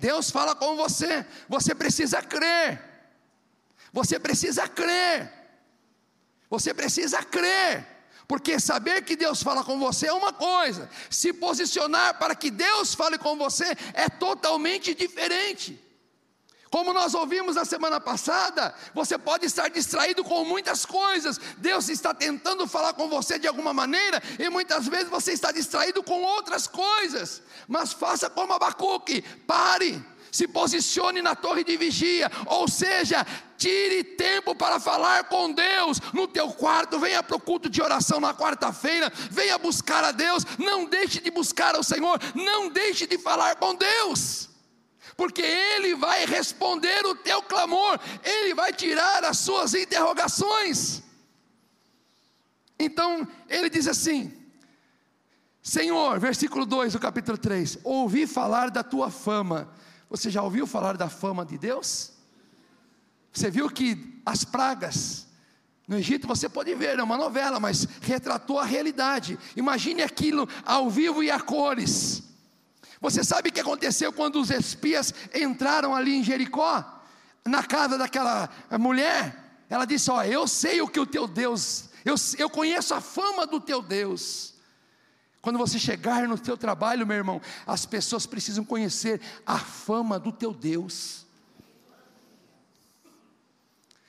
Deus 0.00 0.32
fala 0.32 0.56
com 0.56 0.74
você, 0.74 1.24
você 1.48 1.76
precisa 1.76 2.20
crer, 2.22 2.82
você 3.92 4.18
precisa 4.18 4.66
crer, 4.66 5.32
você 6.50 6.74
precisa 6.74 7.22
crer. 7.22 7.97
Porque 8.28 8.60
saber 8.60 9.02
que 9.02 9.16
Deus 9.16 9.42
fala 9.42 9.64
com 9.64 9.78
você 9.78 10.06
é 10.08 10.12
uma 10.12 10.34
coisa, 10.34 10.90
se 11.08 11.32
posicionar 11.32 12.18
para 12.18 12.34
que 12.34 12.50
Deus 12.50 12.94
fale 12.94 13.16
com 13.16 13.36
você 13.36 13.74
é 13.94 14.06
totalmente 14.10 14.94
diferente. 14.94 15.82
Como 16.70 16.92
nós 16.92 17.14
ouvimos 17.14 17.56
na 17.56 17.64
semana 17.64 17.98
passada, 17.98 18.74
você 18.92 19.16
pode 19.16 19.46
estar 19.46 19.68
distraído 19.68 20.22
com 20.22 20.44
muitas 20.44 20.84
coisas. 20.84 21.40
Deus 21.56 21.88
está 21.88 22.12
tentando 22.12 22.66
falar 22.68 22.92
com 22.92 23.08
você 23.08 23.38
de 23.38 23.46
alguma 23.46 23.72
maneira 23.72 24.22
e 24.38 24.50
muitas 24.50 24.86
vezes 24.86 25.08
você 25.08 25.32
está 25.32 25.50
distraído 25.50 26.02
com 26.02 26.22
outras 26.22 26.66
coisas. 26.66 27.42
Mas 27.66 27.94
faça 27.94 28.28
como 28.28 28.52
Abacuque, 28.52 29.22
pare, 29.46 30.04
se 30.38 30.46
posicione 30.46 31.20
na 31.20 31.34
torre 31.34 31.64
de 31.64 31.76
vigia, 31.76 32.30
ou 32.46 32.68
seja, 32.68 33.26
tire 33.56 34.04
tempo 34.04 34.54
para 34.54 34.78
falar 34.78 35.24
com 35.24 35.52
Deus 35.52 36.00
no 36.12 36.28
teu 36.28 36.48
quarto, 36.52 37.00
venha 37.00 37.24
para 37.24 37.36
o 37.36 37.40
culto 37.40 37.68
de 37.68 37.82
oração 37.82 38.20
na 38.20 38.32
quarta-feira, 38.32 39.12
venha 39.30 39.58
buscar 39.58 40.04
a 40.04 40.12
Deus, 40.12 40.44
não 40.56 40.84
deixe 40.84 41.20
de 41.20 41.28
buscar 41.28 41.74
ao 41.74 41.82
Senhor, 41.82 42.20
não 42.36 42.68
deixe 42.68 43.04
de 43.04 43.18
falar 43.18 43.56
com 43.56 43.74
Deus 43.74 44.48
porque 45.16 45.42
Ele 45.42 45.96
vai 45.96 46.24
responder 46.26 47.04
o 47.04 47.12
teu 47.12 47.42
clamor, 47.42 47.98
Ele 48.22 48.54
vai 48.54 48.72
tirar 48.72 49.24
as 49.24 49.38
suas 49.38 49.74
interrogações. 49.74 51.02
Então, 52.78 53.26
ele 53.48 53.68
diz 53.68 53.88
assim: 53.88 54.32
Senhor, 55.60 56.20
versículo 56.20 56.64
2 56.64 56.92
do 56.92 57.00
capítulo 57.00 57.36
3: 57.36 57.78
Ouvi 57.82 58.28
falar 58.28 58.70
da 58.70 58.84
tua 58.84 59.10
fama. 59.10 59.68
Você 60.10 60.30
já 60.30 60.42
ouviu 60.42 60.66
falar 60.66 60.96
da 60.96 61.08
fama 61.08 61.44
de 61.44 61.58
Deus? 61.58 62.12
Você 63.32 63.50
viu 63.50 63.68
que 63.68 64.20
as 64.24 64.44
pragas 64.44 65.28
no 65.88 65.96
Egito 65.96 66.28
você 66.28 66.50
pode 66.50 66.74
ver, 66.74 66.98
é 66.98 67.02
uma 67.02 67.16
novela, 67.16 67.58
mas 67.58 67.88
retratou 68.02 68.58
a 68.58 68.64
realidade. 68.64 69.38
Imagine 69.56 70.02
aquilo 70.02 70.46
ao 70.66 70.90
vivo 70.90 71.22
e 71.22 71.30
a 71.30 71.40
cores. 71.40 72.22
Você 73.00 73.24
sabe 73.24 73.48
o 73.48 73.52
que 73.52 73.60
aconteceu 73.60 74.12
quando 74.12 74.38
os 74.38 74.50
espias 74.50 75.14
entraram 75.34 75.94
ali 75.94 76.16
em 76.16 76.22
Jericó, 76.22 76.84
na 77.46 77.62
casa 77.62 77.96
daquela 77.96 78.50
mulher? 78.78 79.64
Ela 79.70 79.86
disse: 79.86 80.10
Ó, 80.10 80.22
eu 80.22 80.46
sei 80.46 80.82
o 80.82 80.88
que 80.88 81.00
o 81.00 81.06
teu 81.06 81.26
Deus, 81.26 81.88
eu, 82.04 82.16
eu 82.36 82.50
conheço 82.50 82.92
a 82.92 83.00
fama 83.00 83.46
do 83.46 83.58
teu 83.58 83.80
Deus. 83.80 84.57
Quando 85.48 85.56
você 85.56 85.78
chegar 85.78 86.28
no 86.28 86.36
teu 86.36 86.58
trabalho, 86.58 87.06
meu 87.06 87.16
irmão, 87.16 87.40
as 87.66 87.86
pessoas 87.86 88.26
precisam 88.26 88.62
conhecer 88.62 89.18
a 89.46 89.58
fama 89.58 90.18
do 90.18 90.30
teu 90.30 90.52
Deus. 90.52 91.26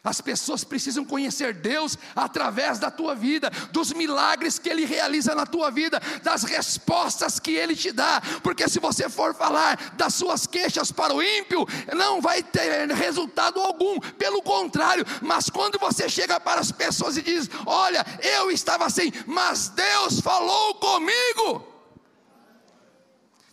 As 0.02 0.22
pessoas 0.22 0.64
precisam 0.64 1.04
conhecer 1.04 1.54
Deus 1.54 1.97
através 2.16 2.80
da 2.80 2.89
tua 2.89 3.14
vida, 3.14 3.52
dos 3.72 3.91
milagres 3.91 4.58
que 4.58 4.70
Ele 4.70 4.86
realiza 4.86 5.36
na 5.36 5.45
tua 5.45 5.70
vida, 5.70 6.02
das 6.24 6.43
respostas 6.43 7.38
que 7.38 7.52
Ele 7.52 7.76
te 7.76 7.91
dá, 7.91 8.22
porque 8.41 8.70
se 8.70 8.80
você 8.80 9.10
for 9.10 9.36
falar 9.36 9.93
das 9.97 10.14
suas 10.14 10.47
queixas 10.47 10.89
para 10.89 11.14
o 11.14 11.22
ímpio, 11.22 11.68
não 11.93 12.22
vai 12.22 12.41
ter 12.41 12.89
resultado 12.93 13.60
algum, 13.60 14.00
pelo 14.00 14.41
contrário, 14.41 15.06
mas 15.22 15.50
quando 15.50 15.78
você 15.78 16.08
chega 16.08 16.39
para 16.39 16.62
as 16.62 16.72
pessoas 16.72 17.18
e 17.18 17.22
diz: 17.22 17.50
Olha, 17.66 18.06
eu 18.22 18.50
estava 18.50 18.86
assim, 18.86 19.12
mas 19.28 19.68
Deus 19.68 20.22
falou 20.22 20.76
comigo. 20.76 21.79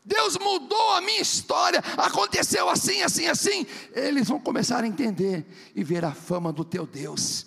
Deus 0.06 0.38
mudou 0.38 0.92
a 0.92 1.00
minha 1.00 1.20
história, 1.20 1.82
aconteceu 1.96 2.68
assim, 2.70 3.02
assim, 3.02 3.26
assim. 3.26 3.66
Eles 3.92 4.28
vão 4.28 4.38
começar 4.38 4.84
a 4.84 4.86
entender 4.86 5.44
e 5.74 5.82
ver 5.82 6.04
a 6.04 6.12
fama 6.12 6.52
do 6.52 6.64
teu 6.64 6.86
Deus. 6.86 7.46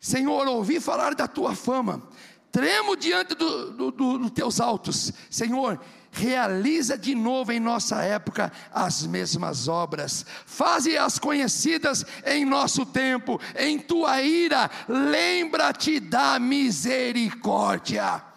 Senhor, 0.00 0.48
ouvi 0.48 0.80
falar 0.80 1.14
da 1.14 1.28
tua 1.28 1.54
fama, 1.54 2.02
tremo 2.50 2.96
diante 2.96 3.36
dos 3.36 3.76
do, 3.76 3.92
do, 3.92 4.18
do 4.18 4.30
teus 4.30 4.60
altos. 4.60 5.12
Senhor, 5.30 5.80
realiza 6.10 6.98
de 6.98 7.14
novo 7.14 7.52
em 7.52 7.60
nossa 7.60 8.02
época 8.02 8.50
as 8.72 9.06
mesmas 9.06 9.68
obras, 9.68 10.26
faze-as 10.44 11.16
conhecidas 11.16 12.04
em 12.26 12.44
nosso 12.44 12.84
tempo, 12.84 13.40
em 13.56 13.78
tua 13.78 14.20
ira, 14.20 14.68
lembra-te 14.88 16.00
da 16.00 16.40
misericórdia. 16.40 18.29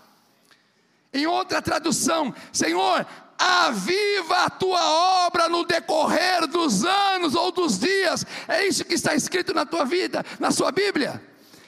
Em 1.14 1.28
outra 1.28 1.62
tradução, 1.62 2.34
Senhor, 2.52 3.06
aviva 3.38 4.46
a 4.46 4.50
tua 4.50 4.84
obra 5.26 5.50
no 5.50 5.66
decorrer 5.66 6.48
dos 6.48 6.84
anos 6.84 7.36
ou 7.36 7.52
dos 7.52 7.78
dias. 7.80 8.26
É 8.48 8.66
isso 8.66 8.86
que 8.86 8.94
está 8.94 9.14
escrito 9.14 9.54
na 9.54 9.66
tua 9.66 9.86
vida, 9.86 10.26
na 10.40 10.50
sua 10.52 10.72
Bíblia. 10.72 11.22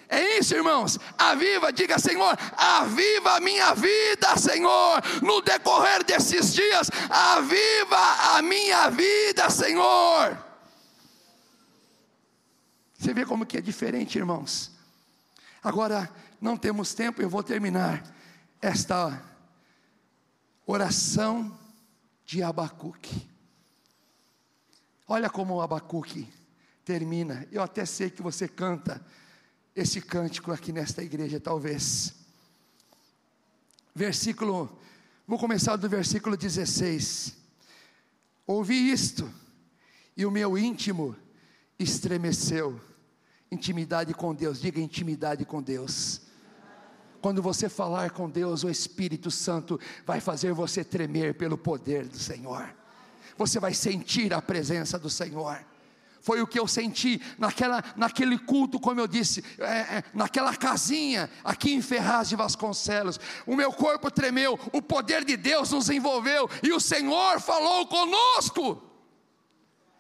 É 0.08 0.40
isso, 0.40 0.56
irmãos. 0.56 1.00
Aviva, 1.18 1.74
diga, 1.74 2.00
Senhor, 2.00 2.38
aviva 2.56 3.36
a 3.36 3.40
minha 3.40 3.74
vida, 3.74 4.38
Senhor, 4.38 5.02
no 5.22 5.42
decorrer 5.42 6.04
desses 6.04 6.54
dias. 6.54 6.90
Aviva 7.10 8.36
a 8.36 8.42
minha 8.42 8.90
vida, 8.90 9.50
Senhor. 9.50 10.38
Você 12.98 13.14
vê 13.14 13.26
como 13.26 13.46
que 13.46 13.58
é 13.58 13.62
diferente, 13.62 14.18
irmãos. 14.18 14.72
Agora, 15.64 16.10
não 16.40 16.56
temos 16.56 16.94
tempo, 16.94 17.22
eu 17.22 17.30
vou 17.30 17.44
terminar 17.44 18.04
esta 18.62 19.22
Oração 20.66 21.56
de 22.26 22.42
Abacuque. 22.42 23.30
Olha 25.08 25.30
como 25.30 25.62
Abacuque 25.62 26.28
termina. 26.84 27.48
Eu 27.52 27.62
até 27.62 27.86
sei 27.86 28.10
que 28.10 28.24
você 28.24 28.48
canta 28.48 29.06
esse 29.76 30.02
cântico 30.02 30.52
aqui 30.52 30.72
nesta 30.72 31.04
igreja, 31.04 31.40
talvez. 31.40 32.16
Versículo, 33.94 34.76
vou 35.28 35.38
começar 35.38 35.76
do 35.76 35.88
versículo 35.88 36.36
16. 36.36 37.36
Ouvi 38.48 38.92
isto, 38.92 39.32
e 40.18 40.26
o 40.26 40.32
meu 40.32 40.58
íntimo 40.58 41.16
estremeceu. 41.78 42.82
Intimidade 43.52 44.14
com 44.14 44.34
Deus, 44.34 44.60
diga 44.60 44.80
intimidade 44.80 45.46
com 45.46 45.62
Deus. 45.62 46.25
Quando 47.26 47.42
você 47.42 47.68
falar 47.68 48.12
com 48.12 48.30
Deus, 48.30 48.64
o 48.64 48.70
Espírito 48.70 49.32
Santo 49.32 49.80
vai 50.06 50.22
fazer 50.22 50.54
você 50.54 50.84
tremer 50.84 51.34
pelo 51.34 51.58
poder 51.58 52.08
do 52.08 52.20
Senhor. 52.20 52.72
Você 53.36 53.60
vai 53.60 53.74
sentir 53.74 54.32
a 54.32 54.40
presença 54.40 55.00
do 55.00 55.10
Senhor. 55.10 55.58
Foi 56.22 56.40
o 56.40 56.46
que 56.46 56.60
eu 56.60 56.68
senti 56.68 57.20
naquela, 57.40 57.84
naquele 57.96 58.38
culto, 58.38 58.80
como 58.80 59.00
eu 59.00 59.08
disse, 59.08 59.44
é, 59.58 59.64
é, 59.98 60.04
naquela 60.14 60.56
casinha 60.56 61.28
aqui 61.44 61.74
em 61.74 61.82
Ferraz 61.82 62.30
de 62.30 62.36
Vasconcelos. 62.36 63.20
O 63.48 63.56
meu 63.56 63.74
corpo 63.74 64.12
tremeu, 64.12 64.60
o 64.72 64.80
poder 64.80 65.26
de 65.26 65.36
Deus 65.36 65.72
nos 65.72 65.90
envolveu 65.90 66.48
e 66.62 66.72
o 66.74 66.80
Senhor 66.80 67.42
falou 67.42 67.88
conosco. 67.88 68.84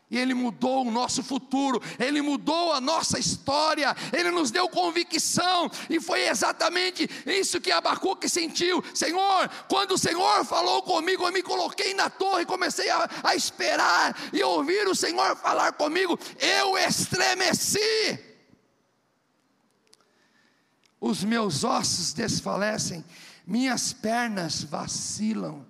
E 0.09 0.19
Ele 0.19 0.35
mudou 0.35 0.85
o 0.85 0.91
nosso 0.91 1.23
futuro, 1.23 1.81
Ele 1.97 2.21
mudou 2.21 2.71
a 2.71 2.79
nossa 2.79 3.17
história, 3.17 3.95
Ele 4.13 4.29
nos 4.29 4.51
deu 4.51 4.69
convicção, 4.69 5.69
e 5.89 5.99
foi 5.99 6.27
exatamente 6.27 7.09
isso 7.25 7.59
que 7.59 7.71
Abacuque 7.71 8.29
sentiu. 8.29 8.83
Senhor, 8.93 9.49
quando 9.67 9.93
o 9.93 9.97
Senhor 9.97 10.45
falou 10.45 10.83
comigo, 10.83 11.25
eu 11.25 11.33
me 11.33 11.41
coloquei 11.41 11.93
na 11.95 12.09
torre 12.09 12.45
comecei 12.45 12.89
a, 12.89 13.09
a 13.23 13.35
esperar 13.35 14.15
e 14.31 14.43
ouvir 14.43 14.87
o 14.87 14.95
Senhor 14.95 15.35
falar 15.37 15.73
comigo, 15.73 16.19
eu 16.39 16.77
estremeci. 16.77 18.19
Os 21.01 21.23
meus 21.23 21.63
ossos 21.63 22.13
desfalecem, 22.13 23.03
minhas 23.45 23.91
pernas 23.91 24.63
vacilam. 24.63 25.65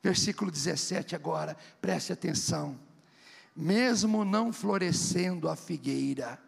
Versículo 0.00 0.50
17 0.50 1.16
agora, 1.16 1.56
preste 1.80 2.12
atenção 2.12 2.83
mesmo 3.54 4.24
não 4.24 4.52
florescendo 4.52 5.48
a 5.48 5.56
figueira, 5.56 6.38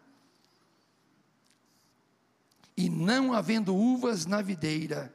e 2.76 2.90
não 2.90 3.32
havendo 3.32 3.74
uvas 3.74 4.26
na 4.26 4.42
videira, 4.42 5.12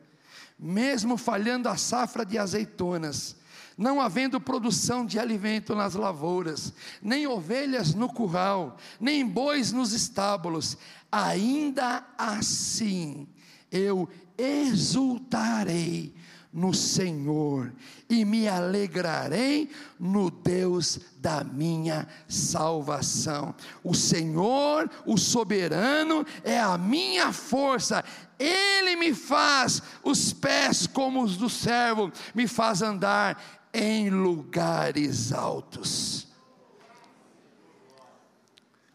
mesmo 0.57 1.17
falhando 1.17 1.69
a 1.69 1.77
safra 1.77 2.25
de 2.25 2.37
azeitonas, 2.37 3.35
não 3.77 4.01
havendo 4.01 4.39
produção 4.39 5.05
de 5.05 5.19
alimento 5.19 5.75
nas 5.75 5.93
lavouras, 5.93 6.73
nem 7.01 7.27
ovelhas 7.27 7.93
no 7.93 8.07
curral, 8.11 8.77
nem 8.99 9.25
bois 9.25 9.71
nos 9.71 9.91
estábulos, 9.91 10.77
ainda 11.11 12.05
assim 12.17 13.27
eu 13.71 14.09
exultarei 14.37 16.15
no 16.53 16.73
Senhor 16.73 17.73
e 18.09 18.25
me 18.25 18.47
alegrarei 18.47 19.69
no 19.97 20.29
Deus 20.29 20.99
da 21.17 21.43
minha 21.43 22.07
salvação. 22.27 23.55
O 23.83 23.93
Senhor, 23.93 24.89
o 25.05 25.17
soberano, 25.17 26.25
é 26.43 26.59
a 26.59 26.77
minha 26.77 27.31
força. 27.31 28.03
Ele 28.37 28.97
me 28.97 29.13
faz 29.13 29.81
os 30.03 30.33
pés 30.33 30.87
como 30.87 31.23
os 31.23 31.37
do 31.37 31.49
servo, 31.49 32.11
me 32.35 32.47
faz 32.47 32.81
andar 32.81 33.41
em 33.73 34.09
lugares 34.09 35.31
altos. 35.31 36.27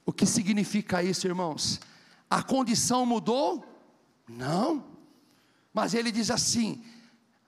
O 0.05 0.13
que 0.13 0.27
significa 0.27 1.03
isso, 1.03 1.27
irmãos? 1.27 1.81
A 2.29 2.43
condição 2.43 3.07
mudou? 3.07 3.65
Não. 4.29 4.85
Mas 5.73 5.95
ele 5.95 6.13
diz 6.13 6.31
assim: 6.31 6.85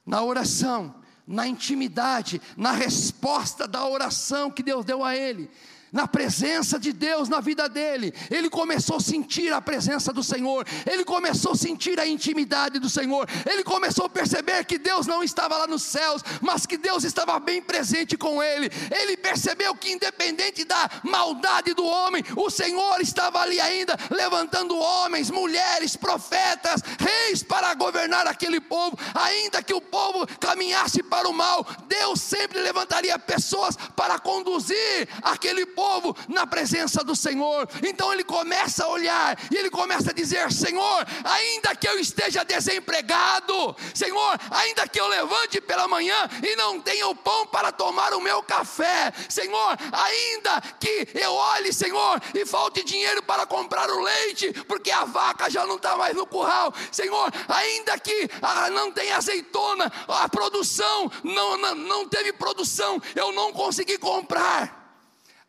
na 0.09 0.23
oração, 0.23 0.95
na 1.27 1.47
intimidade, 1.47 2.41
na 2.57 2.73
resposta 2.73 3.69
da 3.69 3.87
oração 3.87 4.51
que 4.51 4.63
Deus 4.63 4.85
deu 4.85 5.05
a 5.05 5.15
ele 5.15 5.51
na 5.93 6.07
presença 6.07 6.79
de 6.79 6.93
Deus 6.93 7.29
na 7.29 7.41
vida 7.41 7.69
dele, 7.69 8.13
ele 8.31 8.51
começou 8.51 8.97
a 8.97 9.01
sentir 9.01 9.53
a 9.53 9.61
presença 9.61 10.13
do 10.13 10.23
Senhor, 10.23 10.67
ele 10.91 11.05
começou 11.05 11.53
a 11.53 11.57
sentir 11.57 11.99
a 11.99 12.07
intimidade 12.07 12.79
do 12.79 12.89
Senhor, 12.89 13.29
ele 13.51 13.65
começou 13.65 14.07
a 14.07 14.09
perceber 14.09 14.65
que 14.65 14.79
Deus 14.79 15.07
não 15.07 15.23
estava 15.23 15.57
lá 15.57 15.67
nos 15.67 15.83
céus, 15.83 16.23
mas 16.41 16.67
que 16.67 16.77
Deus 16.77 17.05
estava 17.05 17.39
bem 17.39 17.63
presente 17.63 18.17
com 18.17 18.43
ele. 18.43 18.71
Ele 18.91 19.17
percebeu 19.17 19.75
que, 19.75 19.93
independente 19.93 20.65
da 20.65 20.91
maldade 21.03 21.75
do 21.75 21.85
homem, 21.85 22.23
o 22.37 22.51
Senhor 22.51 23.01
estava 23.01 23.41
ali 23.41 23.61
ainda, 23.61 23.97
levantando 24.11 24.79
homens, 24.79 25.31
mulheres, 25.31 25.97
profetas, 25.97 26.83
reis 26.99 27.43
para 27.43 27.75
governar 27.75 28.27
aquele 28.27 28.61
povo, 28.61 28.99
ainda 29.15 29.63
que 29.63 29.75
o 29.75 29.81
povo 29.81 30.27
caminhasse 30.39 31.03
para 31.03 31.29
o 31.29 31.33
mal, 31.33 31.67
Deus 31.87 32.21
sempre 32.21 32.61
levantaria 32.61 33.19
pessoas 33.19 33.77
para 33.97 34.19
conduzir 34.19 35.09
aquele 35.23 35.65
povo 35.65 35.78
povo 35.79 36.17
na 36.27 36.45
presença 36.45 37.05
do 37.05 37.15
Senhor. 37.15 37.69
Então 37.87 38.13
ele 38.13 38.25
começa 38.25 38.85
a 38.85 38.89
olhar 38.89 39.39
e 39.49 39.57
ele 39.57 39.71
começa 39.71 40.11
a 40.11 40.13
dizer: 40.13 40.51
Senhor, 40.51 41.07
ainda 41.23 41.77
que 41.77 41.89
eu 41.89 42.01
esteja 42.01 42.45
desempregado, 42.45 43.77
Senhor, 43.95 44.41
ainda 44.51 44.89
que 44.89 45.01
eu 45.01 45.07
levante 45.07 45.61
pela 45.61 45.87
manhã 45.87 46.29
e 46.43 46.57
não 46.57 46.81
tenha 46.81 47.07
o 47.07 47.15
pão 47.15 47.47
para 47.47 47.71
tomar 47.71 48.13
o 48.13 48.21
meu 48.21 48.43
café, 48.43 49.13
Senhor, 49.29 49.79
ainda 49.93 50.61
que 50.81 51.09
eu 51.15 51.33
olhe, 51.33 51.73
Senhor, 51.73 52.21
e 52.35 52.45
falte 52.45 52.83
dinheiro 52.83 53.23
para 53.23 53.47
comprar 53.47 53.89
o 53.89 54.01
leite, 54.01 54.53
porque 54.67 54.91
a 54.91 55.05
vaca 55.05 55.49
já 55.49 55.65
não 55.65 55.77
está 55.77 55.97
mais 55.97 56.17
no 56.17 56.27
curral, 56.27 56.75
Senhor, 56.91 57.31
ainda 57.49 57.97
que 58.01 58.29
não 58.73 58.91
tenha 58.91 59.17
azeitona, 59.17 59.93
a 60.09 60.29
produção 60.29 61.09
não, 61.23 61.57
não, 61.57 61.75
não 61.77 62.09
teve 62.09 62.33
produção, 62.33 63.01
eu 63.15 63.31
não 63.31 63.53
consegui 63.53 63.97
comprar 63.97 64.78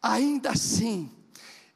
ainda 0.01 0.51
assim 0.51 1.11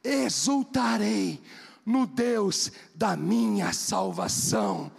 exultarei 0.04 1.42
no 1.86 2.06
Deus 2.06 2.72
da 2.96 3.16
minha 3.16 3.74
salvação. 3.74 4.92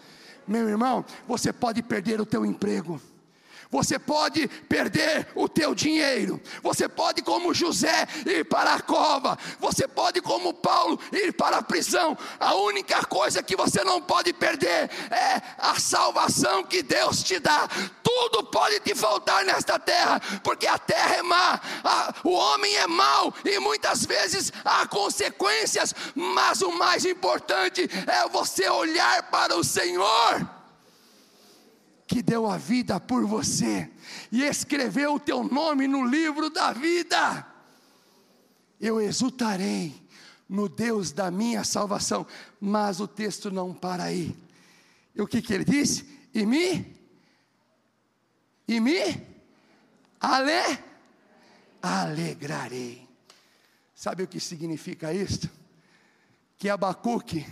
Meu 0.46 0.68
irmão, 0.68 1.04
você 1.26 1.52
pode 1.52 1.82
perder 1.82 2.20
o 2.20 2.26
teu 2.26 2.44
emprego. 2.44 3.00
Você 3.74 3.98
pode 3.98 4.46
perder 4.68 5.26
o 5.34 5.48
teu 5.48 5.74
dinheiro. 5.74 6.40
Você 6.62 6.88
pode, 6.88 7.22
como 7.22 7.52
José, 7.52 8.06
ir 8.24 8.44
para 8.44 8.74
a 8.74 8.80
cova. 8.80 9.36
Você 9.58 9.88
pode, 9.88 10.20
como 10.20 10.54
Paulo, 10.54 10.96
ir 11.12 11.32
para 11.32 11.56
a 11.56 11.62
prisão. 11.62 12.16
A 12.38 12.54
única 12.54 13.04
coisa 13.04 13.42
que 13.42 13.56
você 13.56 13.82
não 13.82 14.00
pode 14.00 14.32
perder 14.32 14.88
é 15.10 15.42
a 15.58 15.74
salvação 15.80 16.62
que 16.62 16.84
Deus 16.84 17.24
te 17.24 17.40
dá. 17.40 17.68
Tudo 18.00 18.44
pode 18.44 18.78
te 18.78 18.94
faltar 18.94 19.44
nesta 19.44 19.76
terra, 19.76 20.22
porque 20.44 20.68
a 20.68 20.78
terra 20.78 21.16
é 21.16 21.22
má, 21.22 21.60
a, 21.82 22.14
o 22.22 22.30
homem 22.30 22.76
é 22.76 22.86
mau 22.86 23.34
e 23.44 23.58
muitas 23.58 24.06
vezes 24.06 24.52
há 24.64 24.86
consequências. 24.86 25.92
Mas 26.14 26.62
o 26.62 26.70
mais 26.70 27.04
importante 27.04 27.90
é 28.06 28.28
você 28.28 28.68
olhar 28.68 29.24
para 29.30 29.56
o 29.56 29.64
Senhor 29.64 30.53
que 32.06 32.22
deu 32.22 32.46
a 32.46 32.56
vida 32.56 33.00
por 33.00 33.24
você 33.26 33.90
e 34.30 34.42
escreveu 34.42 35.14
o 35.14 35.20
teu 35.20 35.42
nome 35.42 35.88
no 35.88 36.04
livro 36.04 36.50
da 36.50 36.72
vida. 36.72 37.46
Eu 38.80 39.00
exultarei 39.00 40.04
no 40.48 40.68
Deus 40.68 41.12
da 41.12 41.30
minha 41.30 41.64
salvação. 41.64 42.26
Mas 42.60 43.00
o 43.00 43.08
texto 43.08 43.50
não 43.50 43.72
para 43.72 44.04
aí. 44.04 44.36
E 45.14 45.22
o 45.22 45.26
que, 45.26 45.40
que 45.40 45.52
ele 45.52 45.64
disse? 45.64 46.06
E 46.34 46.44
me, 46.44 46.94
e 48.66 48.80
me, 48.80 49.00
ale, 50.20 50.78
alegrarei. 51.80 53.06
Sabe 53.94 54.24
o 54.24 54.28
que 54.28 54.40
significa 54.40 55.12
isto? 55.12 55.48
Que 56.58 56.68
Abacuque 56.68 57.46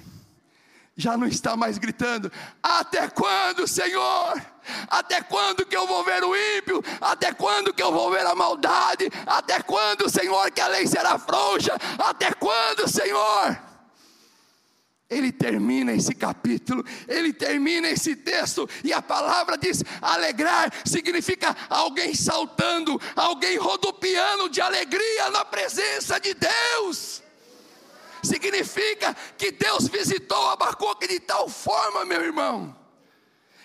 já 0.96 1.16
não 1.16 1.26
está 1.26 1.56
mais 1.56 1.78
gritando: 1.78 2.30
Até 2.62 3.08
quando, 3.08 3.66
Senhor? 3.66 4.40
Até 4.88 5.20
quando 5.22 5.66
que 5.66 5.76
eu 5.76 5.86
vou 5.86 6.04
ver 6.04 6.22
o 6.22 6.36
ímpio? 6.36 6.82
Até 7.00 7.32
quando 7.32 7.74
que 7.74 7.82
eu 7.82 7.92
vou 7.92 8.10
ver 8.10 8.24
a 8.26 8.34
maldade? 8.34 9.10
Até 9.26 9.60
quando, 9.62 10.08
Senhor, 10.08 10.50
que 10.50 10.60
a 10.60 10.68
lei 10.68 10.86
será 10.86 11.18
frouxa? 11.18 11.76
Até 11.98 12.32
quando, 12.32 12.88
Senhor? 12.88 13.58
Ele 15.10 15.30
termina 15.30 15.92
esse 15.92 16.14
capítulo, 16.14 16.82
ele 17.06 17.34
termina 17.34 17.86
esse 17.88 18.16
texto, 18.16 18.68
e 18.82 18.92
a 18.92 19.02
palavra 19.02 19.58
diz: 19.58 19.82
alegrar 20.00 20.72
significa 20.84 21.54
alguém 21.68 22.14
saltando, 22.14 23.00
alguém 23.16 23.58
rodopiando 23.58 24.48
de 24.48 24.60
alegria 24.60 25.30
na 25.30 25.44
presença 25.44 26.18
de 26.20 26.34
Deus 26.34 27.21
significa 28.22 29.14
que 29.36 29.52
Deus 29.52 29.88
visitou 29.88 30.50
Abacuque 30.50 31.08
de 31.08 31.20
tal 31.20 31.48
forma, 31.48 32.04
meu 32.04 32.22
irmão, 32.22 32.76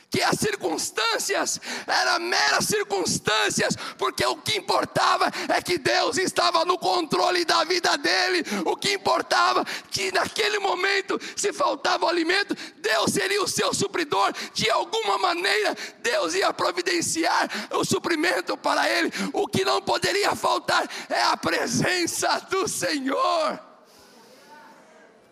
que 0.10 0.22
as 0.24 0.40
circunstâncias 0.40 1.60
eram 1.86 2.20
meras 2.22 2.66
circunstâncias, 2.66 3.76
porque 3.98 4.26
o 4.26 4.38
que 4.38 4.58
importava 4.58 5.30
é 5.50 5.62
que 5.62 5.78
Deus 5.78 6.18
estava 6.18 6.64
no 6.64 6.78
controle 6.78 7.44
da 7.44 7.64
vida 7.66 7.98
dele. 7.98 8.44
O 8.66 8.76
que 8.76 8.94
importava 8.94 9.66
que 9.92 10.12
naquele 10.12 10.60
momento, 10.60 11.20
se 11.36 11.52
faltava 11.52 12.06
o 12.06 12.10
alimento, 12.10 12.56
Deus 12.78 13.12
seria 13.12 13.44
o 13.44 13.48
seu 13.48 13.74
supridor. 13.74 14.34
De 14.54 14.70
alguma 14.70 15.18
maneira, 15.18 15.76
Deus 16.00 16.34
ia 16.34 16.54
providenciar 16.54 17.50
o 17.72 17.84
suprimento 17.84 18.56
para 18.56 18.90
ele. 18.90 19.12
O 19.34 19.46
que 19.48 19.66
não 19.66 19.82
poderia 19.82 20.36
faltar 20.36 20.88
é 21.10 21.22
a 21.22 21.36
presença 21.36 22.40
do 22.50 22.68
Senhor. 22.68 23.67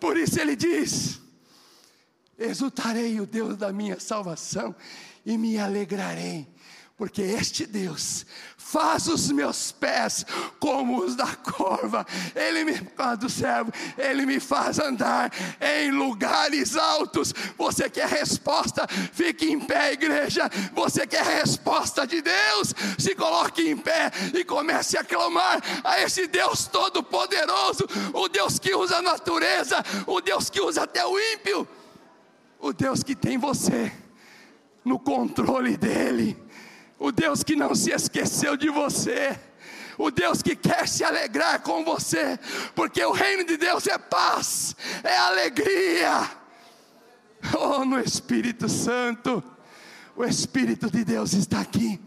Por 0.06 0.16
isso 0.16 0.40
ele 0.40 0.54
diz: 0.54 1.20
Exultarei 2.38 3.18
o 3.20 3.26
Deus 3.26 3.56
da 3.56 3.72
minha 3.72 3.98
salvação 3.98 4.72
e 5.24 5.36
me 5.36 5.58
alegrarei, 5.58 6.46
porque 6.96 7.22
este 7.22 7.66
Deus 7.66 8.24
faz 8.66 9.06
os 9.06 9.30
meus 9.30 9.70
pés 9.70 10.26
como 10.58 11.04
os 11.04 11.14
da 11.14 11.36
corva, 11.36 12.04
Ele 12.34 12.64
me 12.64 12.74
faz 12.74 13.18
do 13.18 13.30
servo, 13.30 13.72
Ele 13.96 14.26
me 14.26 14.40
faz 14.40 14.80
andar 14.80 15.32
em 15.60 15.92
lugares 15.92 16.76
altos. 16.76 17.32
Você 17.56 17.88
quer 17.88 18.08
resposta? 18.08 18.86
Fique 19.12 19.46
em 19.46 19.60
pé, 19.60 19.92
igreja. 19.92 20.50
Você 20.74 21.06
quer 21.06 21.24
resposta 21.24 22.04
de 22.06 22.20
Deus? 22.20 22.74
Se 22.98 23.14
coloque 23.14 23.62
em 23.62 23.76
pé 23.76 24.10
e 24.34 24.44
comece 24.44 24.98
a 24.98 25.04
clamar 25.04 25.62
a 25.84 26.00
esse 26.00 26.26
Deus 26.26 26.66
Todo-Poderoso, 26.66 27.86
o 28.12 28.28
Deus 28.28 28.58
que 28.58 28.74
usa 28.74 28.96
a 28.96 29.02
natureza, 29.02 29.82
o 30.06 30.20
Deus 30.20 30.50
que 30.50 30.60
usa 30.60 30.82
até 30.82 31.06
o 31.06 31.16
ímpio, 31.34 31.68
o 32.58 32.72
Deus 32.72 33.04
que 33.04 33.14
tem 33.14 33.38
você 33.38 33.92
no 34.84 34.98
controle 34.98 35.76
dEle 35.76 36.45
o 36.98 37.12
Deus 37.12 37.42
que 37.42 37.56
não 37.56 37.74
se 37.74 37.90
esqueceu 37.90 38.56
de 38.56 38.68
você, 38.70 39.38
o 39.98 40.10
Deus 40.10 40.42
que 40.42 40.54
quer 40.54 40.88
se 40.88 41.04
alegrar 41.04 41.62
com 41.62 41.84
você, 41.84 42.38
porque 42.74 43.04
o 43.04 43.12
reino 43.12 43.44
de 43.44 43.56
Deus 43.56 43.86
é 43.86 43.98
paz, 43.98 44.74
é 45.02 45.16
alegria. 45.16 46.30
Oh, 47.58 47.84
no 47.84 48.00
Espírito 48.00 48.68
Santo, 48.68 49.42
o 50.16 50.24
Espírito 50.24 50.90
de 50.90 51.04
Deus 51.04 51.32
está 51.32 51.60
aqui. 51.60 52.00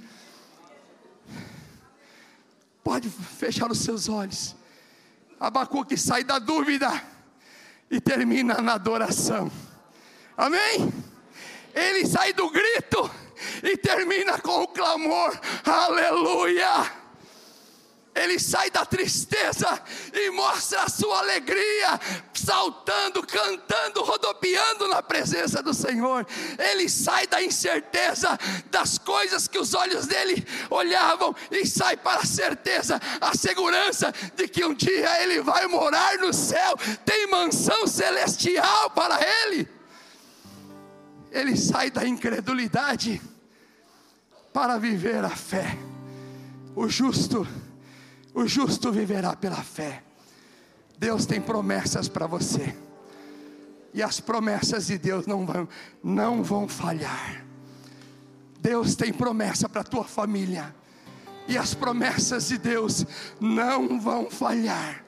Pode 2.84 3.10
fechar 3.10 3.72
os 3.72 3.80
seus 3.80 4.10
olhos. 4.10 4.56
Abacuque 5.40 5.96
sai 5.96 6.24
da 6.24 6.40
dúvida 6.40 6.90
e 7.90 8.02
termina 8.02 8.56
na 8.62 8.74
adoração. 8.74 9.52
Amém? 10.36 10.92
Ele 11.74 12.06
sai 12.06 12.34
do 12.34 12.50
grito 12.50 13.10
e 13.64 13.78
termina 13.78 14.40
com 14.40 14.64
o 14.64 14.68
clamor: 14.68 15.38
Aleluia! 15.66 17.00
Ele 18.16 18.38
sai 18.38 18.70
da 18.70 18.86
tristeza 18.86 19.82
e 20.14 20.30
mostra 20.32 20.84
a 20.84 20.90
sua 20.90 21.20
alegria, 21.20 22.00
saltando, 22.34 23.26
cantando, 23.26 24.04
rodopiando 24.04 24.88
na 24.90 25.02
presença 25.02 25.64
do 25.64 25.74
Senhor. 25.74 26.28
Ele 26.58 26.90
sai 26.90 27.28
da 27.28 27.42
incerteza 27.42 28.38
das 28.66 28.98
coisas 28.98 29.48
que 29.48 29.58
os 29.58 29.74
olhos 29.74 30.06
dele 30.06 30.46
olhavam 30.70 31.34
e 31.50 31.66
sai 31.66 31.96
para 31.96 32.22
a 32.22 32.26
certeza, 32.26 33.00
a 33.22 33.34
segurança 33.38 34.14
de 34.36 34.48
que 34.48 34.66
um 34.66 34.74
dia 34.74 35.22
ele 35.22 35.42
vai 35.42 35.68
morar 35.68 36.18
no 36.18 36.34
céu, 36.34 36.76
tem 37.06 37.28
mansão 37.28 37.88
celestial 37.88 38.90
para 38.90 39.18
ele. 39.44 39.79
Ele 41.32 41.56
sai 41.56 41.92
da 41.92 42.08
incredulidade 42.08 43.22
para 44.54 44.78
viver 44.78 45.24
a 45.24 45.30
fé. 45.30 45.78
O 46.76 46.88
justo, 46.88 47.48
o 48.34 48.48
justo 48.48 48.92
viverá 48.92 49.36
pela 49.36 49.62
fé. 49.62 50.04
Deus 50.98 51.26
tem 51.26 51.40
promessas 51.42 52.08
para 52.08 52.28
você. 52.28 52.76
E 53.94 54.04
as 54.04 54.20
promessas 54.20 54.88
de 54.88 54.98
Deus 54.98 55.26
não 55.26 55.46
vão, 55.46 55.68
não 56.04 56.44
vão 56.44 56.68
falhar. 56.68 57.46
Deus 58.60 58.96
tem 58.96 59.14
promessa 59.14 59.70
para 59.70 59.82
a 59.82 59.86
tua 59.86 60.04
família. 60.04 60.76
E 61.48 61.58
as 61.58 61.74
promessas 61.74 62.50
de 62.50 62.58
Deus 62.58 63.06
não 63.40 64.00
vão 64.00 64.30
falhar. 64.30 65.04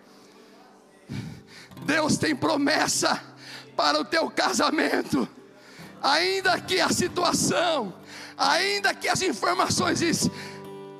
Deus 1.86 2.18
tem 2.18 2.36
promessa 2.36 3.22
para 3.76 4.00
o 4.00 4.06
teu 4.06 4.30
casamento. 4.30 5.28
Ainda 6.02 6.60
que 6.60 6.80
a 6.80 6.89
situação, 6.89 7.93
ainda 8.38 8.93
que 8.93 9.08
as 9.08 9.22
informações 9.22 9.99
dizem, 9.99 10.32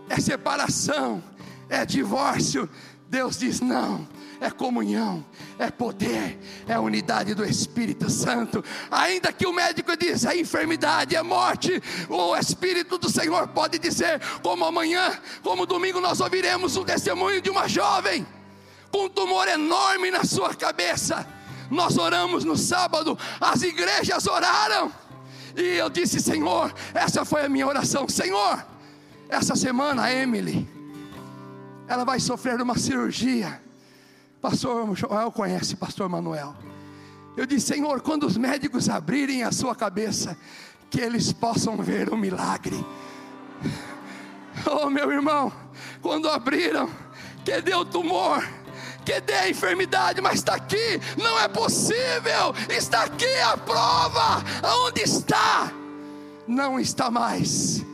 é 0.10 0.20
separação, 0.20 1.24
é 1.70 1.86
divórcio, 1.86 2.70
Deus 3.10 3.38
diz 3.38 3.60
não 3.60 4.08
é 4.41 4.49
comunhão, 4.49 5.24
é 5.60 5.70
poder, 5.70 6.39
é 6.68 6.78
unidade 6.80 7.36
do 7.36 7.45
Espírito 7.45 8.10
Santo. 8.10 8.66
Ainda 8.89 9.32
que 9.32 9.45
o 9.45 9.54
médico 9.54 9.95
diz 9.95 10.26
é 10.26 10.36
enfermidade, 10.36 11.16
é 11.16 11.22
morte, 11.22 11.82
o 12.10 12.36
Espírito 12.36 12.97
do 12.97 13.08
Senhor 13.08 13.47
pode 13.49 13.78
dizer, 13.78 14.20
como 14.41 14.66
amanhã, 14.66 15.16
como 15.43 15.68
domingo, 15.68 16.02
nós 16.02 16.20
ouviremos 16.20 16.76
o 16.76 16.84
testemunho 16.84 17.39
de 17.39 17.52
uma 17.52 17.68
jovem 17.68 18.26
com 18.91 19.06
um 19.06 19.10
tumor 19.10 19.47
enorme 19.47 20.10
na 20.10 20.24
sua 20.24 20.56
cabeça. 20.56 21.26
Nós 21.72 21.98
oramos 21.98 22.44
no 22.44 22.56
sábado, 22.56 23.18
as 23.40 23.64
igrejas 23.64 24.28
oraram. 24.28 24.92
E 25.56 25.78
eu 25.78 25.90
disse, 25.90 26.20
Senhor, 26.20 26.72
essa 26.94 27.26
foi 27.26 27.46
a 27.46 27.50
minha 27.50 27.66
oração, 27.66 28.08
Senhor. 28.08 28.64
Essa 29.28 29.56
semana 29.56 30.04
a 30.04 30.14
Emily, 30.14 30.70
ela 31.88 32.04
vai 32.04 32.20
sofrer 32.20 32.62
uma 32.62 32.78
cirurgia 32.78 33.62
Pastor 34.42 34.96
Joel 34.96 35.32
conhece 35.32 35.76
Pastor 35.76 36.10
Manuel. 36.10 36.56
Eu 37.38 37.46
disse, 37.46 37.68
Senhor, 37.68 38.02
quando 38.02 38.26
os 38.26 38.36
médicos 38.36 38.90
abrirem 38.90 39.44
a 39.44 39.52
sua 39.52 39.76
cabeça, 39.76 40.36
que 40.90 41.00
eles 41.00 41.32
possam 41.32 41.78
ver 41.78 42.12
o 42.12 42.18
milagre. 42.18 42.84
Oh, 44.70 44.90
meu 44.90 45.10
irmão, 45.12 45.54
quando 46.02 46.28
abriram, 46.28 46.90
que 47.46 47.62
deu 47.62 47.86
tumor, 47.86 48.46
que 49.06 49.20
deu 49.22 49.38
a 49.38 49.49
enfermidade, 49.49 50.22
mas 50.22 50.36
está 50.36 50.56
aqui, 50.56 50.99
não 51.18 51.39
é 51.39 51.47
possível, 51.47 52.54
está 52.70 53.04
aqui 53.04 53.39
a 53.39 53.58
prova, 53.58 54.43
aonde 54.62 55.02
está? 55.02 55.72
Não 56.47 56.80
está 56.80 57.10
mais, 57.10 57.86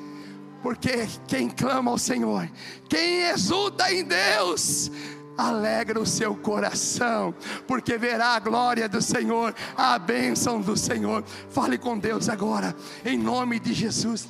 porque 0.62 1.08
quem 1.28 1.50
clama 1.50 1.92
ao 1.92 1.98
Senhor, 1.98 2.50
quem 2.90 3.24
exulta 3.24 3.92
em 3.92 4.04
Deus, 4.04 4.92
alegra 5.38 6.00
o 6.00 6.06
seu 6.06 6.34
coração, 6.36 7.34
porque 7.68 7.98
verá 7.98 8.30
a 8.30 8.40
glória 8.40 8.90
do 8.90 9.02
Senhor, 9.02 9.54
a 9.76 10.00
bênção 10.00 10.60
do 10.60 10.76
Senhor. 10.76 11.24
Fale 11.50 11.78
com 11.78 11.98
Deus 11.98 12.28
agora, 12.28 12.76
em 13.06 13.18
nome 13.18 13.60
de 13.60 13.74
Jesus. 13.74 14.28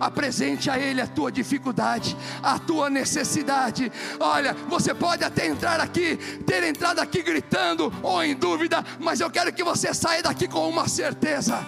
Apresente 0.00 0.70
a 0.70 0.78
Ele 0.78 1.00
a 1.00 1.06
tua 1.06 1.30
dificuldade, 1.30 2.16
a 2.42 2.58
tua 2.58 2.88
necessidade. 2.88 3.92
Olha, 4.18 4.54
você 4.66 4.94
pode 4.94 5.22
até 5.22 5.46
entrar 5.46 5.78
aqui, 5.78 6.16
ter 6.46 6.64
entrado 6.64 6.98
aqui 6.98 7.22
gritando 7.22 7.92
ou 8.02 8.24
em 8.24 8.34
dúvida, 8.34 8.82
mas 8.98 9.20
eu 9.20 9.30
quero 9.30 9.52
que 9.52 9.62
você 9.62 9.92
saia 9.92 10.22
daqui 10.22 10.48
com 10.48 10.68
uma 10.68 10.88
certeza 10.88 11.64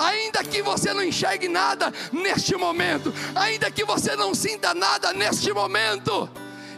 ainda 0.00 0.42
que 0.42 0.62
você 0.62 0.94
não 0.94 1.04
enxergue 1.04 1.46
nada 1.46 1.92
neste 2.10 2.56
momento, 2.56 3.12
ainda 3.34 3.70
que 3.70 3.84
você 3.84 4.16
não 4.16 4.34
sinta 4.34 4.72
nada 4.72 5.12
neste 5.12 5.52
momento, 5.52 6.26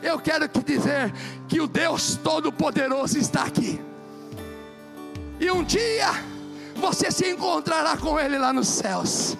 eu 0.02 0.18
quero 0.18 0.48
te 0.48 0.60
dizer 0.62 1.12
que 1.48 1.60
o 1.60 1.68
Deus 1.68 2.16
Todo-Poderoso 2.16 3.16
está 3.16 3.44
aqui. 3.44 3.80
E 5.38 5.50
um 5.50 5.62
dia 5.62 6.10
você 6.74 7.10
se 7.10 7.28
encontrará 7.28 7.96
com 7.96 8.18
Ele 8.18 8.36
lá 8.36 8.52
nos 8.52 8.66
céus. 8.66 9.36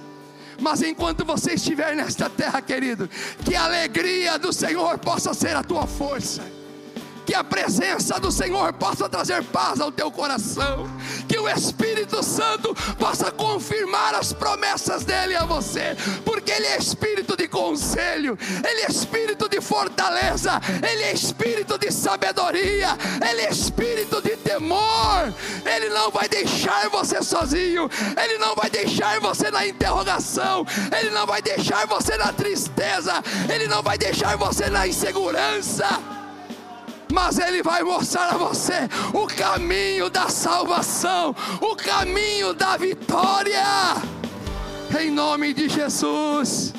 Mas 0.62 0.80
enquanto 0.80 1.24
você 1.24 1.54
estiver 1.54 1.96
nesta 1.96 2.30
terra, 2.30 2.62
querido, 2.62 3.10
que 3.44 3.56
a 3.56 3.64
alegria 3.64 4.38
do 4.38 4.52
Senhor 4.52 4.96
possa 4.98 5.34
ser 5.34 5.56
a 5.56 5.62
tua 5.62 5.86
força 5.88 6.61
que 7.24 7.34
a 7.34 7.44
presença 7.44 8.18
do 8.18 8.30
Senhor 8.30 8.72
possa 8.72 9.08
trazer 9.08 9.42
paz 9.44 9.80
ao 9.80 9.92
teu 9.92 10.10
coração, 10.10 10.88
que 11.28 11.38
o 11.38 11.48
Espírito 11.48 12.22
Santo 12.22 12.74
possa 12.98 13.30
confirmar 13.30 14.14
as 14.14 14.32
promessas 14.32 15.04
dele 15.04 15.36
a 15.36 15.44
você, 15.44 15.96
porque 16.24 16.50
ele 16.50 16.66
é 16.66 16.78
espírito 16.78 17.36
de 17.36 17.48
conselho, 17.48 18.38
ele 18.68 18.82
é 18.82 18.90
espírito 18.90 19.48
de 19.48 19.60
fortaleza, 19.60 20.60
ele 20.82 21.02
é 21.04 21.12
espírito 21.12 21.78
de 21.78 21.90
sabedoria, 21.90 22.96
ele 23.30 23.42
é 23.42 23.50
espírito 23.50 24.20
de 24.20 24.36
temor. 24.36 25.32
Ele 25.64 25.88
não 25.88 26.10
vai 26.10 26.28
deixar 26.28 26.88
você 26.88 27.22
sozinho, 27.22 27.88
ele 28.22 28.38
não 28.38 28.54
vai 28.54 28.68
deixar 28.68 29.20
você 29.20 29.50
na 29.50 29.66
interrogação, 29.66 30.66
ele 30.98 31.10
não 31.10 31.26
vai 31.26 31.40
deixar 31.40 31.86
você 31.86 32.16
na 32.16 32.32
tristeza, 32.32 33.22
ele 33.52 33.66
não 33.66 33.82
vai 33.82 33.96
deixar 33.96 34.36
você 34.36 34.68
na 34.68 34.86
insegurança 34.86 36.21
mas 37.12 37.38
Ele 37.38 37.62
vai 37.62 37.82
mostrar 37.82 38.34
a 38.34 38.38
você 38.38 38.88
o 39.12 39.26
caminho 39.26 40.08
da 40.08 40.28
salvação, 40.28 41.36
o 41.60 41.76
caminho 41.76 42.54
da 42.54 42.76
vitória, 42.76 43.62
em 44.98 45.10
nome 45.10 45.52
de 45.52 45.68
Jesus. 45.68 46.72